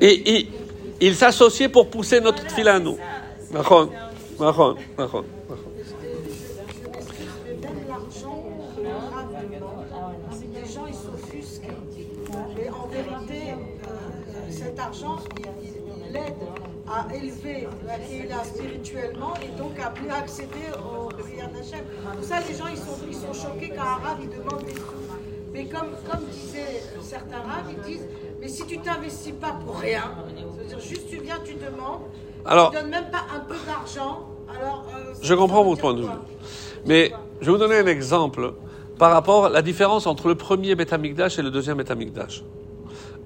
Et 0.00 0.48
il 1.00 1.14
s'associait 1.14 1.68
pour 1.68 1.88
pousser 1.90 2.20
notre 2.20 2.48
fil 2.50 2.68
à 2.68 2.78
nous. 2.78 2.96
ça, 2.96 3.02
c'est- 3.48 3.54
Mahon, 3.54 3.88
c'est 3.90 3.96
un- 3.96 4.44
mahon, 4.46 4.76
mahon, 4.98 5.24
mahon. 5.48 5.64
Mais 7.44 7.54
même 7.54 7.88
l'argent 7.88 8.44
que 8.76 8.80
le 8.82 8.88
rave 8.88 9.28
demande, 9.52 10.14
les 10.54 10.72
gens 10.72 10.86
ils 10.86 10.94
s'offusquent. 10.94 11.68
Mais 12.56 12.68
en 12.70 12.86
vérité, 12.88 13.50
euh, 13.52 13.56
euh, 13.88 14.50
cet 14.50 14.78
argent, 14.78 15.16
il, 15.38 15.44
il- 15.62 15.72
il 16.10 16.16
aide 16.16 16.34
à 17.14 17.16
élever 17.16 17.68
la 17.86 17.98
Kéla 17.98 18.44
spirituellement 18.44 19.34
et 19.42 19.56
donc 19.58 19.72
à 19.78 19.92
mieux 20.02 20.10
accéder 20.10 20.66
aux 20.78 21.08
prières 21.08 21.48
d'Hachem. 21.50 21.84
Pour 22.16 22.24
ça, 22.24 22.36
les 22.48 22.54
gens 22.56 22.66
ils 22.70 22.76
sont, 22.76 22.98
ils 23.08 23.14
sont 23.14 23.32
choqués 23.32 23.70
quand 23.74 23.82
un 23.82 24.06
rave 24.06 24.18
il 24.22 24.28
demande 24.30 24.64
des 24.64 24.74
sous. 24.74 24.82
Mais 25.52 25.66
comme, 25.66 25.90
comme 26.10 26.24
disaient 26.32 26.82
certains 27.00 27.38
raves, 27.38 27.70
ils 27.70 27.82
disent 27.92 28.06
Mais 28.40 28.48
si 28.48 28.66
tu 28.66 28.78
t'investis 28.78 29.32
pas 29.32 29.52
pour 29.64 29.76
rien, 29.78 30.02
c'est-à-dire 30.56 30.80
juste 30.80 31.08
tu 31.08 31.20
viens, 31.20 31.38
tu 31.44 31.54
demandes, 31.54 32.02
Alors- 32.44 32.70
tu 32.70 32.76
donnes 32.78 32.90
même 32.90 33.10
pas 33.10 33.24
un 33.34 33.40
peu 33.40 33.54
d'argent, 33.66 34.26
alors. 34.48 34.84
euh, 34.96 35.14
Je 35.22 35.34
comprends 35.34 35.62
votre 35.64 35.80
point 35.80 35.94
de 35.94 36.02
vue. 36.02 36.08
Mais 36.86 37.12
je 37.40 37.46
vais 37.46 37.52
vous 37.52 37.58
donner 37.58 37.78
un 37.78 37.86
exemple 37.86 38.54
par 38.98 39.12
rapport 39.12 39.46
à 39.46 39.48
la 39.48 39.62
différence 39.62 40.06
entre 40.06 40.26
le 40.28 40.34
premier 40.34 40.74
Beth 40.74 40.92
Amikdash 40.92 41.38
et 41.38 41.42
le 41.42 41.50
deuxième 41.50 41.76
Beth 41.78 41.90
Amikdash. 41.90 42.44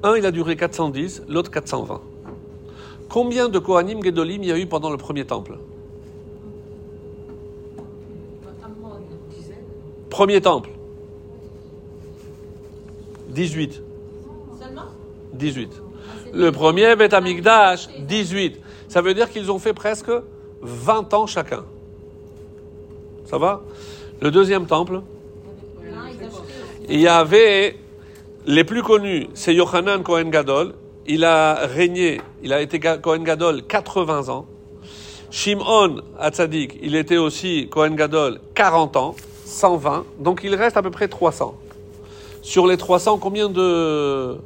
Un, 0.03 0.14
il 0.16 0.24
a 0.26 0.30
duré 0.30 0.55
410, 0.57 1.22
l'autre 1.28 1.51
420. 1.51 2.01
Combien 3.09 3.49
de 3.49 3.59
Kohanim 3.59 4.03
Gedolim 4.03 4.43
il 4.43 4.49
y 4.49 4.53
a 4.53 4.59
eu 4.59 4.67
pendant 4.67 4.91
le 4.91 4.97
premier 4.97 5.25
temple 5.25 5.59
Premier 10.11 10.41
temple 10.41 10.71
18. 13.29 13.83
Seulement 14.61 14.83
18. 15.35 15.83
Le 16.35 16.51
premier 16.51 16.97
Beth 16.97 17.15
Amikdash, 17.15 17.89
18. 18.01 18.61
Ça 18.89 19.01
veut 19.01 19.15
dire 19.15 19.31
qu'ils 19.31 19.51
ont 19.51 19.59
fait 19.59 19.75
presque 19.75 20.11
20 20.63 21.15
ans 21.15 21.27
chacun. 21.27 21.65
Ça 23.27 23.39
va 23.39 23.63
Le 24.21 24.31
deuxième 24.31 24.67
temple, 24.67 25.03
il 26.89 27.01
y 27.01 27.07
avait 27.07 27.77
les 28.47 28.65
plus 28.65 28.83
connus, 28.83 29.29
c'est 29.35 29.55
Yohanan 29.55 30.03
Cohen 30.03 30.31
Gadol. 30.31 30.75
Il 31.11 31.25
a 31.25 31.55
régné, 31.67 32.21
il 32.43 32.53
a 32.53 32.61
été 32.61 32.79
Cohen 32.81 33.23
Gadol 33.23 33.63
80 33.63 34.29
ans. 34.29 34.47
Shimon 35.31 36.03
Hatzadik, 36.19 36.79
il 36.83 36.95
était 36.95 37.17
aussi 37.17 37.69
Cohen 37.71 37.91
Gadol 37.95 38.41
40 38.55 38.97
ans, 38.97 39.15
120. 39.45 40.05
Donc 40.19 40.41
il 40.45 40.55
reste 40.55 40.77
à 40.77 40.83
peu 40.83 40.91
près 40.91 41.09
300. 41.09 41.55
Sur 42.43 42.67
les 42.67 42.77
300, 42.77 43.19
combien 43.19 43.49
de, 43.49 44.37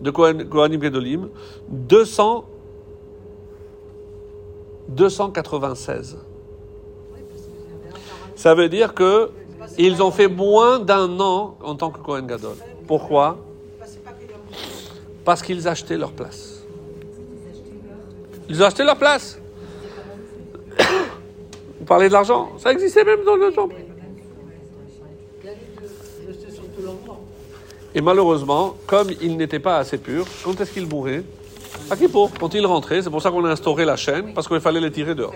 de 0.00 0.10
Kohanim 0.10 0.78
Gadolim 0.80 1.28
200, 1.68 2.44
296. 4.88 6.18
Ça 8.36 8.54
veut 8.54 8.68
dire 8.68 8.94
que 8.94 9.30
ils 9.78 10.02
ont 10.02 10.10
fait 10.10 10.28
moins 10.28 10.78
d'un 10.80 11.18
an 11.20 11.56
en 11.62 11.74
tant 11.76 11.90
que 11.90 11.98
Kohen 11.98 12.26
Gadol. 12.26 12.56
Pourquoi 12.86 13.38
Bah, 13.80 13.86
c'est 13.88 14.04
pas 14.04 14.10
que 14.10 14.28
leur- 14.28 14.38
Parce 15.24 15.42
qu'ils 15.42 15.66
achetaient 15.66 15.96
leur 15.96 16.12
place. 16.12 16.54
Ils 18.48 18.62
ont 18.62 18.66
acheté 18.66 18.84
leur 18.84 18.96
place. 18.96 19.38
Vous 20.78 21.86
parlez 21.86 22.08
de 22.08 22.12
l'argent? 22.12 22.52
Ça 22.58 22.72
existait 22.72 23.04
même 23.04 23.24
dans 23.24 23.36
le 23.36 23.50
temple. 23.52 23.76
Et 27.94 28.00
malheureusement, 28.00 28.74
comme 28.86 29.10
ils 29.20 29.36
n'étaient 29.36 29.60
pas 29.60 29.78
assez 29.78 29.98
purs, 29.98 30.26
quand 30.42 30.60
est-ce 30.60 30.72
qu'ils 30.72 30.88
mouraient 30.88 31.22
À 31.90 31.96
Kippour, 31.96 32.30
quand 32.38 32.52
ils 32.52 32.66
rentraient. 32.66 33.02
C'est 33.02 33.10
pour 33.10 33.22
ça 33.22 33.30
qu'on 33.30 33.44
a 33.44 33.50
instauré 33.50 33.84
la 33.84 33.96
chaîne, 33.96 34.34
parce 34.34 34.48
qu'il 34.48 34.60
fallait 34.60 34.80
les 34.80 34.90
tirer 34.90 35.14
dehors. 35.14 35.34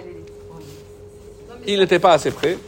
Ils 1.66 1.78
n'étaient 1.78 2.00
pas 2.00 2.12
assez 2.12 2.32
prêts. 2.32 2.58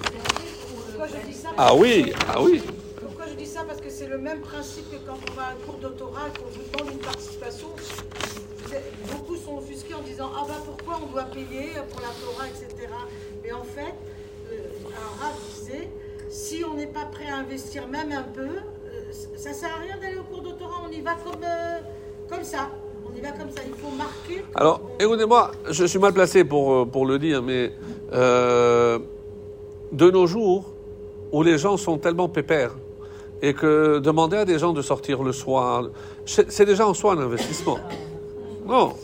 Ah 1.59 1.75
oui, 1.75 2.13
ah 2.29 2.41
oui. 2.41 2.63
Pourquoi 3.01 3.25
je 3.29 3.35
dis 3.35 3.47
ça 3.47 3.65
Parce 3.67 3.81
que 3.81 3.91
c'est 3.91 4.00
le 4.11 4.19
même 4.19 4.41
principe 4.41 4.91
que 4.91 4.97
quand 5.07 5.19
on 5.31 5.35
va 5.35 5.43
à 5.43 5.51
un 5.53 5.65
cours 5.65 5.79
d'autorat 5.79 6.29
et 6.29 6.39
qu'on 6.39 6.47
vous 6.47 6.63
demande 6.73 6.95
une 6.95 6.99
participation. 6.99 7.69
Beaucoup 9.11 9.37
sont 9.37 9.59
offusqués 9.59 9.95
en 9.95 10.03
disant 10.03 10.31
Ah 10.37 10.45
bah 10.47 10.55
pourquoi 10.65 11.01
on 11.03 11.13
doit 11.13 11.25
payer 11.25 11.73
pour 11.91 12.01
la 12.01 12.09
Torah, 12.21 12.47
etc. 12.49 12.89
Mais 13.43 13.53
en 13.53 13.63
fait, 13.63 13.95
euh, 14.53 14.57
un 14.89 15.23
Rav 15.23 15.35
disait 15.55 15.89
Si 16.29 16.65
on 16.65 16.75
n'est 16.75 16.87
pas 16.87 17.05
prêt 17.07 17.27
à 17.29 17.37
investir 17.37 17.89
même 17.89 18.13
un 18.13 18.23
peu, 18.23 18.43
euh, 18.43 19.13
ça 19.37 19.53
sert 19.53 19.71
à 19.75 19.81
rien 19.81 19.97
d'aller 19.97 20.19
au 20.19 20.23
cours 20.25 20.43
d'autorat, 20.43 20.83
on 20.89 20.93
y 20.93 21.01
va 21.01 21.15
comme, 21.25 21.43
euh, 21.45 21.79
comme 22.29 22.45
ça. 22.45 22.71
On 23.09 23.17
y 23.17 23.21
va 23.21 23.33
comme 23.33 23.51
ça, 23.51 23.63
il 23.67 23.75
faut 23.75 23.97
marquer. 23.97 24.45
Alors, 24.55 24.83
écoutez-moi, 25.01 25.51
je 25.69 25.85
suis 25.85 25.99
mal 25.99 26.13
placé 26.13 26.45
pour, 26.45 26.89
pour 26.89 27.07
le 27.07 27.19
dire, 27.19 27.43
mais 27.43 27.73
euh, 28.13 29.01
de 29.91 30.11
nos 30.11 30.27
jours, 30.29 30.73
où 31.33 31.43
les 31.43 31.59
gens 31.59 31.77
sont 31.77 31.99
tellement 31.99 32.29
pépères, 32.29 32.77
et 33.43 33.55
que 33.55 33.99
demander 33.99 34.37
à 34.37 34.45
des 34.45 34.59
gens 34.59 34.73
de 34.73 34.83
sortir 34.83 35.23
le 35.23 35.33
soir, 35.33 35.85
c'est 36.25 36.65
déjà 36.65 36.87
en 36.87 36.95
soi 36.95 37.15
un 37.15 37.19
investissement. 37.19 37.79
Non. 38.67 38.95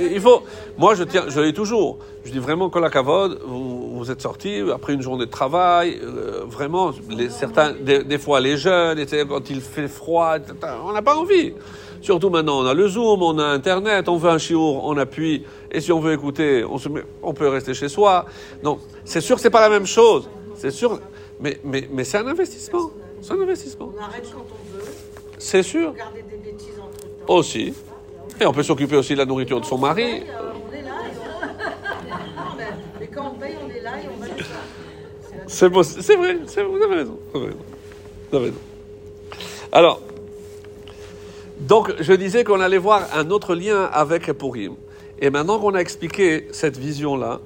Il 0.00 0.20
faut. 0.20 0.42
Moi, 0.78 0.94
je 0.94 1.04
tiens, 1.04 1.24
je 1.28 1.40
dis 1.40 1.52
toujours. 1.52 1.98
Je 2.24 2.32
dis 2.32 2.38
vraiment 2.38 2.70
que 2.70 2.78
la 2.78 2.90
cavode, 2.90 3.40
vous, 3.46 4.10
êtes 4.10 4.20
sortis 4.20 4.62
après 4.72 4.94
une 4.94 5.02
journée 5.02 5.26
de 5.26 5.30
travail. 5.30 6.00
euh, 6.02 6.42
vraiment, 6.46 6.92
certains, 7.28 7.72
des, 7.72 8.18
fois 8.18 8.40
les 8.40 8.56
jeunes, 8.56 9.04
quand 9.28 9.48
il 9.48 9.60
fait 9.60 9.88
froid, 9.88 10.36
on 10.84 10.92
n'a 10.92 11.02
pas 11.02 11.16
envie. 11.16 11.54
Surtout 12.00 12.30
maintenant, 12.30 12.60
on 12.60 12.66
a 12.66 12.74
le 12.74 12.88
Zoom, 12.88 13.22
on 13.22 13.38
a 13.38 13.44
Internet, 13.44 14.08
on 14.08 14.16
veut 14.16 14.30
un 14.30 14.38
chiour, 14.38 14.84
on 14.84 14.96
appuie. 14.96 15.44
Et 15.70 15.80
si 15.80 15.92
on 15.92 16.00
veut 16.00 16.12
écouter, 16.12 16.64
on, 17.22 17.32
peut 17.34 17.48
rester 17.48 17.74
chez 17.74 17.88
soi. 17.88 18.26
Donc, 18.62 18.80
c'est 19.04 19.20
sûr 19.20 19.36
que 19.36 19.42
c'est 19.42 19.50
pas 19.50 19.60
la 19.60 19.70
même 19.70 19.86
chose. 19.86 20.28
C'est 20.56 20.70
sûr. 20.70 20.98
Mais 21.40 21.58
c'est 22.04 22.18
un 22.18 22.26
investissement. 22.26 22.90
C'est 23.22 23.32
un 23.32 23.40
investissement. 23.40 23.92
On 23.96 24.02
arrête 24.02 24.24
quand 24.32 24.38
on 24.50 24.76
veut, 24.76 24.84
C'est 25.38 25.62
sûr. 25.62 25.92
garder 25.94 26.22
des 26.22 26.36
bêtises 26.36 26.78
entre 26.78 27.00
temps. 27.26 27.34
Aussi. 27.34 27.74
Et 28.40 28.46
on 28.46 28.52
peut 28.52 28.62
s'occuper 28.62 28.96
aussi 28.96 29.12
de 29.14 29.18
la 29.18 29.26
nourriture 29.26 29.60
de 29.60 29.66
son 29.66 29.76
mari. 29.78 30.22
On 30.22 30.72
est 30.74 30.82
là 30.82 30.90
et 33.02 33.06
quand 33.14 33.32
on 33.34 33.38
paye, 33.38 33.56
on 33.64 33.68
est 33.70 33.80
là 33.82 33.92
et 34.02 34.06
on 34.14 34.18
va 34.20 34.26
le 34.28 34.32
faire. 34.42 34.56
C'est 35.46 35.68
vrai, 35.68 35.82
c'est- 35.84 36.62
vous 36.62 36.76
avez 36.82 36.94
raison. 36.96 37.18
Vous 37.32 37.38
avez 37.40 37.46
raison. 37.46 37.58
Vous 38.30 38.36
avez 38.36 38.44
raison. 38.46 38.58
Alors, 39.72 40.00
donc 41.60 41.92
je 42.00 42.12
disais 42.14 42.44
qu'on 42.44 42.60
allait 42.60 42.78
voir 42.78 43.06
un 43.14 43.30
autre 43.30 43.54
lien 43.54 43.84
avec 43.92 44.26
Purim. 44.32 44.74
Et 45.20 45.28
maintenant 45.28 45.58
qu'on 45.58 45.74
a 45.74 45.78
expliqué 45.80 46.48
cette 46.52 46.78
vision-là, 46.78 47.40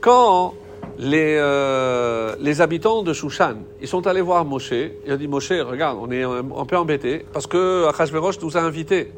quand 0.00 0.54
les, 0.98 1.36
euh, 1.38 2.34
les 2.40 2.60
habitants 2.60 3.02
de 3.02 3.12
Shushan, 3.12 3.58
ils 3.80 3.86
sont 3.86 4.06
allés 4.08 4.20
voir 4.20 4.44
Moshe, 4.44 4.72
ils 4.72 5.12
ont 5.12 5.16
dit 5.16 5.28
Moshe, 5.28 5.50
regarde, 5.52 5.96
on 6.00 6.10
est 6.10 6.24
un, 6.24 6.64
peu 6.66 6.76
embêtés 6.76 7.24
parce 7.32 7.46
que 7.46 7.86
Achashverosh 7.88 8.40
nous 8.42 8.56
a 8.56 8.60
invités. 8.60 9.12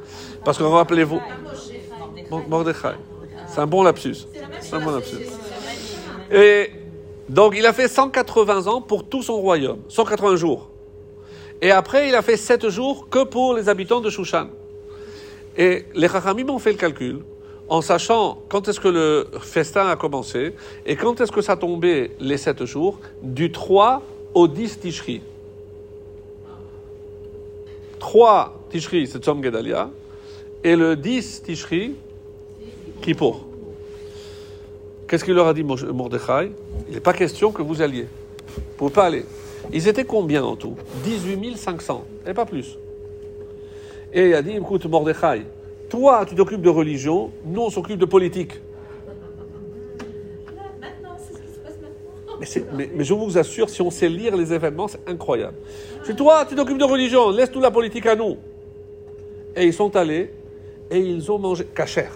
Parce 0.45 0.59
que 0.59 0.63
rappelez-vous, 0.63 1.21
Mor- 2.31 2.49
Mordechai. 2.49 2.97
C'est 3.49 3.61
un 3.61 3.67
bon 3.67 3.83
lapsus. 3.83 4.27
C'est 4.61 4.75
un 4.77 4.81
bon 4.81 4.91
lapsus. 4.93 5.17
Et 6.31 6.71
donc, 7.29 7.55
il 7.57 7.65
a 7.67 7.73
fait 7.73 7.89
180 7.89 8.67
ans 8.67 8.81
pour 8.83 9.09
tout 9.09 9.23
son 9.23 9.37
royaume, 9.37 9.79
180 9.89 10.37
jours. 10.37 10.69
Et 11.63 11.71
après, 11.71 12.09
il 12.09 12.15
a 12.15 12.23
fait 12.23 12.37
7 12.37 12.69
jours 12.69 13.09
que 13.09 13.25
pour 13.25 13.55
les 13.55 13.69
habitants 13.69 14.01
de 14.01 14.11
Shushan. 14.11 14.49
Et 15.57 15.87
les 15.95 16.09
Chachamim 16.09 16.49
ont 16.51 16.59
fait 16.59 16.73
le 16.73 16.79
calcul 16.79 17.21
en 17.71 17.81
sachant 17.81 18.43
quand 18.49 18.69
est-ce 18.69 18.81
que 18.81 18.89
le 18.89 19.29
festin 19.41 19.87
a 19.89 19.97
commencé 19.97 20.55
et 20.85 20.97
quand 20.97 21.21
est-ce 21.21 21.31
que 21.33 21.41
ça 21.41 21.57
tombait 21.57 22.11
les 22.19 22.37
7 22.37 22.65
jours, 22.65 22.99
du 23.23 23.53
3 23.53 24.03
au 24.35 24.49
10 24.49 24.81
Tishri. 24.81 25.23
3 28.01 28.67
Tishri, 28.71 29.07
c'est 29.07 29.21
Tzom 29.21 29.43
Gedalia, 29.43 29.89
et 30.65 30.75
le 30.75 30.97
10 30.97 31.45
Tishri, 31.45 31.95
Kippour. 33.01 33.47
Qu'est-ce 35.07 35.25
qu'il 35.25 35.35
leur 35.35 35.47
a 35.47 35.55
dit 35.55 35.65
Mordechai? 35.65 36.53
Il 36.89 36.95
n'est 36.95 37.01
pas 37.01 37.13
question 37.13 37.53
que 37.53 37.63
vous 37.63 37.83
alliez. 37.83 38.07
Vous 38.47 38.61
ne 38.61 38.77
pouvez 38.79 38.93
pas 38.93 39.05
aller. 39.05 39.25
Ils 39.73 39.87
étaient 39.87 40.05
combien 40.05 40.43
en 40.43 40.57
tout? 40.57 40.77
18 41.05 41.57
500, 41.57 42.05
et 42.27 42.35
pas 42.35 42.47
plus. 42.47 42.77
Et 44.13 44.31
il 44.31 44.35
a 44.35 44.43
dit, 44.43 44.57
écoute 44.57 44.87
Mordechai, 44.87 45.43
toi 45.91 46.25
tu 46.27 46.35
t'occupes 46.35 46.63
de 46.63 46.71
religion, 46.71 47.31
nous 47.45 47.61
on 47.63 47.71
s'occupe 47.71 47.99
de 47.99 48.07
politique. 48.07 48.53
C'est. 51.29 52.39
Mais, 52.41 52.47
c'est- 52.47 52.65
mais- 52.75 52.91
mais 52.95 53.05
je 53.05 53.13
vous 53.13 53.37
assure, 53.37 53.69
si 53.69 53.83
on 53.83 53.91
sait 53.91 54.09
lire 54.09 54.35
les 54.35 54.53
événements, 54.53 54.89
c'est 54.89 55.07
incroyable. 55.07 55.57
Je 56.05 56.13
dis, 56.13 56.17
toi 56.17 56.47
tu 56.49 56.55
t'occupes 56.55 56.79
de 56.79 56.85
religion, 56.85 57.31
laisse 57.31 57.51
toute 57.51 57.63
la 57.63 57.71
politique 57.71 58.07
à 58.07 58.17
nous. 58.17 58.39
Et 59.55 59.67
ils 59.67 59.75
sont 59.75 59.95
allés 59.97 60.31
et 60.91 60.99
ils 60.99 61.31
ont 61.31 61.39
mangé 61.39 61.65
cachère. 61.67 62.13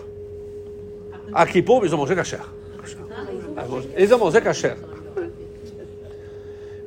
À 1.35 1.47
Kippour, 1.47 1.85
ils 1.85 1.95
ont 1.95 1.99
mangé 1.99 2.14
cachère. 2.14 2.53
Ah, 3.57 3.64
Ils 3.99 4.14
ont 4.14 4.18
mangé 4.18 4.41
cachère. 4.41 4.77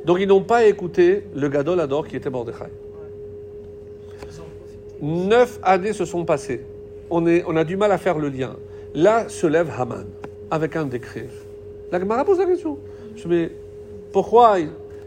Donc 0.05 0.17
ils 0.21 0.27
n'ont 0.27 0.41
pas 0.43 0.65
écouté 0.65 1.23
le 1.35 1.49
Gadol 1.49 1.79
Ador 1.81 2.07
qui 2.07 2.15
était 2.15 2.29
Mordechai. 2.29 2.65
Neuf 5.01 5.59
années 5.61 5.93
se 5.93 6.05
sont 6.05 6.23
passées. 6.25 6.61
On, 7.09 7.55
a 7.55 7.63
du 7.63 7.77
mal 7.77 7.91
à 7.91 7.97
faire 7.97 8.17
le 8.17 8.29
lien. 8.29 8.55
Là 8.93 9.29
se 9.29 9.47
lève 9.47 9.71
Haman 9.77 10.05
avec 10.51 10.75
un 10.75 10.85
décret. 10.85 11.29
La 11.91 11.99
Gemara 11.99 12.25
pose 12.25 12.39
la 12.39 12.45
question. 12.45 12.77
Je 13.15 13.27
me 13.27 13.47
dis, 13.47 13.53
pourquoi 14.11 14.57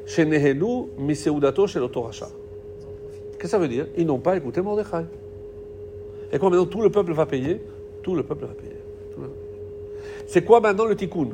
chez 0.06 0.24
Nehelu, 0.24 0.86
Miseudato, 0.98 1.66
chez 1.66 1.78
l'Otoracha 1.78 2.28
Qu'est-ce 3.32 3.38
que 3.38 3.48
ça 3.48 3.58
veut 3.58 3.68
dire? 3.68 3.86
Ils 3.96 4.06
n'ont 4.06 4.18
pas 4.18 4.36
écouté 4.36 4.60
Mordechai. 4.60 5.04
Et 6.32 6.38
quoi 6.38 6.50
maintenant 6.50 6.66
tout 6.66 6.82
le 6.82 6.90
peuple 6.90 7.12
va 7.12 7.26
payer? 7.26 7.60
Tout 8.02 8.14
le 8.14 8.22
peuple 8.22 8.46
va 8.46 8.54
payer. 8.54 8.76
C'est 10.26 10.44
quoi 10.44 10.60
maintenant 10.60 10.84
le 10.84 10.94
tikkun? 10.94 11.30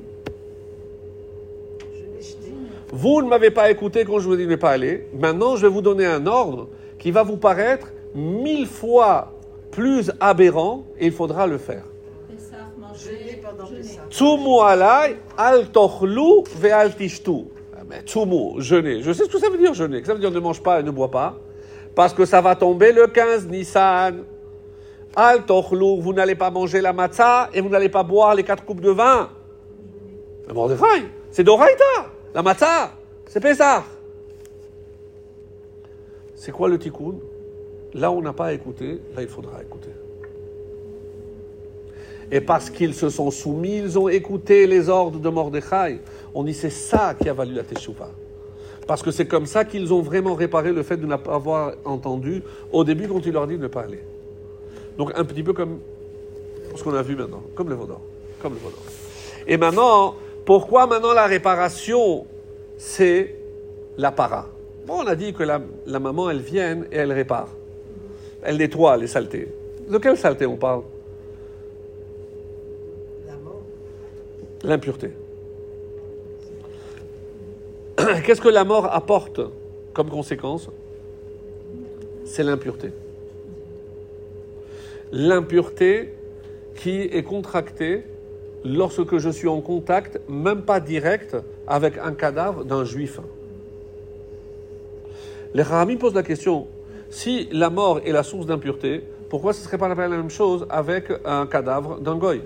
Vous 2.92 3.20
ne 3.20 3.28
m'avez 3.28 3.50
pas 3.50 3.70
écouté 3.70 4.04
quand 4.04 4.20
je 4.20 4.28
vous 4.28 4.36
dis 4.36 4.46
de 4.46 4.50
ne 4.50 4.56
pas 4.56 4.70
aller. 4.70 5.06
Maintenant, 5.18 5.56
je 5.56 5.66
vais 5.66 5.72
vous 5.72 5.82
donner 5.82 6.06
un 6.06 6.26
ordre 6.26 6.68
qui 6.98 7.10
va 7.10 7.22
vous 7.22 7.36
paraître 7.36 7.92
mille 8.14 8.66
fois 8.66 9.32
plus 9.76 10.10
aberrant 10.20 10.84
et 10.98 11.06
il 11.06 11.12
faudra 11.12 11.46
le 11.46 11.58
faire. 11.58 11.84
Tsumu 14.08 14.60
alai 14.62 15.18
al 15.36 15.68
tochlu 15.70 16.42
ve 16.58 16.72
al 16.72 16.96
tishtu. 16.96 17.44
Ah, 17.76 18.00
Tsumu, 18.02 18.58
jeûner. 18.58 19.02
Je 19.02 19.12
sais 19.12 19.24
ce 19.24 19.28
que 19.28 19.38
ça 19.38 19.50
veut 19.50 19.58
dire 19.58 19.74
jeûner. 19.74 20.02
Ça 20.02 20.14
veut 20.14 20.20
dire 20.20 20.30
ne 20.30 20.40
mange 20.40 20.62
pas 20.62 20.80
et 20.80 20.82
ne 20.82 20.90
bois 20.90 21.10
pas. 21.10 21.36
Parce 21.94 22.14
que 22.14 22.24
ça 22.24 22.40
va 22.40 22.56
tomber 22.56 22.90
le 22.92 23.06
15 23.06 23.46
Nissan. 23.48 24.24
Al 25.14 25.44
tochlu, 25.44 26.00
vous 26.00 26.14
n'allez 26.14 26.34
pas 26.34 26.50
manger 26.50 26.80
la 26.80 26.94
matzah 26.94 27.50
et 27.52 27.60
vous 27.60 27.68
n'allez 27.68 27.90
pas 27.90 28.02
boire 28.02 28.34
les 28.34 28.44
quatre 28.44 28.64
coupes 28.64 28.80
de 28.80 28.90
vin. 28.90 29.28
C'est 31.30 31.44
d'Oraïta. 31.44 31.84
La 32.34 32.42
matzah, 32.42 32.92
c'est 33.26 33.40
Pessah. 33.40 33.84
C'est 36.34 36.52
quoi 36.52 36.68
le 36.70 36.78
tikkun? 36.78 37.16
Là 37.94 38.10
on 38.12 38.20
n'a 38.20 38.32
pas 38.32 38.52
écouté, 38.52 39.00
là 39.14 39.22
il 39.22 39.28
faudra 39.28 39.62
écouter. 39.62 39.90
Et 42.30 42.40
parce 42.40 42.70
qu'ils 42.70 42.94
se 42.94 43.08
sont 43.08 43.30
soumis, 43.30 43.78
ils 43.78 43.98
ont 43.98 44.08
écouté 44.08 44.66
les 44.66 44.88
ordres 44.88 45.20
de 45.20 45.28
Mordechai. 45.28 46.00
On 46.34 46.42
dit 46.42 46.54
c'est 46.54 46.70
ça 46.70 47.14
qui 47.14 47.28
a 47.28 47.32
valu 47.32 47.54
la 47.54 47.62
Teshuvah. 47.62 48.10
Parce 48.86 49.02
que 49.02 49.10
c'est 49.10 49.26
comme 49.26 49.46
ça 49.46 49.64
qu'ils 49.64 49.92
ont 49.92 50.00
vraiment 50.00 50.34
réparé 50.34 50.72
le 50.72 50.82
fait 50.82 50.96
de 50.96 51.06
ne 51.06 51.16
pas 51.16 51.34
avoir 51.34 51.74
entendu 51.84 52.42
au 52.72 52.84
début 52.84 53.08
quand 53.08 53.24
il 53.24 53.32
leur 53.32 53.46
dit 53.46 53.56
de 53.56 53.62
ne 53.62 53.68
pas 53.68 53.82
aller. 53.82 54.02
Donc 54.98 55.12
un 55.14 55.24
petit 55.24 55.42
peu 55.42 55.52
comme 55.52 55.78
ce 56.74 56.82
qu'on 56.82 56.94
a 56.94 57.02
vu 57.02 57.16
maintenant, 57.16 57.42
comme 57.54 57.68
le 57.68 57.74
Vaudor. 57.74 58.00
Comme 58.40 58.54
le. 58.54 58.58
Et 59.46 59.56
maintenant, 59.56 60.14
pourquoi 60.44 60.86
maintenant 60.86 61.12
la 61.12 61.26
réparation, 61.26 62.26
c'est 62.76 63.34
la 63.96 64.12
para? 64.12 64.46
On 64.88 65.06
a 65.06 65.16
dit 65.16 65.32
que 65.32 65.42
la 65.42 65.98
maman, 65.98 66.30
elle 66.30 66.40
vient 66.40 66.82
et 66.92 66.96
elle 66.96 67.12
répare. 67.12 67.48
Elle 68.46 68.58
nettoie 68.58 68.96
les 68.96 69.08
saletés. 69.08 69.48
De 69.88 69.98
quelle 69.98 70.16
saleté 70.16 70.46
on 70.46 70.56
parle? 70.56 70.82
La 73.26 73.34
mort. 73.34 73.62
L'impureté. 74.62 75.10
Qu'est-ce 78.24 78.40
que 78.40 78.48
la 78.48 78.62
mort 78.62 78.86
apporte 78.94 79.40
comme 79.92 80.08
conséquence? 80.08 80.70
C'est 82.24 82.44
l'impureté. 82.44 82.92
L'impureté 85.10 86.14
qui 86.76 87.00
est 87.00 87.24
contractée 87.24 88.04
lorsque 88.64 89.18
je 89.18 89.30
suis 89.30 89.48
en 89.48 89.60
contact, 89.60 90.20
même 90.28 90.62
pas 90.62 90.78
direct, 90.78 91.36
avec 91.66 91.98
un 91.98 92.12
cadavre 92.12 92.64
d'un 92.64 92.84
juif. 92.84 93.18
Les 95.52 95.62
Rahamim 95.62 95.96
posent 95.96 96.14
la 96.14 96.22
question, 96.22 96.68
si 97.10 97.48
la 97.52 97.70
mort 97.70 98.00
est 98.04 98.12
la 98.12 98.22
source 98.22 98.46
d'impureté, 98.46 99.02
pourquoi 99.28 99.52
ce 99.52 99.60
ne 99.60 99.64
serait 99.64 99.78
pas 99.78 99.88
la 99.88 99.94
même 100.08 100.30
chose 100.30 100.66
avec 100.70 101.06
un 101.24 101.46
cadavre 101.46 101.98
d'un 102.00 102.16
goy? 102.16 102.42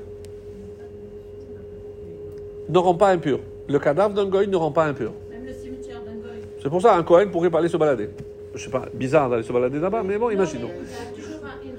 Ne 2.68 2.78
rend 2.78 2.94
pas 2.94 3.10
impur. 3.10 3.40
Le 3.68 3.78
cadavre 3.78 4.14
d'un 4.14 4.26
goy 4.26 4.46
ne 4.46 4.56
rend 4.56 4.72
pas 4.72 4.84
impur. 4.84 5.12
Même 5.30 5.44
le 5.44 5.52
cimetière 5.52 6.00
d'un 6.04 6.12
goy. 6.14 6.38
C'est 6.62 6.68
pour 6.70 6.80
ça 6.80 6.94
un 6.96 7.02
Cohen 7.02 7.28
pourrait 7.30 7.50
pas 7.50 7.58
aller 7.58 7.68
se 7.68 7.76
balader. 7.76 8.10
Je 8.54 8.64
sais 8.64 8.70
pas, 8.70 8.86
bizarre 8.94 9.30
d'aller 9.30 9.42
se 9.42 9.52
balader 9.52 9.78
là-bas, 9.78 10.02
mais 10.02 10.18
bon, 10.18 10.26
Non, 10.26 10.32
imaginons. 10.32 10.68
mais 10.68 10.86
Il 10.86 10.90
y 10.90 11.22
a 11.22 11.22
toujours 11.22 11.44
un, 11.44 11.64
une 11.64 11.70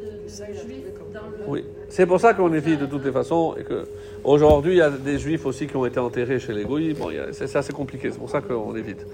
de, 0.00 0.16
de 0.16 0.68
juifs 0.68 0.84
dans 1.14 1.20
le. 1.20 1.44
Oui, 1.50 1.64
c'est 1.88 2.06
pour 2.06 2.20
ça 2.20 2.34
qu'on 2.34 2.52
évite 2.52 2.80
de 2.80 2.86
toutes 2.86 3.04
les 3.04 3.12
façons 3.12 3.54
et 3.58 3.62
que 3.64 3.84
aujourd'hui 4.24 4.72
il 4.74 4.78
y 4.78 4.82
a 4.82 4.90
des 4.90 5.18
juifs 5.18 5.46
aussi 5.46 5.66
qui 5.66 5.76
ont 5.76 5.86
été 5.86 5.98
enterrés 6.00 6.40
chez 6.40 6.52
les 6.52 6.64
Goïs. 6.64 6.98
Bon, 6.98 7.08
c'est 7.32 7.54
assez 7.56 7.72
compliqué, 7.72 8.10
c'est 8.10 8.18
pour 8.18 8.30
ça 8.30 8.40
qu'on 8.40 8.74
évite. 8.76 9.06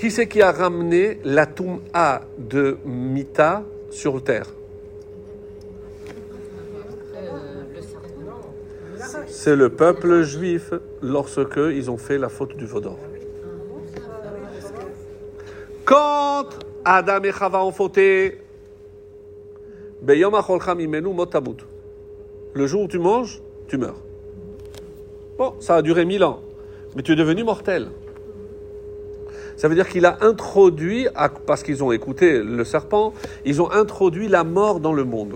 Qui 0.00 0.10
c'est 0.10 0.26
qui 0.28 0.40
a 0.40 0.50
ramené 0.50 1.20
la 1.24 1.44
Toum'a 1.44 2.22
de 2.38 2.78
Mita 2.86 3.64
sur 3.90 4.24
terre? 4.24 4.46
C'est 9.26 9.54
le 9.54 9.68
peuple 9.68 10.22
juif 10.22 10.72
lorsque 11.02 11.58
ils 11.58 11.90
ont 11.90 11.98
fait 11.98 12.16
la 12.16 12.30
faute 12.30 12.56
du 12.56 12.64
Vaudor. 12.64 12.98
Quand 15.84 16.46
Adam 16.86 17.22
et 17.24 17.32
Chava 17.32 17.62
ont 17.62 17.70
fauté, 17.70 18.38
le 20.02 20.14
jour 22.66 22.82
où 22.84 22.88
tu 22.88 22.98
manges, 22.98 23.42
tu 23.68 23.76
meurs. 23.76 24.00
Bon, 25.36 25.56
ça 25.60 25.76
a 25.76 25.82
duré 25.82 26.06
mille 26.06 26.24
ans, 26.24 26.40
mais 26.96 27.02
tu 27.02 27.12
es 27.12 27.16
devenu 27.16 27.44
mortel. 27.44 27.88
Ça 29.60 29.68
veut 29.68 29.74
dire 29.74 29.86
qu'il 29.86 30.06
a 30.06 30.16
introduit, 30.22 31.06
parce 31.44 31.62
qu'ils 31.62 31.84
ont 31.84 31.92
écouté 31.92 32.42
le 32.42 32.64
serpent, 32.64 33.12
ils 33.44 33.60
ont 33.60 33.70
introduit 33.70 34.26
la 34.26 34.42
mort 34.42 34.80
dans 34.80 34.94
le 34.94 35.04
monde. 35.04 35.34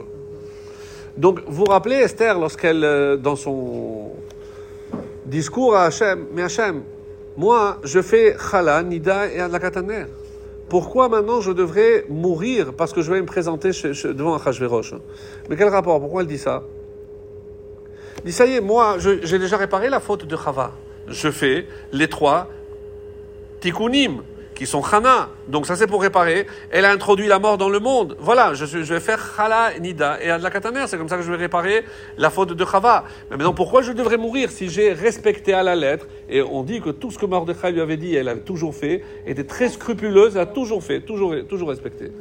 Donc, 1.19 1.41
vous 1.47 1.67
vous 1.67 1.71
rappelez 1.71 1.97
Esther, 1.97 2.39
lorsqu'elle, 2.39 2.85
euh, 2.85 3.19
dans 3.19 3.37
son 3.37 4.13
discours 5.27 5.77
à 5.77 5.85
Hachem, 5.85 6.25
mais 6.33 6.41
Hachem, 6.41 6.85
moi, 7.37 7.77
je 7.85 8.01
fais 8.01 8.35
Chala, 8.51 8.83
Nida 8.83 9.31
et 9.31 9.41
Adlakataner. 9.41 10.07
Pourquoi 10.71 11.11
maintenant 11.11 11.43
je 11.43 11.53
devrais 11.53 12.07
mourir 12.09 12.73
parce 12.73 12.95
que 12.95 13.03
je 13.03 13.13
vais 13.13 13.21
me 13.21 13.27
présenter 13.27 13.73
devant 14.15 14.37
Achashverosh? 14.37 14.95
Mais 15.51 15.57
quel 15.57 15.69
rapport? 15.69 16.01
Pourquoi 16.01 16.23
elle 16.23 16.29
dit 16.29 16.39
ça? 16.39 16.63
Elle 18.21 18.25
dit, 18.25 18.33
ça 18.33 18.47
y 18.47 18.55
est, 18.55 18.63
moi, 18.63 18.97
j'ai 18.99 19.39
déjà 19.39 19.59
réparé 19.59 19.91
la 19.91 20.01
faute 20.01 20.25
de 20.25 20.35
Chava. 20.35 20.73
Je 21.09 21.31
fais 21.31 21.67
les 21.93 22.09
trois 22.09 22.49
tikkunim, 23.65 24.23
qui 24.55 24.67
sont 24.67 24.83
Chana. 24.83 25.31
Donc 25.49 25.67
ça 25.67 25.75
c'est 25.75 25.87
pour 25.87 26.03
réparer. 26.03 26.47
Elle 26.71 26.85
a 26.85 26.93
introduit 26.93 27.27
la 27.27 27.39
mort 27.39 27.57
dans 27.57 27.71
le 27.71 27.81
monde. 27.81 28.15
Voilà, 28.21 28.53
je, 28.53 28.65
vais 28.65 29.01
faire 29.01 29.19
Chala, 29.37 29.79
Nida 29.81 30.23
et 30.23 30.31
Adlakataner. 30.31 30.85
C'est 30.87 30.99
comme 30.99 31.09
ça 31.09 31.17
que 31.17 31.23
je 31.23 31.31
vais 31.31 31.39
réparer 31.39 31.83
la 32.19 32.29
faute 32.29 32.53
de 32.53 32.65
Chava. 32.65 33.05
Mais 33.31 33.37
maintenant, 33.37 33.55
pourquoi 33.55 33.81
je 33.81 33.93
devrais 33.93 34.19
mourir 34.19 34.51
si 34.51 34.69
j'ai 34.69 34.93
respecté 34.93 35.55
à 35.55 35.63
la 35.63 35.75
lettre 35.75 36.07
Et 36.29 36.43
on 36.43 36.63
dit 36.63 36.83
que 36.83 36.91
tout 36.91 37.11
ce 37.11 37.19
que 37.19 37.27
Mordechai 37.27 37.73
lui 37.73 37.81
avait 37.81 37.97
dit, 37.97 38.15
elle 38.15 38.29
a 38.29 38.37
toujours 38.37 38.75
fait, 38.75 39.03
était 39.27 39.45
très 39.45 39.71
scrupuleuse, 39.71 40.37
elle 40.37 40.43
a 40.43 40.47
toujours 40.47 40.83
fait, 40.85 41.01
toujours, 41.01 41.35
toujours 41.49 41.71
respecté. 41.71 42.13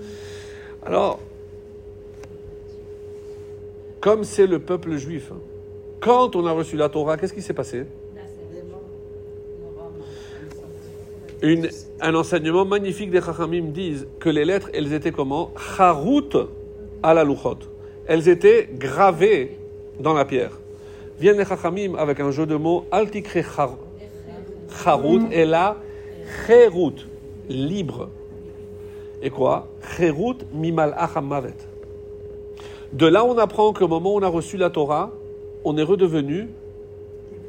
Alors, 0.85 1.19
comme 3.99 4.23
c'est 4.23 4.47
le 4.47 4.59
peuple 4.59 4.95
juif, 4.95 5.31
hein, 5.31 5.39
quand 5.99 6.35
on 6.35 6.45
a 6.45 6.51
reçu 6.51 6.77
la 6.77 6.89
Torah, 6.89 7.17
qu'est-ce 7.17 7.33
qui 7.33 7.41
s'est 7.41 7.53
passé? 7.53 7.85
Un 11.99 12.15
enseignement 12.15 12.63
magnifique 12.63 13.11
des 13.11 13.19
Chachamim 13.19 13.71
disent 13.73 14.07
que 14.21 14.29
les 14.29 14.45
lettres, 14.45 14.69
elles 14.73 14.93
étaient 14.93 15.11
comment? 15.11 15.51
Charut 15.75 16.37
à 17.01 17.13
la 17.13 17.25
Luchot. 17.25 17.57
Elles 18.07 18.29
étaient 18.29 18.69
gravées 18.71 19.57
dans 19.99 20.13
la 20.13 20.23
pierre. 20.23 20.51
Viennent 21.19 21.37
les 21.37 21.45
Chachamim 21.45 21.95
avec 21.95 22.21
un 22.21 22.31
jeu 22.31 22.45
de 22.45 22.55
mots 22.55 22.85
Altikre 22.91 23.39
Charut 24.83 25.21
et 25.31 25.43
là 25.43 25.77
Cherut, 26.47 26.95
libre. 27.49 28.09
Et 29.21 29.29
quoi? 29.29 29.67
Cherut 29.97 30.37
mimal 30.53 30.95
achamavet. 30.97 31.55
De 32.93 33.05
là, 33.05 33.25
on 33.25 33.37
apprend 33.37 33.73
qu'au 33.73 33.89
moment 33.89 34.13
où 34.13 34.19
on 34.19 34.23
a 34.23 34.27
reçu 34.27 34.55
la 34.55 34.69
Torah, 34.69 35.11
on 35.65 35.75
est 35.77 35.83
redevenu 35.83 36.47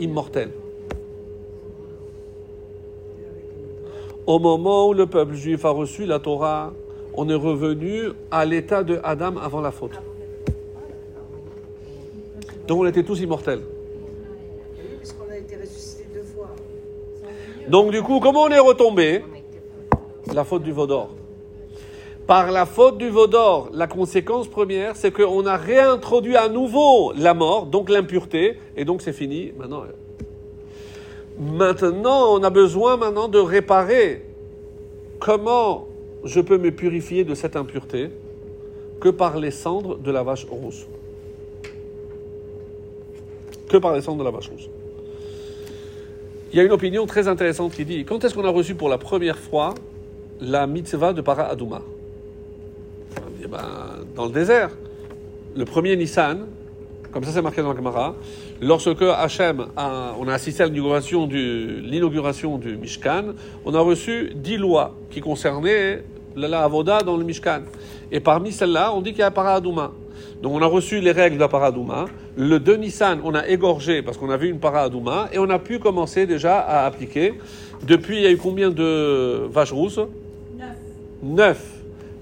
immortel. 0.00 0.50
Au 4.26 4.38
moment 4.38 4.88
où 4.88 4.94
le 4.94 5.06
peuple 5.06 5.34
juif 5.34 5.64
a 5.66 5.70
reçu 5.70 6.06
la 6.06 6.18
Torah, 6.18 6.72
on 7.12 7.28
est 7.28 7.34
revenu 7.34 8.12
à 8.30 8.46
l'état 8.46 8.82
de 8.82 8.98
Adam 9.04 9.36
avant 9.36 9.60
la 9.60 9.70
faute. 9.70 10.00
Donc 12.66 12.80
on 12.80 12.86
était 12.86 13.02
tous 13.02 13.20
immortels. 13.20 13.60
Puisqu'on 14.98 15.24
deux 15.26 16.22
fois. 16.22 16.48
Donc 17.68 17.90
du 17.90 18.00
coup, 18.00 18.18
comment 18.20 18.44
on 18.44 18.48
est 18.48 18.58
retombé? 18.58 19.22
La 20.32 20.44
faute 20.44 20.62
du 20.62 20.72
Vaudor. 20.72 21.10
Par 22.26 22.50
la 22.50 22.64
faute 22.64 22.96
du 22.96 23.10
Vaudor, 23.10 23.68
la 23.74 23.86
conséquence 23.86 24.48
première, 24.48 24.96
c'est 24.96 25.12
qu'on 25.12 25.44
a 25.44 25.58
réintroduit 25.58 26.36
à 26.36 26.48
nouveau 26.48 27.12
la 27.12 27.34
mort, 27.34 27.66
donc 27.66 27.90
l'impureté, 27.90 28.58
et 28.74 28.86
donc 28.86 29.02
c'est 29.02 29.12
fini. 29.12 29.52
Maintenant, 29.58 29.84
maintenant, 31.38 32.34
on 32.34 32.42
a 32.42 32.50
besoin 32.50 32.96
maintenant 32.96 33.28
de 33.28 33.38
réparer. 33.38 34.24
Comment 35.18 35.88
je 36.24 36.40
peux 36.40 36.58
me 36.58 36.70
purifier 36.70 37.24
de 37.24 37.34
cette 37.34 37.56
impureté 37.56 38.10
que 39.00 39.08
par 39.08 39.38
les 39.38 39.50
cendres 39.50 39.98
de 39.98 40.10
la 40.10 40.22
vache 40.22 40.46
rousse 40.48 40.86
Que 43.68 43.76
par 43.76 43.94
les 43.94 44.00
cendres 44.00 44.18
de 44.18 44.24
la 44.24 44.30
vache 44.30 44.48
rousse. 44.48 44.68
Il 46.52 46.56
y 46.56 46.60
a 46.60 46.62
une 46.62 46.72
opinion 46.72 47.06
très 47.06 47.26
intéressante 47.26 47.72
qui 47.72 47.84
dit 47.84 48.04
quand 48.04 48.24
est-ce 48.24 48.34
qu'on 48.34 48.44
a 48.44 48.50
reçu 48.50 48.74
pour 48.74 48.88
la 48.88 48.98
première 48.98 49.38
fois 49.38 49.74
la 50.40 50.66
mitzvah 50.66 51.12
de 51.12 51.20
Para 51.20 51.52
On 51.52 51.56
dit, 53.40 53.46
ben, 53.48 54.04
Dans 54.14 54.26
le 54.26 54.32
désert. 54.32 54.70
Le 55.56 55.64
premier 55.64 55.96
Nissan, 55.96 56.46
comme 57.14 57.22
ça 57.22 57.30
c'est 57.30 57.42
marqué 57.42 57.62
dans 57.62 57.70
la 57.70 57.76
Gemara, 57.76 58.16
lorsque 58.60 59.00
Hachem, 59.02 59.66
a, 59.76 60.14
on 60.18 60.26
a 60.26 60.34
assisté 60.34 60.64
à 60.64 60.66
l'inauguration 60.66 61.28
du, 61.28 61.80
l'inauguration 61.80 62.58
du 62.58 62.76
Mishkan, 62.76 63.34
on 63.64 63.72
a 63.72 63.78
reçu 63.78 64.32
dix 64.34 64.56
lois 64.56 64.96
qui 65.10 65.20
concernaient 65.20 66.02
la, 66.34 66.64
avoda 66.64 67.02
dans 67.02 67.16
le 67.16 67.24
Mishkan. 67.24 67.60
Et 68.10 68.18
parmi 68.18 68.50
celles-là, 68.50 68.92
on 68.92 69.00
dit 69.00 69.10
qu'il 69.10 69.20
y 69.20 69.22
a 69.22 69.30
Para 69.30 69.54
Aduma. 69.54 69.92
Donc 70.42 70.54
on 70.54 70.60
a 70.60 70.66
reçu 70.66 71.00
les 71.00 71.12
règles 71.12 71.36
de 71.36 71.40
la 71.40 71.48
Paradouma. 71.48 72.06
Le 72.36 72.58
2 72.58 72.76
Nissan, 72.76 73.20
on 73.22 73.34
a 73.34 73.46
égorgé 73.46 74.02
parce 74.02 74.18
qu'on 74.18 74.30
a 74.30 74.36
vu 74.36 74.50
une 74.50 74.58
Paradouma 74.58 75.28
et 75.32 75.38
on 75.38 75.48
a 75.48 75.60
pu 75.60 75.78
commencer 75.78 76.26
déjà 76.26 76.58
à 76.58 76.84
appliquer. 76.84 77.34
Depuis, 77.86 78.16
il 78.16 78.22
y 78.22 78.26
a 78.26 78.30
eu 78.30 78.36
combien 78.36 78.70
de 78.70 79.46
vaches 79.48 79.72
rousses? 79.72 80.00
Neuf. 80.58 80.76
Neuf. 81.22 81.72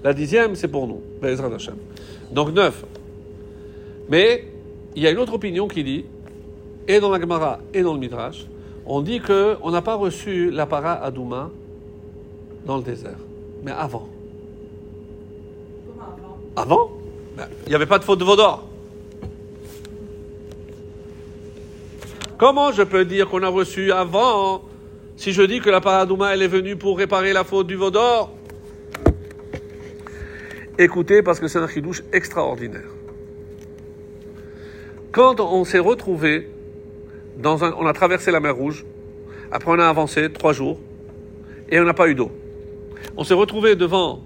La 0.03 0.13
dixième, 0.13 0.55
c'est 0.55 0.67
pour 0.67 0.87
nous. 0.87 1.01
Donc 2.31 2.53
neuf. 2.53 2.85
Mais 4.07 4.52
il 4.95 5.03
y 5.03 5.07
a 5.07 5.11
une 5.11 5.19
autre 5.19 5.33
opinion 5.33 5.67
qui 5.67 5.83
dit, 5.83 6.05
et 6.87 6.99
dans 6.99 7.09
la 7.09 7.19
Gemara 7.19 7.59
et 7.73 7.81
dans 7.81 7.93
le 7.93 7.99
Midrash, 7.99 8.45
on 8.85 9.01
dit 9.01 9.21
qu'on 9.21 9.71
n'a 9.71 9.81
pas 9.81 9.95
reçu 9.95 10.51
la 10.51 10.65
para 10.65 10.93
Adouma 10.93 11.49
dans 12.65 12.77
le 12.77 12.83
désert. 12.83 13.17
Mais 13.63 13.71
avant. 13.71 14.09
Comment 15.87 16.03
avant? 16.03 16.37
Avant 16.55 16.91
ben, 17.37 17.47
Il 17.65 17.69
n'y 17.69 17.75
avait 17.75 17.85
pas 17.85 17.99
de 17.99 18.03
faute 18.03 18.19
de 18.19 18.25
veau 18.25 18.35
d'or. 18.35 18.67
Comment 22.37 22.71
je 22.73 22.83
peux 22.83 23.05
dire 23.05 23.29
qu'on 23.29 23.43
a 23.43 23.47
reçu 23.47 23.91
avant 23.91 24.63
si 25.15 25.31
je 25.31 25.43
dis 25.43 25.61
que 25.61 25.69
la 25.69 25.79
paradouma 25.79 26.33
elle 26.33 26.41
est 26.41 26.47
venue 26.47 26.75
pour 26.75 26.97
réparer 26.97 27.31
la 27.31 27.43
faute 27.43 27.67
du 27.67 27.75
veau 27.75 27.89
d'or? 27.89 28.33
Écoutez, 30.77 31.21
parce 31.21 31.39
que 31.39 31.47
c'est 31.47 31.59
un 31.59 31.67
chidouche 31.67 32.03
extraordinaire. 32.11 32.89
Quand 35.13 35.39
on 35.39 35.63
s'est 35.63 35.77
retrouvé 35.77 36.49
on 37.43 37.85
a 37.85 37.93
traversé 37.93 38.31
la 38.31 38.39
mer 38.39 38.55
Rouge, 38.55 38.83
après 39.51 39.71
on 39.71 39.77
a 39.77 39.87
avancé 39.87 40.31
trois 40.31 40.53
jours 40.53 40.79
et 41.69 41.79
on 41.79 41.83
n'a 41.83 41.93
pas 41.93 42.07
eu 42.07 42.15
d'eau. 42.15 42.31
On 43.15 43.23
s'est 43.23 43.35
retrouvé 43.35 43.75
devant 43.75 44.21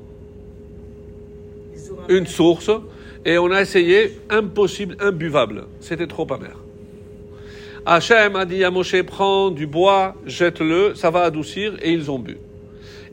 une 2.07 2.25
source 2.25 2.71
et 3.25 3.37
on 3.37 3.51
a 3.51 3.61
essayé 3.61 4.17
impossible, 4.29 4.95
imbuvable. 5.01 5.65
C'était 5.81 6.07
trop 6.07 6.25
amer. 6.31 6.55
Hachem 7.85 8.37
a 8.37 8.45
dit 8.45 8.63
à 8.63 8.71
Moshe 8.71 9.01
prends 9.03 9.51
du 9.51 9.67
bois, 9.67 10.15
jette-le, 10.25 10.95
ça 10.95 11.09
va 11.09 11.23
adoucir 11.23 11.73
et 11.81 11.91
ils 11.91 12.09
ont 12.09 12.19
bu. 12.19 12.37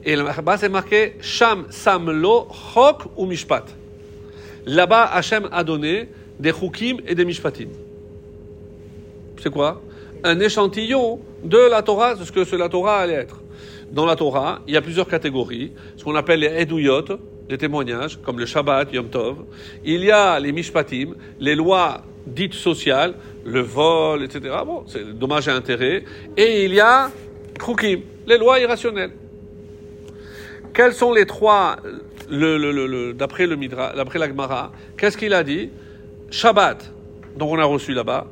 Et 0.04 0.14
là-bas 0.14 0.58
c'est 0.58 0.68
marqué 0.68 1.16
Sham 1.20 1.66
Samlo 1.70 2.46
Chok 2.72 3.02
ou 3.16 3.26
Mishpat. 3.26 3.64
Là-bas 4.64 5.06
Hachem 5.12 5.48
a 5.50 5.64
donné 5.64 6.08
des 6.38 6.52
chukim 6.52 6.98
et 7.06 7.14
des 7.14 7.24
mishpatim. 7.24 7.68
C'est 9.42 9.50
quoi? 9.50 9.82
Un 10.22 10.40
échantillon 10.40 11.20
de 11.42 11.58
la 11.58 11.82
Torah, 11.82 12.14
de 12.14 12.24
ce 12.24 12.32
que 12.32 12.56
la 12.56 12.68
Torah 12.68 12.98
allait 12.98 13.14
être. 13.14 13.42
Dans 13.90 14.06
la 14.06 14.16
Torah, 14.16 14.60
il 14.66 14.74
y 14.74 14.76
a 14.76 14.82
plusieurs 14.82 15.06
catégories, 15.06 15.72
ce 15.96 16.04
qu'on 16.04 16.14
appelle 16.14 16.40
les 16.40 16.62
eduyot, 16.62 17.04
les 17.48 17.58
témoignages, 17.58 18.18
comme 18.22 18.38
le 18.38 18.46
Shabbat, 18.46 18.92
Yom 18.92 19.08
Tov. 19.08 19.36
Il 19.84 20.02
y 20.02 20.10
a 20.10 20.40
les 20.40 20.52
mishpatim, 20.52 21.14
les 21.38 21.54
lois 21.54 22.02
dites 22.26 22.54
sociales, 22.54 23.14
le 23.44 23.60
vol, 23.60 24.22
etc. 24.22 24.54
Bon, 24.64 24.84
c'est 24.86 25.16
dommage 25.16 25.48
et 25.48 25.50
intérêt. 25.50 26.04
Et 26.36 26.64
il 26.64 26.74
y 26.74 26.80
a 26.80 27.10
chukim, 27.64 28.00
les 28.26 28.38
lois 28.38 28.58
irrationnelles. 28.60 29.12
Quels 30.72 30.94
sont 30.94 31.12
les 31.12 31.26
trois, 31.26 31.76
le, 32.30 32.56
le, 32.58 32.72
le, 32.72 33.12
d'après 33.12 33.46
le 33.46 33.56
Midra, 33.56 33.92
d'après 33.94 34.18
qu'est-ce 34.96 35.16
qu'il 35.16 35.34
a 35.34 35.44
dit? 35.44 35.70
Shabbat, 36.30 36.90
donc 37.36 37.50
on 37.50 37.58
a 37.58 37.64
reçu 37.64 37.92
là-bas. 37.92 38.26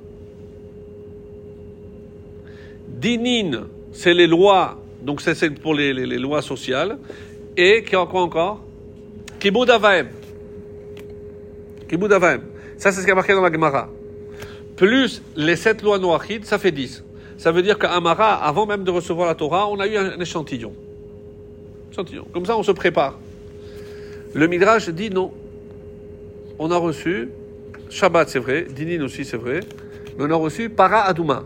Dinin, 2.89 3.67
c'est 3.93 4.15
les 4.15 4.27
lois, 4.27 4.79
donc 5.03 5.21
c'est 5.21 5.51
pour 5.61 5.75
les, 5.75 5.93
les- 5.93 6.19
lois 6.19 6.43
sociales. 6.43 6.99
Et 7.57 7.83
qui- 7.85 7.91
quoi 7.93 8.23
encore? 8.23 8.61
Kibud 9.41 9.69
Avaim. 9.71 10.07
Kibud 11.89 12.13
Avaim. 12.13 12.41
Ça, 12.79 12.93
c'est 12.93 13.01
ce 13.01 13.05
qui 13.05 13.11
est 13.11 13.15
marqué 13.15 13.35
dans 13.35 13.43
la 13.43 13.53
Gemara. 13.53 13.89
Plus 14.77 15.23
les 15.37 15.57
sept 15.57 15.83
lois 15.83 15.99
noachides, 15.99 16.45
ça 16.45 16.59
fait 16.59 16.73
10. 16.73 17.05
Ça 17.39 17.51
veut 17.53 17.63
dire 17.63 17.79
qu'à 17.79 17.93
Amara, 17.93 18.35
avant 18.35 18.67
même 18.67 18.85
de 18.85 18.91
recevoir 18.91 19.27
la 19.29 19.35
Torah, 19.35 19.69
on 19.69 19.79
a 19.81 19.87
eu 19.87 19.97
un 19.97 20.19
échantillon. 20.21 20.73
Échantillon. 21.93 22.27
Comme 22.33 22.47
ça, 22.47 22.57
on 22.57 22.63
se 22.63 22.73
prépare. 22.73 23.19
Le 24.33 24.47
Midrash 24.47 24.89
dit 24.89 25.11
non. 25.11 25.33
On 26.59 26.71
a 26.71 26.77
reçu 26.77 27.29
Shabbat, 27.93 28.31
c'est 28.31 28.39
vrai, 28.39 28.67
Dinin 28.71 29.03
aussi, 29.05 29.23
c'est 29.23 29.37
vrai, 29.37 29.61
mais 30.17 30.25
on 30.25 30.31
a 30.31 30.35
reçu 30.35 30.71
Para 30.71 31.03
Adouma. 31.03 31.45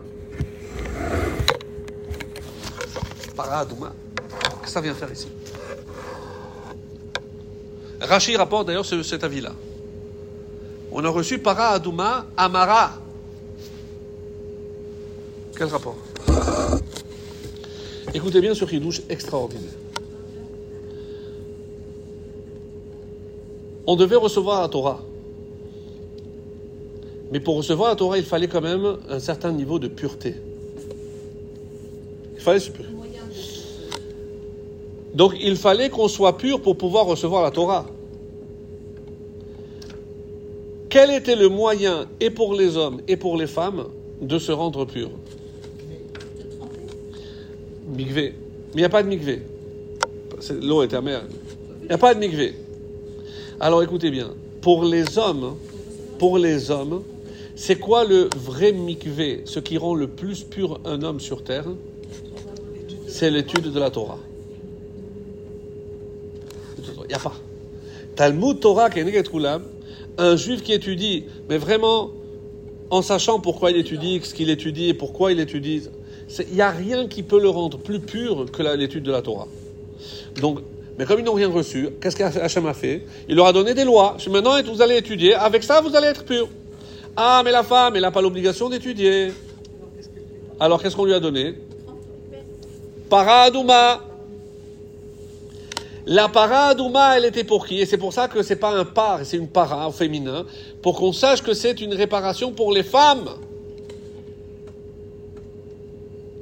Para 3.35 3.59
Adouma. 3.59 3.93
Qu'est-ce 4.17 4.61
que 4.63 4.69
ça 4.69 4.79
vient 4.81 4.93
faire 4.93 5.11
ici? 5.11 5.27
Rashi 7.99 8.37
rapporte 8.37 8.67
d'ailleurs 8.67 8.85
ce- 8.85 9.03
cet 9.03 9.25
avis-là. 9.25 9.51
On 10.93 11.03
a 11.03 11.09
reçu 11.09 11.37
Para 11.37 11.71
Adouma 11.71 12.25
Amara. 12.37 12.93
Quel 15.57 15.67
rapport? 15.67 15.97
Écoutez 18.13 18.39
bien 18.39 18.55
ce 18.55 18.65
chidouche 18.65 19.01
extraordinaire. 19.09 19.73
On 23.85 23.97
devait 23.97 24.15
recevoir 24.15 24.61
la 24.61 24.69
Torah. 24.69 25.01
Mais 27.31 27.39
pour 27.39 27.57
recevoir 27.57 27.89
la 27.89 27.95
Torah, 27.95 28.17
il 28.17 28.23
fallait 28.23 28.47
quand 28.47 28.61
même 28.61 28.97
un 29.09 29.19
certain 29.19 29.51
niveau 29.51 29.79
de 29.79 29.87
pureté. 29.87 30.35
Il 32.35 32.41
fallait 32.41 32.59
Donc 35.13 35.33
il 35.41 35.57
fallait 35.57 35.89
qu'on 35.89 36.07
soit 36.07 36.37
pur 36.37 36.61
pour 36.61 36.77
pouvoir 36.77 37.05
recevoir 37.05 37.43
la 37.43 37.51
Torah. 37.51 37.85
Quel 40.89 41.11
était 41.11 41.35
le 41.35 41.49
moyen, 41.49 42.05
et 42.21 42.29
pour 42.29 42.53
les 42.53 42.77
hommes 42.77 43.01
et 43.07 43.17
pour 43.17 43.35
les 43.35 43.47
femmes, 43.47 43.87
de 44.21 44.39
se 44.39 44.51
rendre 44.51 44.85
pur? 44.85 45.09
Migvé. 47.87 48.33
Mais 48.73 48.75
il 48.75 48.77
n'y 48.77 48.85
a 48.85 48.89
pas 48.89 49.03
de. 49.03 49.17
C'est- 50.39 50.63
L'eau 50.63 50.83
est 50.83 50.93
amère. 50.93 51.23
Il 51.81 51.87
n'y 51.87 51.93
a 51.93 51.97
pas 51.97 52.13
de 52.13 52.19
migvé. 52.19 52.55
Alors 53.59 53.83
écoutez 53.83 54.11
bien. 54.11 54.29
Pour 54.61 54.83
les 54.85 55.17
hommes, 55.17 55.55
pour 56.19 56.37
les 56.37 56.71
hommes, 56.71 57.03
c'est 57.57 57.77
quoi 57.77 58.05
le 58.05 58.29
vrai 58.37 58.71
mikvé 58.71 59.41
Ce 59.45 59.59
qui 59.59 59.79
rend 59.79 59.95
le 59.95 60.07
plus 60.07 60.43
pur 60.43 60.79
un 60.85 61.01
homme 61.01 61.19
sur 61.19 61.43
terre? 61.43 61.65
C'est 63.07 63.31
l'étude 63.31 63.71
de 63.73 63.79
la 63.79 63.89
Torah. 63.89 64.19
Il 66.77 67.07
n'y 67.07 67.15
a 67.15 67.19
pas. 67.19 67.33
Talmud 68.15 68.59
Torah 68.59 68.89
un 70.19 70.35
juif 70.35 70.61
qui 70.61 70.71
étudie, 70.71 71.25
mais 71.49 71.57
vraiment 71.57 72.11
en 72.91 73.01
sachant 73.01 73.39
pourquoi 73.39 73.71
il 73.71 73.77
étudie, 73.77 74.21
ce 74.23 74.35
qu'il 74.35 74.51
étudie 74.51 74.89
et 74.89 74.93
pourquoi 74.93 75.31
il 75.31 75.39
étudie, 75.39 75.83
il 76.39 76.55
n'y 76.55 76.61
a 76.61 76.69
rien 76.69 77.07
qui 77.07 77.23
peut 77.23 77.41
le 77.41 77.49
rendre 77.49 77.79
plus 77.79 77.99
pur 77.99 78.45
que 78.51 78.61
l'étude 78.75 79.03
de 79.03 79.11
la 79.11 79.23
Torah. 79.23 79.47
Donc, 80.39 80.59
mais 80.99 81.05
comme 81.05 81.19
ils 81.19 81.25
n'ont 81.25 81.33
rien 81.33 81.49
reçu, 81.49 81.89
qu'est-ce 81.99 82.15
qu'Hachem 82.15 82.67
a 82.67 82.73
fait? 82.73 83.03
Il 83.27 83.35
leur 83.35 83.47
a 83.47 83.53
donné 83.53 83.73
des 83.73 83.83
lois. 83.83 84.17
Maintenant, 84.29 84.61
vous 84.63 84.81
allez 84.81 84.97
étudier. 84.97 85.33
Avec 85.33 85.63
ça, 85.63 85.81
vous 85.81 85.95
allez 85.95 86.07
être 86.07 86.23
pur. 86.23 86.47
Ah, 87.19 87.41
mais 87.43 87.51
la 87.51 87.63
femme, 87.63 87.95
elle 87.95 88.03
n'a 88.03 88.11
pas 88.11 88.21
l'obligation 88.21 88.69
d'étudier. 88.69 89.33
Alors, 90.59 90.79
qu'est-ce 90.81 90.95
qu'on 90.95 91.05
lui 91.05 91.15
a 91.15 91.19
donné? 91.19 91.55
Paradouma. 93.09 94.01
La 96.05 96.29
paradouma, 96.29 97.17
elle 97.17 97.25
était 97.25 97.43
pour 97.43 97.65
qui? 97.65 97.81
Et 97.81 97.87
c'est 97.87 97.97
pour 97.97 98.13
ça 98.13 98.27
que 98.27 98.43
c'est 98.43 98.55
pas 98.55 98.69
un 98.69 98.85
par, 98.85 99.25
c'est 99.25 99.37
une 99.37 99.47
para 99.47 99.87
au 99.87 99.91
féminin, 99.91 100.45
pour 100.83 100.95
qu'on 100.95 101.11
sache 101.11 101.41
que 101.41 101.55
c'est 101.55 101.81
une 101.81 101.95
réparation 101.95 102.51
pour 102.51 102.71
les 102.71 102.83
femmes. 102.83 103.29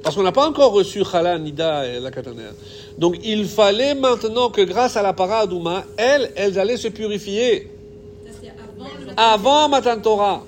Parce 0.02 0.14
qu'on 0.14 0.22
n'a 0.22 0.30
pas 0.30 0.46
encore 0.46 0.72
reçu 0.72 1.02
Khala, 1.02 1.38
Nida 1.38 1.86
et 1.86 2.00
la 2.00 2.10
Kataner. 2.10 2.50
Donc 2.98 3.16
il 3.24 3.46
fallait 3.46 3.94
maintenant 3.94 4.50
que 4.50 4.60
grâce 4.60 4.96
à 4.96 5.02
la 5.02 5.14
paradouma, 5.14 5.84
elles, 5.96 6.30
elles 6.36 6.58
allaient 6.58 6.76
se 6.76 6.88
purifier 6.88 7.68
Ça, 8.26 8.50
avant 8.62 8.88
le. 9.04 9.12
avant 9.16 9.68
Matan 9.68 10.00
Torah. 10.00 10.44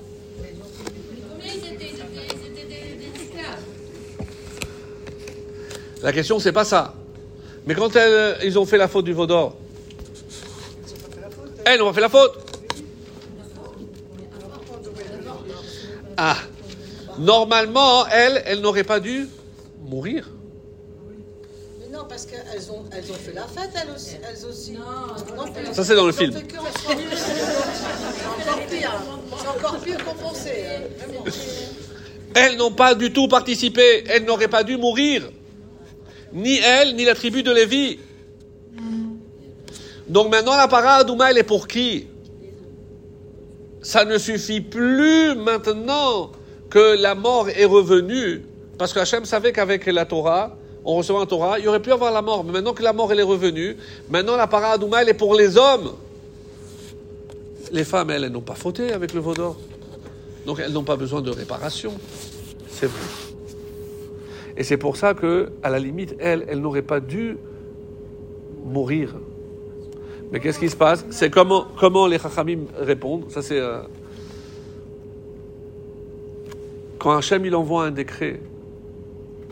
La 6.03 6.12
question, 6.12 6.38
c'est 6.38 6.53
pas 6.53 6.64
ça. 6.64 6.94
Mais 7.66 7.74
quand 7.74 7.94
elles, 7.96 8.38
ils 8.44 8.57
ont 8.59 8.64
fait 8.66 8.78
la 8.78 8.88
faute 8.88 9.05
du 9.05 9.12
veau 9.12 9.26
d'or, 9.26 9.57
elles 11.64 11.78
n'ont 11.80 11.86
pas 11.88 11.92
fait 11.94 12.01
la 12.01 12.09
faute. 12.09 12.32
Ah, 16.16 16.36
normalement, 17.18 18.07
elles, 18.09 18.42
elles 18.46 18.61
n'auraient 18.61 18.84
pas 18.84 19.01
dû 19.01 19.28
mourir. 19.84 20.28
Mais 21.80 21.88
non, 21.96 22.05
parce 22.09 22.26
qu'elles 22.26 22.70
ont, 22.72 22.84
elles 22.90 23.11
ont 23.11 23.14
fait 23.14 23.32
la 23.34 23.46
fête, 23.46 23.70
elles 23.74 23.90
aussi. 23.94 24.16
Elles 24.28 24.44
aussi. 24.49 24.72
Non, 24.72 24.82
Ça, 25.72 25.84
c'est 25.84 25.94
dans 25.94 26.07
le 26.07 26.12
ont 26.12 26.14
film. 26.16 26.32
C'est 26.38 26.59
encore 28.51 28.66
pire. 28.68 28.92
C'est 29.38 29.49
encore 29.49 29.78
pire 29.78 30.05
qu'on 30.05 30.14
pensait. 30.14 30.66
hein. 30.66 30.80
Elles 32.34 32.57
n'ont 32.57 32.72
pas 32.72 32.94
du 32.94 33.12
tout 33.12 33.28
participé. 33.28 34.05
Elles 34.09 34.24
n'auraient 34.24 34.49
pas 34.49 34.64
dû 34.64 34.76
mourir. 34.76 35.22
Ni 36.33 36.59
elles, 36.59 36.95
ni 36.95 37.05
la 37.05 37.14
tribu 37.14 37.43
de 37.43 37.51
Lévi. 37.51 37.99
Donc 40.09 40.31
maintenant, 40.31 40.57
la 40.57 40.68
paradouma, 40.68 41.31
elle 41.31 41.39
est 41.39 41.43
pour 41.43 41.68
qui? 41.68 42.07
Ça 43.83 44.05
ne 44.05 44.18
suffit 44.18 44.61
plus 44.61 45.35
maintenant 45.35 46.33
que 46.70 47.01
la 47.01 47.14
mort 47.14 47.49
est 47.49 47.64
revenue. 47.64 48.43
Parce 48.79 48.93
que 48.93 49.01
Hachem 49.01 49.24
savait 49.24 49.53
qu'avec 49.53 49.87
la 49.87 50.05
Torah, 50.05 50.57
on 50.85 50.97
recevait 50.97 51.18
la 51.18 51.26
Torah, 51.26 51.59
il 51.59 51.68
aurait 51.68 51.83
pu 51.83 51.93
avoir 51.93 52.12
la 52.12 52.22
mort. 52.22 52.45
Mais 52.45 52.53
maintenant 52.53 52.74
que 52.74 52.83
la 52.83 52.93
mort, 52.93 53.12
elle 53.12 53.20
est 53.20 53.22
revenue, 53.22 53.76
maintenant 54.09 54.37
la 54.37 54.47
paradouma, 54.47 55.03
elle 55.03 55.09
est 55.09 55.14
pour 55.14 55.35
les 55.35 55.57
hommes. 55.57 55.93
Les 57.72 57.85
femmes, 57.85 58.11
elles, 58.11 58.24
elles 58.24 58.33
n'ont 58.33 58.41
pas 58.41 58.55
fauté 58.55 58.93
avec 58.93 59.12
le 59.12 59.20
veau 59.20 59.35
d'or. 59.35 59.57
Donc 60.47 60.61
elles 60.61 60.72
n'ont 60.72 60.85
pas 60.85 60.97
besoin 60.97 61.20
de 61.20 61.31
réparation. 61.31 61.93
C'est 62.70 62.87
vrai. 62.87 63.38
Et 64.59 64.65
c'est 64.65 64.77
pour 64.77 64.97
ça 64.97 65.15
que, 65.15 65.51
à 65.63 65.71
la 65.71 65.79
limite, 65.79 66.17
elles, 66.19 66.45
elles 66.49 66.61
n'auraient 66.61 66.83
pas 66.83 66.99
dû 66.99 67.37
mourir. 68.67 69.15
Mais 70.33 70.41
qu'est-ce 70.41 70.59
qui 70.59 70.69
se 70.69 70.77
passe? 70.77 71.07
C'est 71.11 71.31
comment, 71.31 71.65
comment 71.79 72.09
les 72.09 72.19
Chachamim 72.19 72.63
répondent? 72.77 73.31
Ça, 73.31 73.41
c'est. 73.41 73.61
euh, 73.61 73.83
Quand 76.99 77.13
Hachem 77.17 77.47
il 77.47 77.55
envoie 77.55 77.85
un 77.85 77.93
décret, 77.93 78.41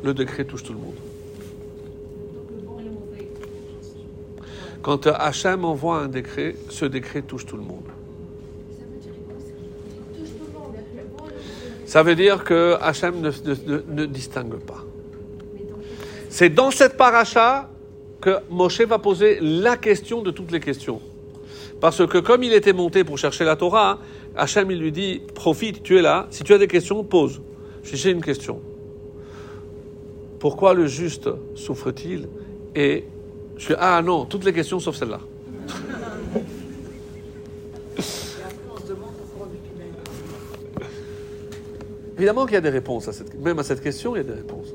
le 0.02 0.12
décret 0.12 0.44
touche 0.44 0.64
tout 0.64 0.72
le 0.72 0.80
monde. 0.80 0.94
Quand 4.82 5.06
Hachem 5.06 5.64
envoie 5.64 5.98
un 5.98 6.08
décret, 6.08 6.56
ce 6.68 6.84
décret 6.84 7.22
touche 7.22 7.46
tout 7.46 7.56
le 7.56 7.62
monde. 7.62 7.84
Ça 11.86 12.02
veut 12.02 12.16
dire 12.16 12.42
que 12.42 12.74
Hachem 12.80 13.20
ne- 13.20 13.30
ne- 13.30 13.82
ne 13.88 14.06
distingue 14.06 14.56
pas. 14.56 14.84
C'est 16.36 16.50
dans 16.50 16.70
cette 16.70 16.98
paracha 16.98 17.70
que 18.20 18.40
Moshe 18.50 18.82
va 18.82 18.98
poser 18.98 19.38
la 19.40 19.78
question 19.78 20.20
de 20.20 20.30
toutes 20.30 20.52
les 20.52 20.60
questions. 20.60 21.00
Parce 21.80 22.06
que 22.06 22.18
comme 22.18 22.42
il 22.42 22.52
était 22.52 22.74
monté 22.74 23.04
pour 23.04 23.16
chercher 23.16 23.46
la 23.46 23.56
Torah, 23.56 24.00
Hachem 24.36 24.70
il 24.70 24.78
lui 24.78 24.92
dit, 24.92 25.22
profite, 25.34 25.82
tu 25.82 25.96
es 25.96 26.02
là, 26.02 26.26
si 26.28 26.44
tu 26.44 26.52
as 26.52 26.58
des 26.58 26.68
questions, 26.68 27.02
pose. 27.04 27.40
J'ai 27.84 28.10
une 28.10 28.22
question. 28.22 28.60
Pourquoi 30.38 30.74
le 30.74 30.86
juste 30.86 31.30
souffre-t-il 31.54 32.28
Et 32.74 33.04
je 33.56 33.64
suis, 33.64 33.74
ah 33.78 34.02
non, 34.02 34.26
toutes 34.26 34.44
les 34.44 34.52
questions 34.52 34.78
sauf 34.78 34.96
celle-là. 34.96 35.20
Évidemment 42.18 42.44
qu'il 42.44 42.56
y 42.56 42.58
a 42.58 42.60
des 42.60 42.68
réponses 42.68 43.08
à 43.08 43.14
cette, 43.14 43.34
même 43.40 43.58
à 43.58 43.62
cette 43.62 43.80
question, 43.80 44.14
il 44.16 44.18
y 44.18 44.20
a 44.20 44.24
des 44.24 44.34
réponses. 44.34 44.66
Il 44.66 44.72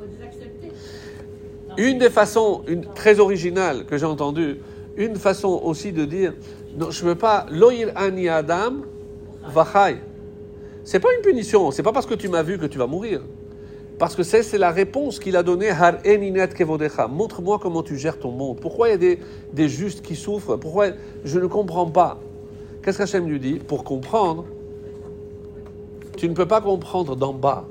faut 0.00 0.08
les 0.18 0.24
accepter. 0.24 0.50
Une 1.76 1.98
des 1.98 2.10
façons 2.10 2.62
une, 2.66 2.84
très 2.84 3.20
originales 3.20 3.86
que 3.86 3.96
j'ai 3.96 4.06
entendues, 4.06 4.58
une 4.96 5.16
façon 5.16 5.60
aussi 5.64 5.92
de 5.92 6.04
dire, 6.04 6.34
non, 6.76 6.90
je 6.90 7.04
ne 7.04 7.10
veux 7.10 7.14
pas, 7.14 7.46
loïr 7.50 7.92
ani 7.94 8.28
adam 8.28 8.82
vachai. 9.46 9.98
C'est 10.84 11.00
pas 11.00 11.08
une 11.16 11.22
punition, 11.22 11.70
c'est 11.70 11.82
pas 11.82 11.92
parce 11.92 12.06
que 12.06 12.14
tu 12.14 12.28
m'as 12.28 12.42
vu 12.42 12.58
que 12.58 12.66
tu 12.66 12.78
vas 12.78 12.86
mourir. 12.86 13.22
Parce 13.98 14.16
que 14.16 14.22
c'est 14.22 14.56
la 14.56 14.70
réponse 14.70 15.18
qu'il 15.18 15.36
a 15.36 15.42
donnée, 15.42 15.68
har 15.68 15.98
eninet 16.06 16.48
kevodecha. 16.48 17.06
Montre-moi 17.06 17.58
comment 17.60 17.82
tu 17.82 17.98
gères 17.98 18.18
ton 18.18 18.30
monde. 18.30 18.58
Pourquoi 18.58 18.88
il 18.88 18.92
y 18.92 18.94
a 18.94 18.96
des, 18.96 19.18
des 19.52 19.68
justes 19.68 20.00
qui 20.00 20.16
souffrent? 20.16 20.56
Pourquoi 20.56 20.86
je 21.22 21.38
ne 21.38 21.46
comprends 21.46 21.84
pas? 21.84 22.18
Qu'est-ce 22.82 22.96
qu'Hachem 22.96 23.28
lui 23.28 23.38
dit? 23.38 23.58
Pour 23.58 23.84
comprendre, 23.84 24.46
tu 26.16 26.28
ne 26.30 26.34
peux 26.34 26.46
pas 26.46 26.62
comprendre 26.62 27.14
d'en 27.14 27.34
bas. 27.34 27.66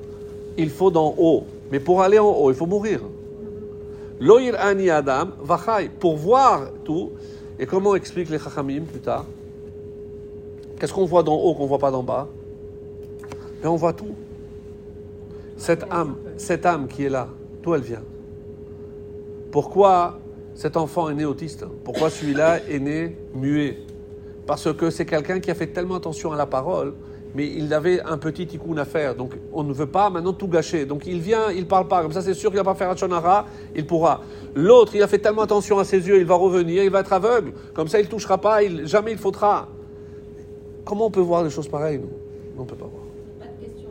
Il 0.56 0.70
faut 0.70 0.92
d'en 0.92 1.14
haut. 1.18 1.44
Mais 1.72 1.80
pour 1.80 2.00
aller 2.00 2.20
en 2.20 2.30
haut, 2.30 2.50
il 2.50 2.56
faut 2.56 2.66
mourir. 2.66 3.00
Loïr 4.20 4.54
ani 4.60 4.90
Adam, 4.90 5.28
vachai, 5.40 5.88
pour 5.88 6.16
voir 6.16 6.68
tout. 6.84 7.12
Et 7.58 7.66
comment 7.66 7.94
explique 7.94 8.28
les 8.28 8.38
Chachamim 8.38 8.82
plus 8.82 9.00
tard? 9.00 9.24
Qu'est-ce 10.78 10.92
qu'on 10.92 11.06
voit 11.06 11.22
d'en 11.22 11.34
haut 11.34 11.54
qu'on 11.54 11.64
ne 11.64 11.68
voit 11.68 11.78
pas 11.78 11.90
d'en 11.90 12.02
bas? 12.02 12.28
Mais 13.62 13.68
on 13.68 13.76
voit 13.76 13.92
tout. 13.92 14.14
Cette 15.56 15.84
âme, 15.90 16.16
cette 16.36 16.64
âme 16.64 16.88
qui 16.88 17.04
est 17.04 17.10
là, 17.10 17.28
d'où 17.62 17.74
elle 17.74 17.82
vient? 17.82 18.02
Pourquoi 19.50 20.18
cet 20.54 20.76
enfant 20.76 21.10
est 21.10 21.14
né 21.14 21.24
autiste 21.24 21.64
Pourquoi 21.84 22.08
celui-là 22.08 22.60
est 22.68 22.78
né 22.78 23.16
muet? 23.34 23.78
Parce 24.46 24.72
que 24.72 24.90
c'est 24.90 25.04
quelqu'un 25.04 25.40
qui 25.40 25.50
a 25.50 25.54
fait 25.54 25.66
tellement 25.66 25.96
attention 25.96 26.32
à 26.32 26.36
la 26.36 26.46
parole, 26.46 26.94
mais 27.34 27.46
il 27.46 27.72
avait 27.72 28.00
un 28.02 28.18
petit 28.18 28.46
tikkun 28.46 28.76
à 28.76 28.84
faire. 28.84 29.14
Donc 29.14 29.32
on 29.52 29.62
ne 29.62 29.72
veut 29.72 29.86
pas 29.86 30.10
maintenant 30.10 30.32
tout 30.32 30.48
gâcher. 30.48 30.86
Donc 30.86 31.06
il 31.06 31.20
vient, 31.20 31.50
il 31.50 31.66
parle 31.66 31.88
pas. 31.88 32.02
Comme 32.02 32.12
ça, 32.12 32.22
c'est 32.22 32.34
sûr 32.34 32.50
qu'il 32.50 32.58
va 32.58 32.64
pas 32.64 32.74
faire 32.74 32.90
Hachonara, 32.90 33.46
il 33.74 33.86
pourra. 33.86 34.22
L'autre, 34.54 34.94
il 34.94 35.02
a 35.02 35.08
fait 35.08 35.18
tellement 35.18 35.42
attention 35.42 35.78
à 35.78 35.84
ses 35.84 36.06
yeux, 36.08 36.18
il 36.18 36.26
va 36.26 36.34
revenir, 36.34 36.82
il 36.82 36.90
va 36.90 37.00
être 37.00 37.12
aveugle. 37.12 37.52
Comme 37.74 37.88
ça, 37.88 38.00
il 38.00 38.08
touchera 38.08 38.38
pas, 38.38 38.62
il- 38.62 38.86
jamais 38.86 39.12
il 39.12 39.18
faudra. 39.18 39.68
Comment 40.84 41.06
on 41.06 41.10
peut 41.10 41.20
voir 41.20 41.44
des 41.44 41.50
choses 41.50 41.68
pareilles, 41.68 41.98
nous? 41.98 42.10
On 42.58 42.62
ne 42.62 42.66
peut 42.66 42.76
pas 42.76 42.86
voir. 42.86 43.02
Pas 43.38 43.46
de 43.46 43.64
question. 43.64 43.88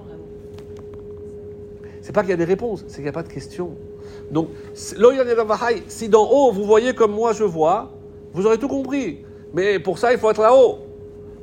C'est 2.02 2.12
pas 2.12 2.22
qu'il 2.22 2.32
y 2.32 2.34
a 2.34 2.38
des 2.38 2.44
réponses, 2.44 2.84
c'est 2.88 2.96
qu'il 2.96 3.04
n'y 3.04 3.10
a 3.10 3.14
pas 3.14 3.24
de 3.24 3.32
questions. 3.32 3.72
Donc, 4.32 4.50
si 4.74 6.10
d'en 6.10 6.30
haut 6.30 6.52
vous 6.52 6.66
voyez 6.66 6.94
comme 6.94 7.12
moi 7.12 7.34
je 7.34 7.44
vois, 7.44 7.92
vous 8.34 8.46
aurez 8.46 8.58
tout 8.58 8.68
compris. 8.68 9.20
Mais 9.54 9.80
pour 9.80 9.98
ça, 9.98 10.12
il 10.12 10.20
faut 10.20 10.30
être 10.30 10.42
là-haut. 10.42 10.80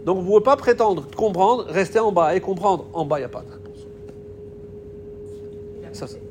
Donc, 0.07 0.19
vous 0.19 0.23
ne 0.23 0.27
pouvez 0.29 0.43
pas 0.43 0.57
prétendre 0.57 1.05
comprendre, 1.17 1.65
rester 1.69 1.99
en 1.99 2.13
bas 2.13 2.35
et 2.35 2.41
comprendre. 2.41 2.87
En 2.95 3.05
bas, 3.05 3.19
il 3.19 3.23
n'y 3.23 3.27
a 3.27 3.29
pas 3.29 3.43
de 3.43 3.51
réponse. 3.53 3.87
Ça, 5.93 6.07
c'est 6.07 6.23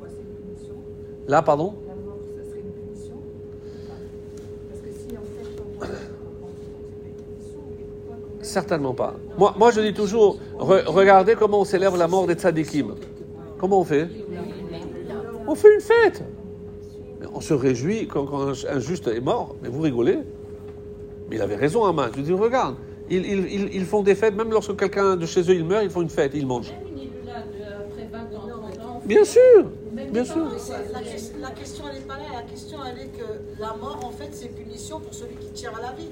Là, 1.28 1.42
pardon? 1.42 1.74
La 1.88 1.96
mort, 1.96 2.18
ça 2.38 2.44
serait 2.50 2.60
une 2.62 2.72
punition? 2.72 3.16
Parce 4.70 4.82
que 4.82 4.88
si 4.92 5.18
en 5.18 5.22
fait 5.22 5.60
on 5.60 5.78
voit 5.78 5.88
on 5.88 6.42
pense 6.42 6.52
que 6.52 6.62
c'est 6.62 7.02
pas 7.02 7.08
une 7.08 7.16
punition, 7.36 7.60
mais 7.78 7.84
pourquoi 7.84 8.16
quand 8.16 8.36
même 8.36 8.44
Certainement 8.46 8.94
pas. 8.94 9.16
Moi, 9.38 9.54
moi 9.58 9.72
je 9.72 9.82
dis 9.82 9.94
toujours, 9.94 10.38
re- 10.60 10.86
regardez 10.86 11.36
comment 11.36 11.62
on 11.62 11.66
célèbre 11.66 11.98
la 11.98 12.08
mort 12.08 12.28
des 12.28 12.36
tzadikim. 12.36 12.94
Comment 13.58 13.80
on 13.80 13.84
fait? 13.84 14.08
On 15.48 15.56
fait 15.56 15.74
une 15.74 15.82
fête. 15.82 16.24
On 17.34 17.42
se 17.42 17.54
réjouit 17.56 18.08
quand, 18.08 18.26
quand 18.26 18.48
un 18.70 18.80
juste 18.80 19.08
est 19.08 19.20
mort. 19.20 19.56
Mais 19.64 19.68
vous 19.70 19.82
rigolez? 19.82 20.20
Mais 21.30 21.38
il 21.38 21.42
avait 21.42 21.56
raison, 21.56 21.84
Haman. 21.86 22.12
Je 22.16 22.22
dis, 22.22 22.32
regarde, 22.34 22.76
ils, 23.10 23.26
ils- 23.26 23.54
ils- 23.54 23.76
ils 23.76 23.86
font 23.86 24.02
des 24.02 24.16
fêtes, 24.16 24.36
même 24.36 24.52
lorsque 24.52 24.76
quelqu'un 24.76 25.16
de 25.16 25.26
chez 25.26 25.42
eux, 25.42 25.56
il 25.56 25.66
meurt, 25.66 25.84
ils 25.84 25.90
font 25.90 26.02
une 26.02 26.10
fête, 26.10 26.32
ils 26.34 26.46
mangent. 26.48 26.72
Même 26.72 26.88
une 26.94 27.00
Ilula 27.04 27.40
de- 27.42 27.74
après 27.86 28.08
20 28.12 28.38
ans, 28.38 28.48
30 28.50 28.86
ans, 28.86 29.02
Bien 29.06 29.24
sûr, 29.24 29.66
bien 30.12 30.26
sûr. 30.26 30.46
La, 30.92 31.00
ques- 31.02 31.32
la 31.42 31.52
question, 31.52 31.84
elle 31.90 32.00
n'est 32.00 32.06
pas 32.06 32.16
là. 32.16 32.24
La 32.34 32.42
question, 32.44 32.78
elle 32.90 33.04
est 33.04 33.08
que 33.10 33.60
la 33.62 33.74
mort, 33.80 34.00
en 34.04 34.12
fait, 34.12 34.30
c'est 34.32 34.50
punition 34.56 35.00
pour 35.00 35.14
celui 35.14 35.36
qui 35.36 35.50
tient 35.54 35.72
à 35.78 35.82
la 35.82 35.92
vie. 35.94 36.10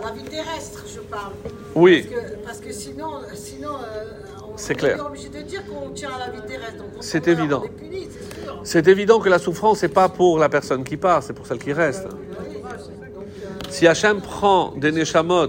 À 0.00 0.06
la 0.06 0.12
vie 0.12 0.22
terrestre, 0.22 0.84
je 0.92 1.00
parle. 1.00 1.32
Oui, 1.74 2.02
Parce 2.08 2.14
que, 2.30 2.36
parce 2.44 2.58
que 2.60 2.72
sinon, 2.72 3.10
sinon 3.34 3.70
euh, 3.70 4.04
on, 4.52 4.56
C'est 4.56 4.74
on 4.74 4.76
clair. 4.76 4.96
est 4.98 5.00
obligé 5.00 5.28
de 5.28 5.40
dire 5.42 5.62
qu'on 5.66 5.90
tient 5.90 6.10
à 6.10 6.26
la 6.26 6.32
vie 6.32 6.46
terrestre. 6.46 6.76
Donc, 6.78 6.86
quand 6.94 7.02
C'est 7.02 7.26
évident. 7.28 7.64
Est 7.64 8.08
c'est 8.62 8.86
évident 8.88 9.18
que 9.20 9.28
la 9.28 9.38
souffrance, 9.40 9.82
n'est 9.82 9.88
pas 9.88 10.08
pour 10.08 10.38
la 10.38 10.48
personne 10.48 10.84
qui 10.84 10.96
part, 10.96 11.22
c'est 11.24 11.32
pour 11.32 11.46
celle 11.46 11.58
qui 11.58 11.72
reste. 11.72 12.06
Si 13.68 13.86
Hachem 13.86 14.20
prend 14.20 14.72
des 14.76 14.92
Neshamot, 14.92 15.48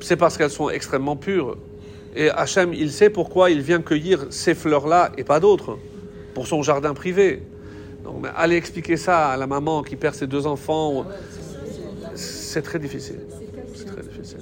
c'est 0.00 0.16
parce 0.16 0.36
qu'elles 0.36 0.50
sont 0.50 0.70
extrêmement 0.70 1.16
pures. 1.16 1.56
Et 2.16 2.30
Hachem, 2.30 2.72
il 2.74 2.90
sait 2.90 3.10
pourquoi 3.10 3.50
il 3.50 3.60
vient 3.60 3.80
cueillir 3.80 4.26
ces 4.30 4.54
fleurs-là 4.54 5.12
et 5.18 5.24
pas 5.24 5.40
d'autres, 5.40 5.78
pour 6.34 6.46
son 6.46 6.62
jardin 6.62 6.94
privé. 6.94 7.42
Donc, 8.04 8.16
mais 8.22 8.28
aller 8.36 8.56
expliquer 8.56 8.96
ça 8.96 9.28
à 9.28 9.36
la 9.36 9.46
maman 9.46 9.82
qui 9.82 9.96
perd 9.96 10.14
ses 10.14 10.26
deux 10.26 10.46
enfants, 10.46 11.04
c'est 12.14 12.62
très 12.62 12.78
difficile. 12.78 13.20
C'est 13.74 13.84
très 13.84 14.02
difficile. 14.02 14.38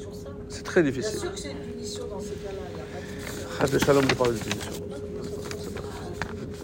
C'est 0.48 0.62
très 0.62 0.82
difficile. 0.82 1.18
sûr 1.18 1.32
que 1.32 1.38
c'est 1.38 1.50
une 1.50 1.58
punition 1.58 2.04
dans 2.08 2.20
ces 2.20 2.28
cas-là. 2.28 2.62
il 2.72 2.78
y 2.78 2.80
a 2.80 3.66
pas 3.66 3.66
de- 3.66 3.78
Shalom 3.78 4.04
de 4.04 4.14
parler 4.14 4.34
de 4.34 4.38
punition. 4.38 4.72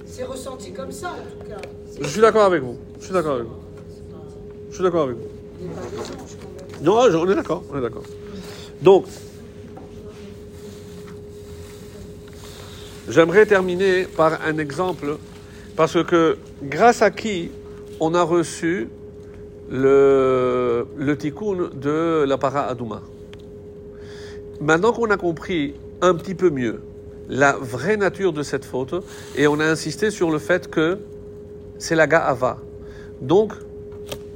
C'est 0.07 0.25
ressenti 0.25 0.73
comme 0.73 0.93
ça, 0.93 1.11
en 1.11 1.15
tout 1.43 1.49
cas. 1.49 1.57
Je 2.01 2.09
suis 2.09 2.21
d'accord 2.21 2.45
avec 2.45 2.63
vous. 2.63 2.77
Je 3.01 3.05
suis 3.05 3.15
d'accord 3.15 3.35
avec 3.35 3.47
vous. 3.47 3.57
Je 4.71 4.75
suis 4.75 4.85
d'accord 4.85 5.03
avec 5.03 5.17
vous. 5.17 6.83
Non, 6.83 6.99
on 6.99 7.31
est 7.31 7.35
d'accord. 7.35 7.63
On 7.73 7.79
est 7.79 7.83
d'accord. 7.83 8.03
Donc, 8.83 9.07
j'aimerais 13.09 13.47
terminer 13.47 14.05
par 14.05 14.41
un 14.45 14.59
exemple, 14.59 15.19
parce 15.77 16.03
que 16.05 16.37
grâce 16.65 17.01
à 17.01 17.13
qui 17.13 17.53
on 18.01 18.15
a 18.15 18.23
reçu 18.25 18.89
le, 19.71 20.87
tikkun 21.17 21.71
de 21.75 22.25
la 22.27 22.37
para 22.37 22.67
Adouma. 22.67 23.03
Maintenant 24.61 24.93
qu'on 24.93 25.11
a 25.11 25.17
compris 25.17 25.75
un 26.01 26.15
petit 26.15 26.35
peu 26.35 26.51
mieux 26.51 26.81
la 27.29 27.53
vraie 27.53 27.97
nature 27.97 28.33
de 28.33 28.43
cette 28.43 28.65
faute, 28.65 28.95
et 29.37 29.47
on 29.47 29.61
a 29.61 29.65
insisté 29.65 30.11
sur 30.11 30.33
le 30.33 30.39
fait 30.39 30.69
que 30.69 30.99
c'est 31.79 31.95
la 31.95 32.09
Ga'ava. 32.09 32.59
Donc, 33.21 33.53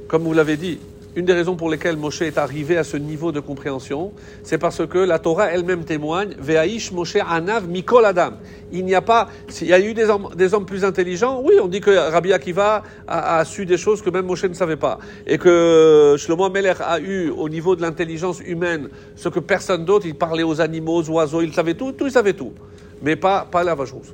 comme 0.07 0.23
vous 0.23 0.33
l'avez 0.33 0.55
dit, 0.55 0.79
une 1.17 1.25
des 1.25 1.33
raisons 1.33 1.55
pour 1.55 1.71
lesquelles 1.71 1.97
Moshe 1.97 2.21
est 2.21 2.37
arrivé 2.37 2.77
à 2.77 2.83
ce 2.83 2.95
niveau 2.95 3.31
de 3.31 3.39
compréhension, 3.39 4.13
c'est 4.43 4.59
parce 4.59 4.85
que 4.85 4.99
la 4.99 5.17
Torah 5.17 5.47
elle-même 5.47 5.83
témoigne 5.83 6.35
Ve'aish 6.37 6.91
Moshe 6.91 7.15
Anav 7.15 7.67
Mikol 7.67 8.05
Adam. 8.05 8.33
Il 8.71 8.85
n'y 8.85 8.93
a 8.93 9.01
pas. 9.01 9.27
Il 9.61 9.67
y 9.67 9.73
a 9.73 9.79
eu 9.79 9.95
des 9.95 10.07
hommes, 10.09 10.65
plus 10.67 10.85
intelligents, 10.85 11.41
oui, 11.43 11.55
on 11.59 11.67
dit 11.67 11.81
que 11.81 11.89
Rabbi 11.89 12.33
Akiva 12.33 12.83
a, 13.07 13.43
su 13.45 13.65
des 13.65 13.77
choses 13.77 14.03
que 14.03 14.11
même 14.11 14.27
Moshe 14.27 14.43
ne 14.43 14.53
savait 14.53 14.75
pas. 14.75 14.99
Et 15.25 15.39
que 15.39 16.15
Shlomo 16.19 16.45
Amelech 16.45 16.77
a 16.81 16.99
eu, 16.99 17.31
au 17.31 17.49
niveau 17.49 17.75
de 17.75 17.81
l'intelligence 17.81 18.39
humaine, 18.45 18.87
ce 19.15 19.29
que 19.29 19.39
personne 19.39 19.85
d'autre, 19.85 20.05
il 20.05 20.13
parlait 20.15 20.43
aux 20.43 20.61
animaux, 20.61 21.01
aux 21.01 21.09
oiseaux, 21.09 21.41
il 21.41 21.51
savait 21.51 21.73
tout, 21.73 21.93
tout, 21.93 22.05
il 22.05 22.11
savait 22.11 22.33
tout. 22.33 22.53
Mais 23.01 23.15
pas, 23.15 23.47
pas 23.49 23.63
la 23.63 23.73
vache 23.73 23.91
rousse. 23.91 24.13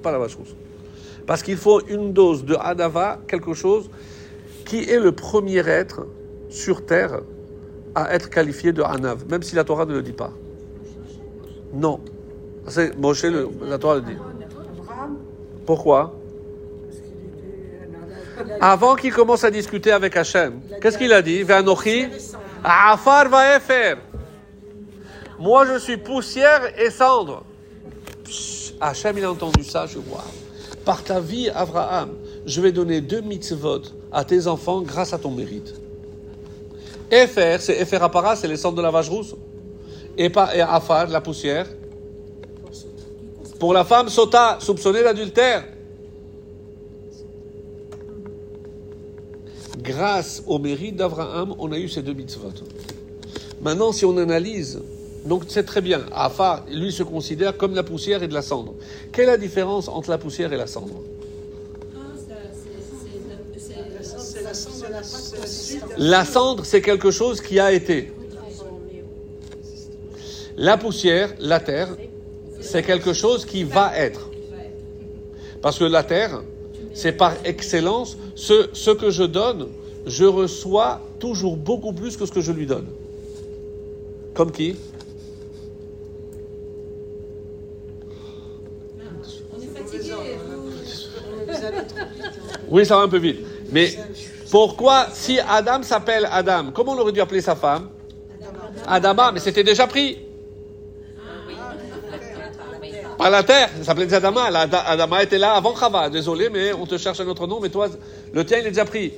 Pas 0.00 0.12
la 0.12 0.18
vache 0.18 0.36
rousse. 0.36 0.54
Parce 1.26 1.42
qu'il 1.42 1.56
faut 1.56 1.80
une 1.88 2.12
dose 2.12 2.44
de 2.44 2.54
Hadava, 2.54 3.18
quelque 3.26 3.54
chose 3.54 3.90
qui 4.72 4.90
est 4.90 4.98
le 4.98 5.12
premier 5.12 5.58
être 5.68 6.06
sur 6.48 6.86
terre 6.86 7.20
à 7.94 8.14
être 8.14 8.30
qualifié 8.30 8.72
de 8.72 8.80
Hanav, 8.80 9.26
même 9.28 9.42
si 9.42 9.54
la 9.54 9.64
Torah 9.64 9.84
ne 9.84 9.92
le 9.92 10.00
dit 10.00 10.14
pas. 10.14 10.32
Non. 11.74 12.00
C'est 12.68 12.96
Moshe, 12.96 13.24
le- 13.24 13.50
la 13.66 13.76
Torah 13.76 13.96
le 13.96 14.00
dit. 14.00 14.16
Pourquoi? 15.66 16.14
Avant 18.62 18.94
qu'il 18.94 19.12
commence 19.12 19.44
à 19.44 19.50
discuter 19.50 19.92
avec 19.92 20.16
Hachem, 20.16 20.60
qu'est-ce 20.80 20.96
qu'il 20.96 21.12
a 21.12 21.20
dit? 21.20 21.42
Ve'anochi 21.42 22.06
Afar 22.64 23.28
va. 23.28 23.58
Moi, 25.38 25.66
je 25.66 25.78
suis 25.80 25.98
poussière 25.98 26.62
et 26.80 26.88
cendre. 26.88 27.44
Hachem, 28.80 29.18
il 29.18 29.24
a 29.24 29.32
entendu 29.32 29.64
ça, 29.64 29.84
je 29.84 29.98
vois. 29.98 30.24
Par 30.86 31.04
ta 31.04 31.20
vie, 31.20 31.50
Abraham, 31.50 32.12
je 32.46 32.58
vais 32.62 32.72
donner 32.72 33.02
deux 33.02 33.20
mitzvot 33.20 33.82
à 34.12 34.24
tes 34.24 34.46
enfants 34.46 34.82
grâce 34.82 35.12
à 35.12 35.18
ton 35.18 35.30
mérite. 35.30 35.74
Efer, 37.10 37.56
c'est 37.60 37.80
Efer 37.80 37.96
Apara, 38.02 38.36
c'est 38.36 38.48
les 38.48 38.56
cendres 38.56 38.76
de 38.78 38.82
la 38.82 38.90
vache 38.90 39.08
rousse. 39.08 39.34
Et, 40.16 40.28
pas, 40.30 40.54
et 40.54 40.60
Afar, 40.60 41.08
la 41.08 41.20
poussière. 41.20 41.66
Pour 43.58 43.72
la 43.72 43.84
femme 43.84 44.08
Sota, 44.08 44.58
soupçonnée 44.60 45.02
d'adultère. 45.02 45.64
Grâce 49.78 50.42
au 50.46 50.58
mérite 50.58 50.96
d'Abraham, 50.96 51.54
on 51.58 51.72
a 51.72 51.78
eu 51.78 51.88
ces 51.88 52.02
deux 52.02 52.12
mitzvot. 52.12 52.52
Maintenant, 53.62 53.92
si 53.92 54.04
on 54.04 54.16
analyse, 54.18 54.80
donc 55.24 55.44
c'est 55.48 55.64
très 55.64 55.80
bien, 55.80 56.02
Afar, 56.12 56.64
lui 56.70 56.92
se 56.92 57.02
considère 57.02 57.56
comme 57.56 57.74
la 57.74 57.82
poussière 57.82 58.22
et 58.22 58.28
de 58.28 58.34
la 58.34 58.42
cendre. 58.42 58.74
Quelle 59.12 59.24
est 59.24 59.32
la 59.32 59.36
différence 59.38 59.88
entre 59.88 60.10
la 60.10 60.18
poussière 60.18 60.52
et 60.52 60.56
la 60.56 60.66
cendre 60.66 60.94
Ah, 61.94 61.98
ça, 62.16 62.34
c'est- 62.52 63.58
c'est- 63.58 63.74
c'est- 64.18 64.70
C'est 64.82 64.91
la 65.98 66.24
cendre 66.24 66.64
c'est 66.64 66.82
quelque 66.82 67.10
chose 67.10 67.40
qui 67.40 67.58
a 67.58 67.72
été. 67.72 68.12
La 70.56 70.76
poussière, 70.76 71.34
la 71.38 71.60
terre, 71.60 71.88
c'est 72.60 72.82
quelque 72.82 73.12
chose 73.12 73.44
qui 73.44 73.64
va 73.64 73.96
être. 73.96 74.28
Parce 75.60 75.78
que 75.78 75.84
la 75.84 76.02
terre, 76.02 76.42
c'est 76.94 77.12
par 77.12 77.34
excellence, 77.44 78.16
ce, 78.34 78.68
ce 78.72 78.90
que 78.90 79.10
je 79.10 79.22
donne, 79.24 79.68
je 80.06 80.24
reçois 80.24 81.00
toujours 81.18 81.56
beaucoup 81.56 81.92
plus 81.92 82.16
que 82.16 82.26
ce 82.26 82.32
que 82.32 82.40
je 82.40 82.52
lui 82.52 82.66
donne. 82.66 82.86
Comme 84.34 84.50
qui? 84.50 84.76
On 89.54 89.62
est 89.62 89.66
fatigué. 89.66 90.12
Oui, 92.68 92.86
ça 92.86 92.96
va 92.96 93.02
un 93.02 93.08
peu 93.08 93.18
vite. 93.18 93.40
Mais 93.70 93.94
pourquoi, 94.52 95.06
si 95.14 95.40
Adam 95.40 95.82
s'appelle 95.82 96.28
Adam, 96.30 96.72
comment 96.74 96.92
on 96.92 96.98
aurait 96.98 97.12
dû 97.12 97.22
appeler 97.22 97.40
sa 97.40 97.56
femme? 97.56 97.88
Adama, 98.86 99.32
mais 99.32 99.40
c'était 99.40 99.64
déjà 99.64 99.86
pris. 99.86 100.18
Par 103.16 103.30
la 103.30 103.42
terre, 103.42 103.70
ça 103.78 103.84
s'appelait 103.84 104.12
Adama. 104.12 104.42
Adama 104.44 105.22
était 105.22 105.38
là 105.38 105.54
avant 105.54 105.74
Chava. 105.74 106.10
Désolé, 106.10 106.50
mais 106.50 106.74
on 106.74 106.84
te 106.84 106.98
cherche 106.98 107.18
un 107.20 107.28
autre 107.28 107.46
nom, 107.46 107.60
mais 107.60 107.70
toi, 107.70 107.88
le 108.34 108.44
tien, 108.44 108.58
il 108.58 108.66
est 108.66 108.72
déjà 108.72 108.84
pris. 108.84 109.14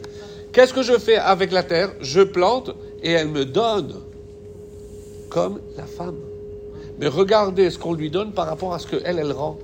Qu'est-ce 0.53 0.73
que 0.73 0.85
je 0.85 0.97
fais 1.01 1.17
avec 1.17 1.51
la 1.51 1.65
terre? 1.65 1.91
Je 2.01 2.21
plante 2.21 2.71
et 3.03 3.11
elle 3.11 3.27
me 3.27 3.45
donne 3.45 4.03
comme 5.31 5.61
la 5.77 5.87
femme. 5.87 6.15
Mais 7.01 7.09
regardez 7.09 7.71
ce 7.71 7.79
qu'on 7.81 7.93
lui 7.93 8.09
donne 8.09 8.31
par 8.31 8.47
rapport 8.47 8.73
à 8.73 8.79
ce 8.79 8.87
qu'elle, 8.87 9.19
elle 9.19 9.33
rend. 9.33 9.59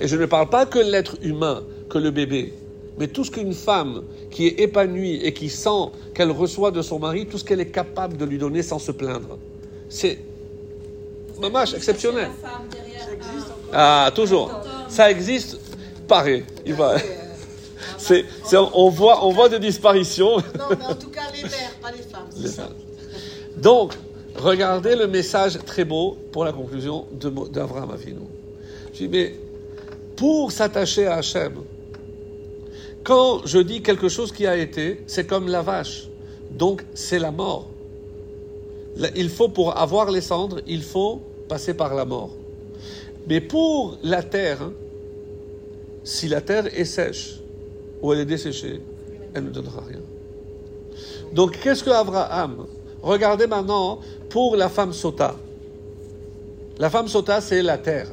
Et 0.00 0.08
je 0.08 0.16
ne 0.16 0.26
parle 0.26 0.48
pas 0.48 0.66
que 0.66 0.78
l'être 0.78 1.16
humain, 1.22 1.62
que 1.88 1.98
le 1.98 2.10
bébé, 2.10 2.52
mais 2.98 3.08
tout 3.08 3.24
ce 3.24 3.30
qu'une 3.30 3.52
femme 3.52 4.02
qui 4.30 4.46
est 4.46 4.60
épanouie 4.60 5.20
et 5.22 5.32
qui 5.32 5.48
sent 5.48 5.90
qu'elle 6.14 6.30
reçoit 6.30 6.70
de 6.70 6.82
son 6.82 6.98
mari, 6.98 7.26
tout 7.26 7.38
ce 7.38 7.44
qu'elle 7.44 7.60
est 7.60 7.70
capable 7.70 8.16
de 8.16 8.24
lui 8.24 8.38
donner 8.38 8.62
sans 8.62 8.78
se 8.78 8.92
plaindre. 8.92 9.38
C'est 9.88 10.18
mamache, 11.40 11.74
exceptionnel. 11.74 12.30
Derrière. 12.70 13.08
Ah, 13.72 14.10
toujours. 14.14 14.50
Ça 14.88 15.10
existe. 15.10 15.58
Pareil. 16.08 16.44
Il 16.64 16.74
va. 16.74 16.96
C'est, 17.98 18.24
on 18.54 18.88
voit, 18.88 19.24
on 19.24 19.32
voit 19.32 19.48
des 19.48 19.58
disparitions. 19.58 20.36
Non, 20.36 20.64
mais 20.70 20.84
en 20.84 20.94
tout 20.94 21.10
cas, 21.10 21.22
les 21.34 21.42
mères, 21.42 21.74
pas 21.82 21.90
les 21.90 22.02
femmes. 22.02 22.28
Les 22.36 22.48
femmes. 22.48 22.74
Donc, 23.56 23.94
regardez 24.36 24.94
le 24.94 25.08
message 25.08 25.58
très 25.66 25.84
beau 25.84 26.16
pour 26.30 26.44
la 26.44 26.52
conclusion 26.52 27.06
d'Avraham 27.50 27.90
Avinu. 27.90 28.20
Je 28.92 28.98
dis, 28.98 29.08
mais 29.08 29.34
pour 30.16 30.50
s'attacher 30.52 31.06
à 31.06 31.16
Hachem, 31.16 31.54
quand 33.04 33.46
je 33.46 33.58
dis 33.58 33.82
quelque 33.82 34.08
chose 34.08 34.32
qui 34.32 34.46
a 34.46 34.56
été, 34.56 35.04
c'est 35.06 35.26
comme 35.26 35.48
la 35.48 35.62
vache. 35.62 36.08
Donc, 36.50 36.84
c'est 36.94 37.18
la 37.18 37.30
mort. 37.30 37.68
Il 39.14 39.28
faut, 39.28 39.48
pour 39.48 39.76
avoir 39.78 40.10
les 40.10 40.22
cendres, 40.22 40.60
il 40.66 40.82
faut 40.82 41.20
passer 41.48 41.74
par 41.74 41.94
la 41.94 42.04
mort. 42.04 42.30
Mais 43.28 43.40
pour 43.40 43.98
la 44.02 44.22
terre, 44.22 44.62
hein, 44.62 44.72
si 46.02 46.28
la 46.28 46.40
terre 46.40 46.66
est 46.76 46.84
sèche 46.84 47.40
ou 48.00 48.12
elle 48.12 48.20
est 48.20 48.24
desséchée, 48.24 48.80
elle 49.34 49.44
ne 49.44 49.50
donnera 49.50 49.82
rien. 49.86 50.00
Donc, 51.32 51.60
qu'est-ce 51.60 51.84
que 51.84 51.90
Abraham? 51.90 52.66
Regardez 53.02 53.46
maintenant 53.46 54.00
pour 54.30 54.56
la 54.56 54.68
femme 54.68 54.92
sota. 54.92 55.36
La 56.78 56.90
femme 56.90 57.08
sota, 57.08 57.40
c'est 57.40 57.62
la 57.62 57.78
terre. 57.78 58.08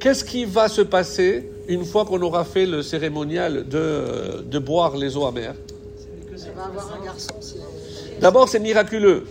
Qu'est-ce 0.00 0.24
qui 0.24 0.44
va 0.44 0.68
se 0.68 0.80
passer 0.80 1.48
une 1.68 1.84
fois 1.84 2.04
qu'on 2.04 2.20
aura 2.22 2.44
fait 2.44 2.66
le 2.66 2.82
cérémonial 2.82 3.68
de, 3.68 4.58
boire 4.58 4.96
les 4.96 5.16
eaux 5.16 5.26
amères 5.26 5.54
D'abord, 8.20 8.48
c'est 8.48 8.60
miraculeux. 8.60 9.24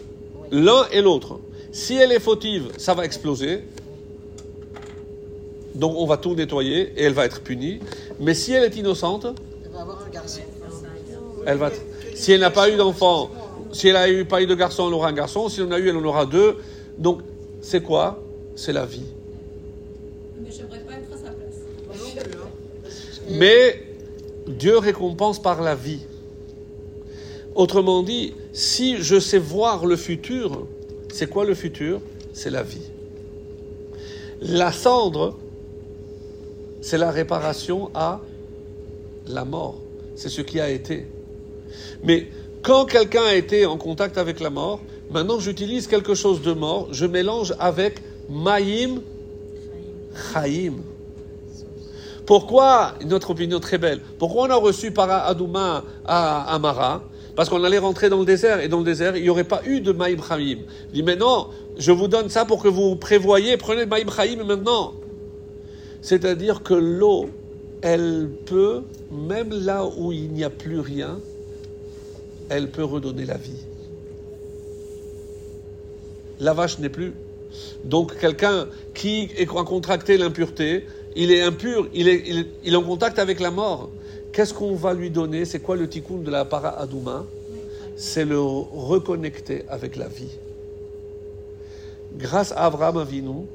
L'un 0.52 0.88
et 0.92 1.02
l'autre. 1.02 1.40
Si 1.72 1.96
elle 1.96 2.12
est 2.12 2.20
fautive, 2.20 2.70
ça 2.78 2.94
va 2.94 3.06
exploser. 3.06 3.64
Donc, 5.76 5.96
on 5.98 6.06
va 6.06 6.18
tout 6.18 6.36
nettoyer 6.36 6.94
et 6.98 7.04
elle 7.04 7.14
va 7.14 7.26
être 7.26 7.42
punie. 7.42 7.80
Mais 8.20 8.34
si 8.34 8.54
elle 8.54 8.64
est 8.64 8.76
innocente, 8.76 9.26
elle 9.26 9.72
va 9.72 9.82
avoir 9.82 10.04
un 10.06 10.10
garçon. 10.10 10.42
Si 12.16 12.32
elle 12.32 12.42
n'a 12.42 12.50
pas 12.50 12.70
eu 12.70 12.76
d'enfant, 12.76 13.30
si 13.72 13.88
elle 13.88 14.18
n'a 14.18 14.26
pas 14.26 14.42
eu 14.42 14.48
de 14.48 14.56
garçon, 14.56 14.88
elle 14.88 14.94
aura 14.94 15.10
un 15.10 15.14
garçon. 15.14 15.50
Si 15.50 15.62
en 15.62 15.72
a 15.72 15.80
eu, 15.80 15.90
elle 15.90 15.98
en 15.98 16.04
aura 16.04 16.26
deux. 16.26 16.58
Donc, 16.98 17.22
c'est 17.62 17.82
quoi? 17.82 18.22
C'est 18.56 18.74
la 18.74 18.86
vie. 18.86 19.06
Mais 20.42 20.50
j'aimerais 20.52 20.80
pas 20.80 20.94
être 20.94 21.14
à 21.14 21.18
sa 21.18 21.32
place. 21.32 21.60
Mais 23.30 23.84
Dieu 24.48 24.78
récompense 24.78 25.42
par 25.42 25.62
la 25.62 25.76
vie. 25.76 26.02
Autrement 27.56 28.04
dit, 28.04 28.34
si 28.54 28.98
je 28.98 29.20
sais 29.20 29.38
voir 29.38 29.86
le 29.86 29.96
futur, 29.96 30.68
c'est 31.14 31.30
quoi 31.30 31.46
le 31.46 31.54
futur? 31.54 32.02
C'est 32.34 32.50
la 32.50 32.64
vie. 32.64 32.90
La 34.42 34.72
cendre, 34.72 35.38
c'est 36.82 36.98
la 36.98 37.12
réparation 37.12 37.92
à 37.94 38.22
la 39.28 39.46
mort. 39.46 39.76
C'est 40.16 40.30
ce 40.30 40.42
qui 40.42 40.60
a 40.60 40.70
été. 40.70 41.06
Mais 42.04 42.28
quand 42.64 42.86
quelqu'un 42.86 43.24
a 43.24 43.36
été 43.36 43.66
en 43.66 43.78
contact 43.78 44.18
avec 44.18 44.40
la 44.40 44.50
mort, 44.50 44.80
maintenant 45.12 45.40
j'utilise 45.40 45.88
quelque 45.88 46.16
chose 46.16 46.42
de 46.42 46.54
mort, 46.54 46.88
je 46.92 47.06
mélange 47.06 47.54
avec 47.60 48.02
Maïm, 48.30 49.02
Chaim. 50.34 50.76
Pourquoi, 52.30 52.94
notre 53.08 53.32
opinion 53.32 53.60
très 53.60 53.80
belle, 53.80 54.02
pourquoi 54.20 54.44
on 54.44 54.52
a 54.52 54.56
reçu 54.56 54.92
Para 54.92 55.26
Adouma 55.26 55.84
à 56.06 56.54
Amara? 56.54 57.02
Parce 57.36 57.50
qu'on 57.50 57.64
allait 57.64 57.80
rentrer 57.80 58.08
dans 58.08 58.20
le 58.20 58.26
désert, 58.26 58.60
et 58.60 58.68
dans 58.68 58.78
le 58.78 58.84
désert, 58.84 59.18
il 59.18 59.24
n'y 59.24 59.32
aurait 59.32 59.46
pas 59.46 59.64
eu 59.66 59.82
de 59.82 59.92
Maïm 59.92 60.20
Chaim. 60.22 60.60
Il 60.90 60.92
dit, 60.94 61.02
mais 61.02 61.16
non, 61.16 61.48
je 61.80 61.92
vous 61.92 62.08
donne 62.08 62.30
ça 62.30 62.46
pour 62.46 62.62
que 62.62 62.68
vous 62.68 62.96
prévoyez, 62.96 63.58
prenez 63.58 63.88
Maïm 63.88 64.12
Chaim 64.16 64.44
maintenant. 64.46 64.94
C'est-à-dire 66.04 66.62
que 66.62 66.76
l'eau, 66.76 67.32
elle 67.82 68.30
peut, 68.46 68.84
même 69.12 69.50
là 69.50 69.88
où 69.98 70.12
il 70.12 70.32
n'y 70.32 70.44
a 70.44 70.52
plus 70.52 70.82
rien, 70.82 71.18
elle 72.50 72.70
peut 72.70 72.84
redonner 72.84 73.26
la 73.26 73.38
vie. 73.38 73.66
La 76.40 76.54
vache 76.54 76.78
n'est 76.78 76.90
plus. 76.90 77.14
Donc 77.86 78.20
quelqu'un 78.20 78.68
qui 78.94 79.30
a 79.40 79.64
contracté 79.64 80.18
l'impureté, 80.18 80.86
il 81.20 81.34
est 81.34 81.42
impur, 81.42 81.90
il 81.94 82.08
est, 82.08 82.76
en 82.76 82.82
contact 82.82 83.20
avec 83.20 83.42
la 83.42 83.52
mort. 83.52 83.90
Qu'est-ce 84.32 84.54
qu'on 84.54 84.76
va 84.76 84.94
lui 84.94 85.10
donner? 85.10 85.44
C'est 85.44 85.60
quoi 85.60 85.76
le 85.76 85.90
tikkun 85.90 86.20
de 86.20 86.32
la 86.32 86.46
para 86.46 86.80
adouma 86.80 87.26
C'est 87.98 88.24
le 88.24 88.40
reconnecter 88.40 89.66
avec 89.68 89.98
la 89.98 90.08
vie. 90.08 90.32
Grâce 92.18 92.54
à 92.54 92.68
Abraham 92.68 93.00
Avinu, 93.00 93.46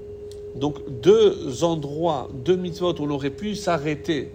donc 0.54 0.76
deux 1.00 1.64
endroits, 1.64 2.28
deux 2.34 2.56
mitzvot 2.56 2.92
où 3.00 3.04
on 3.04 3.10
aurait 3.10 3.30
pu 3.30 3.54
s'arrêter, 3.54 4.28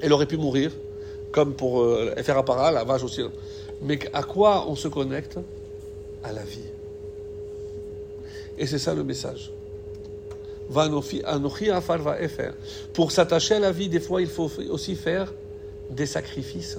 elle 0.00 0.12
aurait 0.12 0.26
pu 0.26 0.36
mourir, 0.36 0.72
comme 1.30 1.54
pour 1.54 1.80
euh, 1.80 2.12
faire 2.24 2.38
appara, 2.38 2.72
la 2.72 2.82
vache 2.82 3.04
aussi. 3.04 3.22
Mais 3.82 4.00
à 4.12 4.24
quoi 4.24 4.66
on 4.68 4.74
se 4.74 4.88
connecte? 4.88 5.38
À 6.24 6.32
la 6.32 6.42
vie. 6.42 6.70
Et 8.58 8.66
c'est 8.66 8.80
ça 8.80 8.94
le 8.94 9.04
message. 9.04 9.52
Pour 12.92 13.12
s'attacher 13.12 13.54
à 13.54 13.58
la 13.58 13.72
vie, 13.72 13.88
des 13.88 14.00
fois, 14.00 14.22
il 14.22 14.28
faut 14.28 14.50
aussi 14.70 14.94
faire 14.94 15.32
des 15.90 16.06
sacrifices. 16.06 16.78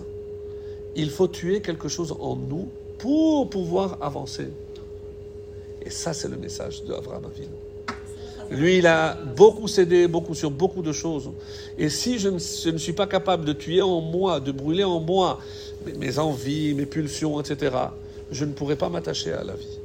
Il 0.95 1.09
faut 1.09 1.27
tuer 1.27 1.61
quelque 1.61 1.87
chose 1.87 2.15
en 2.19 2.35
nous 2.35 2.69
pour 2.97 3.49
pouvoir 3.49 3.97
avancer. 4.01 4.49
Et 5.83 5.89
ça, 5.89 6.13
c'est 6.13 6.29
le 6.29 6.37
message 6.37 6.83
de 6.83 6.93
Abraham 6.93 7.25
Avinu. 7.25 7.47
Lui, 8.51 8.79
il 8.79 8.87
a 8.87 9.17
beaucoup 9.35 9.67
cédé, 9.67 10.07
beaucoup 10.07 10.35
sur 10.35 10.51
beaucoup 10.51 10.81
de 10.81 10.91
choses. 10.91 11.29
Et 11.77 11.89
si 11.89 12.19
je 12.19 12.29
ne, 12.29 12.37
suis 12.77 12.93
pas 12.93 13.07
capable 13.07 13.45
de 13.45 13.53
tuer 13.53 13.81
en 13.81 14.01
moi, 14.01 14.39
de 14.39 14.51
brûler 14.51 14.83
en 14.83 14.99
moi 14.99 15.39
mes, 15.97 16.19
envies, 16.19 16.73
mes 16.73 16.85
pulsions, 16.85 17.39
etc., 17.39 17.75
je 18.29 18.45
ne 18.45 18.51
pourrai 18.51 18.75
pas 18.75 18.89
m'attacher 18.89 19.31
à 19.31 19.43
la 19.43 19.53
vie. 19.53 19.79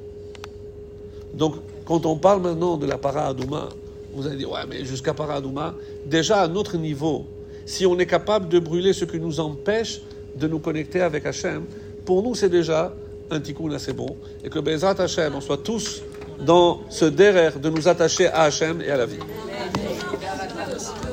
Donc, 1.33 1.55
quand 1.85 2.07
on 2.07 2.17
parle 2.17 2.43
maintenant 2.43 2.77
de 2.77 2.87
la 2.87 2.99
para-adouma, 2.99 3.69
vous 4.17 4.27
allez 4.27 4.37
dire, 4.37 4.51
ouais, 4.51 4.61
mais 4.69 4.85
jusqu'à 4.85 5.15
para-adouma, 5.15 5.75
déjà 6.05 6.41
à 6.41 6.49
notre 6.49 6.77
niveau, 6.77 7.27
si 7.67 7.85
on 7.87 7.99
est 7.99 8.07
capable 8.07 8.49
de 8.49 8.59
brûler 8.59 8.93
ce 8.93 9.05
qui 9.05 9.21
nous 9.21 9.41
empêche 9.41 10.01
de 10.35 10.49
nous 10.49 10.59
connecter 10.59 11.01
avec 11.01 11.27
Hachem, 11.27 11.65
pour 12.05 12.23
nous, 12.23 12.35
c'est 12.35 12.49
déjà 12.49 12.95
un 13.31 13.41
tikkun 13.41 13.73
assez 13.73 13.93
bon. 13.93 14.17
Et 14.45 14.49
que 14.49 14.59
Bezrat 14.59 15.01
Hachem, 15.01 15.35
on 15.35 15.41
soit 15.41 15.59
tous 15.59 16.03
dans 16.41 16.83
ce 16.89 17.05
derrière 17.05 17.59
de 17.59 17.71
nous 17.71 17.89
attacher 17.89 18.29
à 18.29 18.43
Hachem 18.43 18.81
et 18.81 18.91
à 18.91 18.97
la 18.97 19.07
vie. 19.07 19.19